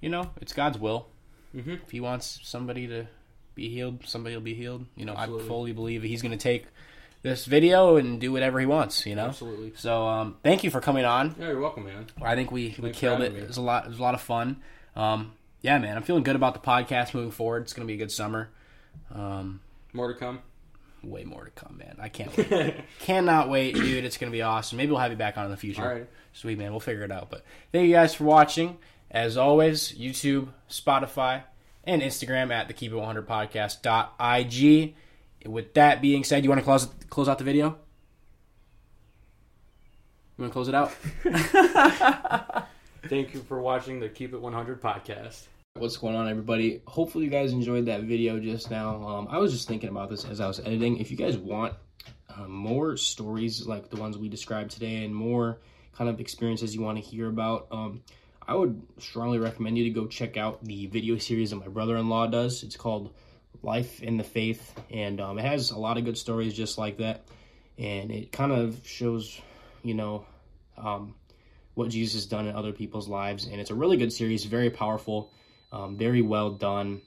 you 0.00 0.08
know, 0.08 0.30
it's 0.40 0.52
God's 0.52 0.78
will. 0.78 1.06
Mhm. 1.54 1.82
If 1.82 1.90
He 1.90 2.00
wants 2.00 2.40
somebody 2.42 2.86
to 2.88 3.06
be 3.54 3.68
healed, 3.68 4.04
somebody 4.04 4.34
will 4.34 4.42
be 4.42 4.54
healed. 4.54 4.84
You 4.96 5.04
know, 5.06 5.14
Absolutely. 5.14 5.44
I 5.44 5.48
fully 5.48 5.72
believe 5.72 6.02
He's 6.02 6.22
going 6.22 6.32
to 6.32 6.38
take 6.38 6.66
this 7.22 7.44
video 7.46 7.96
and 7.96 8.20
do 8.20 8.30
whatever 8.32 8.60
He 8.60 8.66
wants. 8.66 9.06
You 9.06 9.14
know. 9.14 9.26
Absolutely. 9.26 9.72
So, 9.76 10.06
um, 10.06 10.36
thank 10.42 10.62
you 10.64 10.70
for 10.70 10.80
coming 10.80 11.04
on. 11.04 11.34
Yeah, 11.38 11.48
you're 11.48 11.60
welcome, 11.60 11.84
man. 11.86 12.06
I 12.20 12.34
think 12.34 12.50
we, 12.52 12.66
we 12.66 12.70
Thanks 12.74 12.98
for 12.98 13.00
killed 13.00 13.20
it. 13.22 13.32
me. 13.32 13.40
It 13.40 13.48
was 13.48 13.56
a 13.56 13.62
lot. 13.62 13.84
It 13.86 13.88
was 13.88 13.98
a 13.98 14.02
lot 14.02 14.14
of 14.14 14.20
fun. 14.20 14.56
Um, 14.94 15.32
yeah, 15.62 15.78
man, 15.78 15.96
I'm 15.96 16.02
feeling 16.02 16.22
good 16.22 16.36
about 16.36 16.54
the 16.54 16.60
podcast 16.60 17.14
moving 17.14 17.30
forward. 17.30 17.62
It's 17.62 17.72
going 17.72 17.86
to 17.86 17.90
be 17.90 17.94
a 17.94 17.98
good 17.98 18.12
summer. 18.12 18.50
Um, 19.14 19.60
More 19.92 20.08
to 20.12 20.18
come. 20.18 20.40
way 21.02 21.24
more 21.24 21.44
to 21.44 21.50
come, 21.52 21.78
man. 21.78 21.96
I 22.00 22.08
can't 22.08 22.36
wait. 22.36 22.74
Cannot 23.00 23.48
wait, 23.48 23.74
dude. 23.74 24.04
It's 24.04 24.16
going 24.16 24.30
to 24.30 24.36
be 24.36 24.42
awesome. 24.42 24.76
Maybe 24.78 24.90
we'll 24.90 25.00
have 25.00 25.10
you 25.12 25.16
back 25.16 25.38
on 25.38 25.44
in 25.44 25.50
the 25.50 25.56
future. 25.56 25.82
All 25.82 25.88
right. 25.88 26.08
Sweet, 26.32 26.58
man. 26.58 26.70
We'll 26.72 26.80
figure 26.80 27.04
it 27.04 27.12
out. 27.12 27.30
But 27.30 27.44
thank 27.72 27.86
you 27.86 27.94
guys 27.94 28.14
for 28.14 28.24
watching. 28.24 28.78
As 29.10 29.36
always, 29.36 29.92
YouTube, 29.92 30.48
Spotify, 30.68 31.42
and 31.84 32.02
Instagram 32.02 32.50
at 32.52 32.66
the 32.68 32.74
Keep 32.74 32.92
It 32.92 32.96
100 32.96 33.26
Podcast.ig. 33.26 34.94
With 35.48 35.74
that 35.74 36.02
being 36.02 36.24
said, 36.24 36.42
you 36.42 36.50
want 36.50 36.58
to 36.60 36.64
close 36.64 36.88
close 37.08 37.28
out 37.28 37.38
the 37.38 37.44
video? 37.44 37.76
You 40.36 40.42
want 40.42 40.50
to 40.50 40.52
close 40.52 40.68
it 40.68 40.74
out? 40.74 40.90
Thank 43.08 43.32
you 43.34 43.40
for 43.42 43.60
watching 43.60 44.00
the 44.00 44.08
Keep 44.08 44.34
It 44.34 44.40
100 44.40 44.82
podcast. 44.82 45.44
What's 45.78 45.98
going 45.98 46.16
on, 46.16 46.26
everybody? 46.26 46.80
Hopefully, 46.86 47.26
you 47.26 47.30
guys 47.30 47.52
enjoyed 47.52 47.84
that 47.84 48.04
video 48.04 48.40
just 48.40 48.70
now. 48.70 49.06
Um, 49.06 49.28
I 49.30 49.36
was 49.36 49.52
just 49.52 49.68
thinking 49.68 49.90
about 49.90 50.08
this 50.08 50.24
as 50.24 50.40
I 50.40 50.46
was 50.46 50.58
editing. 50.58 50.96
If 50.96 51.10
you 51.10 51.18
guys 51.18 51.36
want 51.36 51.74
uh, 52.34 52.48
more 52.48 52.96
stories 52.96 53.66
like 53.66 53.90
the 53.90 53.96
ones 53.96 54.16
we 54.16 54.30
described 54.30 54.70
today 54.70 55.04
and 55.04 55.14
more 55.14 55.58
kind 55.94 56.08
of 56.08 56.18
experiences 56.18 56.74
you 56.74 56.80
want 56.80 56.96
to 56.96 57.04
hear 57.04 57.28
about, 57.28 57.66
um, 57.70 58.00
I 58.48 58.54
would 58.54 58.80
strongly 58.96 59.38
recommend 59.38 59.76
you 59.76 59.84
to 59.84 59.90
go 59.90 60.06
check 60.06 60.38
out 60.38 60.64
the 60.64 60.86
video 60.86 61.18
series 61.18 61.50
that 61.50 61.56
my 61.56 61.68
brother 61.68 61.98
in 61.98 62.08
law 62.08 62.26
does. 62.26 62.62
It's 62.62 62.76
called 62.76 63.12
Life 63.62 64.02
in 64.02 64.16
the 64.16 64.24
Faith, 64.24 64.72
and 64.90 65.20
um, 65.20 65.38
it 65.38 65.44
has 65.44 65.72
a 65.72 65.78
lot 65.78 65.98
of 65.98 66.06
good 66.06 66.16
stories 66.16 66.54
just 66.54 66.78
like 66.78 66.96
that. 66.98 67.26
And 67.76 68.10
it 68.10 68.32
kind 68.32 68.50
of 68.50 68.80
shows, 68.86 69.38
you 69.82 69.92
know, 69.92 70.24
um, 70.78 71.16
what 71.74 71.90
Jesus 71.90 72.14
has 72.14 72.24
done 72.24 72.46
in 72.46 72.56
other 72.56 72.72
people's 72.72 73.08
lives. 73.08 73.46
And 73.46 73.60
it's 73.60 73.70
a 73.70 73.74
really 73.74 73.98
good 73.98 74.12
series, 74.12 74.46
very 74.46 74.70
powerful, 74.70 75.30
um, 75.72 75.96
very 75.96 76.22
well 76.22 76.50
done 76.50 77.02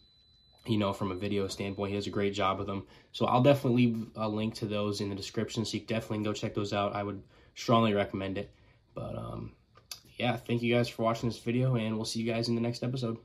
you 0.70 0.78
know, 0.78 0.94
from 0.94 1.12
a 1.12 1.16
video 1.16 1.48
standpoint. 1.48 1.92
He 1.92 1.98
does 1.98 2.08
a 2.08 2.12
great 2.12 2.34
job 2.34 2.60
with 2.60 2.68
them. 2.68 2.86
So 3.12 3.26
I'll 3.26 3.42
definitely 3.42 3.88
leave 3.88 4.08
a 4.16 4.30
link 4.30 4.54
to 4.56 4.66
those 4.66 5.02
in 5.02 5.10
the 5.10 5.16
description, 5.16 5.66
so 5.66 5.74
you 5.74 5.80
can 5.80 5.96
definitely 5.96 6.24
go 6.24 6.34
check 6.34 6.54
those 6.54 6.74
out. 6.74 6.96
I 6.96 7.04
would 7.04 7.22
strongly 7.56 7.94
recommend 7.94 8.38
it. 8.38 8.52
But 8.94 9.16
um, 9.18 9.54
yeah, 10.18 10.36
thank 10.36 10.62
you 10.62 10.74
guys 10.74 10.88
for 10.88 11.04
watching 11.04 11.30
this 11.30 11.40
video, 11.40 11.76
and 11.76 11.96
we'll 11.96 12.06
see 12.06 12.20
you 12.20 12.32
guys 12.32 12.50
in 12.50 12.56
the 12.56 12.62
next 12.62 12.84
episode. 12.84 13.18